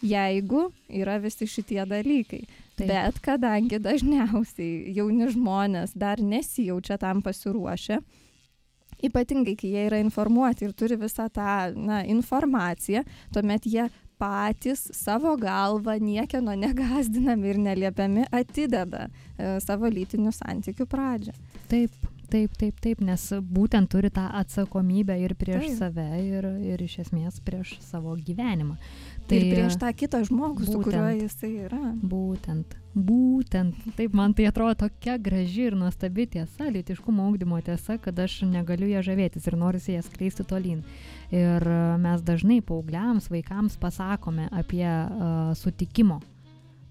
Jeigu 0.06 0.68
yra 0.92 1.16
visi 1.24 1.48
šitie 1.48 1.82
dalykai. 1.88 2.44
Taip. 2.76 2.90
Bet 2.90 3.22
kadangi 3.24 3.80
dažniausiai 3.80 4.92
jauni 4.98 5.30
žmonės 5.32 5.96
dar 5.96 6.20
nesijaučia 6.20 6.98
tam 7.00 7.22
pasiruošę, 7.24 8.02
ypatingai 9.06 9.56
kai 9.60 9.72
jie 9.72 9.86
yra 9.88 10.00
informuoti 10.04 10.68
ir 10.68 10.74
turi 10.76 10.98
visą 11.00 11.30
tą 11.32 11.72
na, 11.76 12.02
informaciją, 12.04 13.06
tuomet 13.34 13.68
jie 13.70 13.88
patys 14.20 14.86
savo 14.96 15.36
galvą 15.40 15.98
niekieno 16.00 16.56
negazdinami 16.56 17.52
ir 17.52 17.60
neliepiami 17.60 18.28
atideda 18.32 19.08
e, 19.08 19.58
savo 19.64 19.90
lytinių 19.92 20.32
santykių 20.36 20.88
pradžią. 20.92 21.36
Taip, 21.72 21.96
taip, 22.30 22.54
taip, 22.60 22.80
taip, 22.84 23.02
nes 23.06 23.24
būtent 23.40 23.90
turi 23.92 24.12
tą 24.14 24.26
atsakomybę 24.40 25.18
ir 25.22 25.36
prieš 25.40 25.66
Taip. 25.66 25.78
save, 25.80 26.08
ir, 26.22 26.48
ir 26.74 26.82
iš 26.86 27.00
esmės 27.06 27.40
prieš 27.46 27.78
savo 27.86 28.16
gyvenimą. 28.18 28.78
Tai 29.26 29.38
ir 29.40 29.46
prieš 29.54 29.78
tą 29.82 29.90
kitą 29.98 30.22
žmogų, 30.28 30.68
su 30.68 30.80
kuriuo 30.80 31.06
būtent. 31.08 31.24
jisai 31.24 31.52
yra. 31.66 31.82
Būtent, 32.02 32.76
būtent. 32.94 33.88
Taip, 33.98 34.14
man 34.18 34.36
tai 34.38 34.46
atrodo 34.52 34.86
tokia 34.86 35.18
graži 35.18 35.70
ir 35.72 35.80
nuostabi 35.80 36.28
tiesa, 36.36 36.70
lytiškumo 36.70 37.26
augdymo 37.26 37.60
tiesa, 37.66 37.98
kad 37.98 38.20
aš 38.22 38.44
negaliu 38.50 38.92
ją 38.92 39.02
žavėtis 39.10 39.50
ir 39.50 39.58
noriu 39.58 39.82
ją 39.96 40.06
skleisti 40.06 40.46
tolyn. 40.46 40.86
Ir 41.34 41.66
e, 41.66 41.82
mes 42.02 42.22
dažnai 42.22 42.62
paaugliams, 42.62 43.32
vaikams 43.34 43.80
pasakome 43.82 44.46
apie 44.54 44.86
uh, 44.86 45.52
sutikimo 45.58 46.22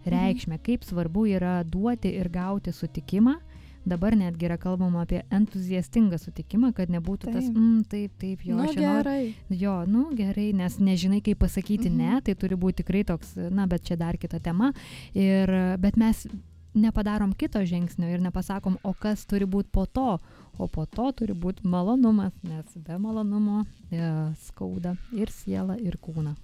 reikšmę, 0.04 0.58
kaip 0.64 0.84
svarbu 0.84 1.26
yra 1.36 1.62
duoti 1.64 2.12
ir 2.18 2.28
gauti 2.32 2.72
sutikimą. 2.72 3.38
Dabar 3.86 4.14
netgi 4.16 4.46
yra 4.48 4.56
kalbama 4.56 5.02
apie 5.04 5.22
entuziastingą 5.30 6.16
sutikimą, 6.18 6.72
kad 6.74 6.88
nebūtų 6.88 7.28
tas, 7.34 7.44
Taip. 7.44 7.56
mm, 7.56 7.82
taip, 7.92 8.14
taip, 8.18 8.44
jo, 8.48 8.56
Nu, 8.56 8.64
aš 8.70 8.74
gerai. 8.80 9.34
Jo, 9.50 9.84
nu 9.86 10.06
gerai, 10.16 10.52
nes 10.56 10.78
nežinai, 10.80 11.20
kaip 11.22 11.38
pasakyti 11.38 11.90
Mhm. 11.90 11.96
ne, 11.96 12.20
tai 12.24 12.34
turi 12.34 12.56
būti 12.56 12.80
tikrai 12.82 13.04
toks, 13.04 13.34
na, 13.50 13.66
bet 13.66 13.82
čia 13.84 13.96
dar 13.96 14.16
kita 14.16 14.40
tema. 14.40 14.72
Ir, 15.14 15.76
bet 15.78 15.96
mes 15.96 16.26
nepadarom 16.74 17.32
kito 17.38 17.60
žingsnio 17.60 18.08
ir 18.10 18.20
nepasakom, 18.20 18.78
o 18.82 18.92
kas 18.94 19.26
turi 19.26 19.44
būti 19.46 19.68
po 19.70 19.84
to. 19.86 20.18
O 20.58 20.66
po 20.68 20.86
to 20.86 21.12
turi 21.12 21.34
būti 21.34 21.62
malonumas, 21.66 22.32
nes 22.42 22.64
be 22.76 22.96
malonumo 22.98 23.64
e, 23.90 23.98
skauda 24.46 24.96
ir 25.12 25.28
siela, 25.30 25.76
ir 25.78 25.98
kūną. 25.98 26.34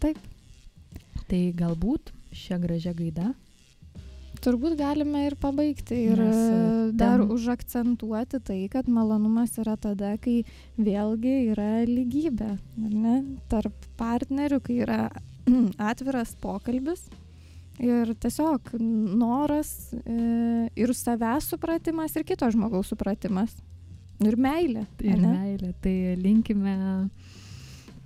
Taip. 0.00 0.16
Tai 1.28 1.40
galbūt 1.54 2.10
šią 2.32 2.58
gražią 2.60 2.94
gaidą. 2.96 3.34
Turbūt 4.40 4.76
galime 4.80 5.26
ir 5.26 5.36
pabaigti 5.40 5.98
ir 6.10 6.20
Nes, 6.20 6.36
e, 6.36 6.58
e, 6.88 6.92
dar 6.96 7.20
tem- 7.20 7.32
užakcentuoti 7.34 8.40
tai, 8.44 8.60
kad 8.72 8.88
malonumas 8.88 9.56
yra 9.60 9.76
tada, 9.76 10.14
kai 10.22 10.44
vėlgi 10.80 11.34
yra 11.52 11.84
lygybė, 11.88 12.54
ne, 12.76 13.16
tarp 13.52 13.74
partnerių, 14.00 14.60
kai 14.64 14.78
yra 14.86 15.00
atviras 15.90 16.32
pokalbis 16.40 17.08
ir 17.80 18.12
tiesiog 18.20 18.74
noras 18.80 19.92
e, 20.04 20.68
ir 20.76 20.92
savęs 20.96 21.48
supratimas, 21.54 22.16
ir 22.16 22.26
kito 22.28 22.48
žmogaus 22.52 22.92
supratimas. 22.92 23.54
Ir 24.20 24.36
meilė. 24.36 24.84
Ir 25.00 25.16
ane? 25.16 25.30
meilė. 25.32 25.70
Tai 25.80 25.94
linkime 26.20 26.74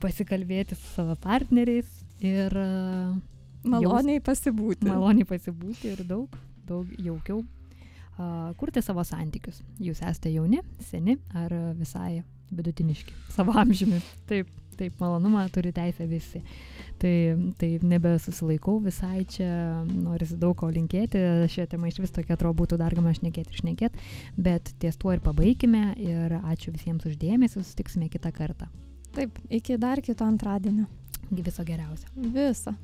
pasikalbėti 0.02 0.76
su 0.78 0.92
savo 0.94 1.16
partneriais 1.18 1.88
ir 2.22 2.54
e, 2.54 2.68
Maloniai 3.64 4.20
pasibūti. 4.24 4.88
maloniai 4.88 5.28
pasibūti 5.28 5.94
ir 5.94 6.04
daug, 6.08 6.34
daug 6.68 6.90
jaukiau 7.00 7.40
uh, 7.40 8.50
kurti 8.60 8.82
savo 8.84 9.04
santykius. 9.06 9.62
Jūs 9.80 10.02
esate 10.04 10.32
jauni, 10.34 10.60
seni 10.84 11.18
ar 11.34 11.54
visai 11.78 12.22
vidutiniški 12.54 13.16
savo 13.34 13.54
amžiumi. 13.58 14.00
Taip, 14.28 14.50
taip, 14.78 14.94
malonumą 15.00 15.46
turi 15.54 15.72
teisę 15.74 16.06
visi. 16.10 16.42
Tai, 17.00 17.14
tai 17.58 17.70
nebesusilaikau 17.82 18.78
visai 18.84 19.24
čia, 19.28 19.48
norisi 19.88 20.38
daug 20.40 20.54
ko 20.60 20.70
linkėti, 20.72 21.20
šią 21.50 21.66
temą 21.72 21.90
iš 21.90 22.00
vis 22.04 22.14
tokia 22.14 22.36
atrodo 22.36 22.56
būtų 22.62 22.78
dar 22.80 22.94
galima 22.94 23.14
šnekėti 23.16 23.50
ir 23.50 23.62
šnekėti, 23.62 24.08
bet 24.46 24.70
ties 24.82 24.98
tuo 25.00 25.14
ir 25.14 25.22
pabaigime 25.24 25.92
ir 26.00 26.38
ačiū 26.40 26.74
visiems 26.74 27.06
uždėmesi, 27.10 27.58
susitiksime 27.58 28.10
kitą 28.12 28.32
kartą. 28.34 28.70
Taip, 29.14 29.38
iki 29.50 29.78
dar 29.78 30.02
kito 30.02 30.26
antradienio. 30.26 30.86
Viso 31.34 31.64
geriausio. 31.66 32.10
Visa. 32.34 32.74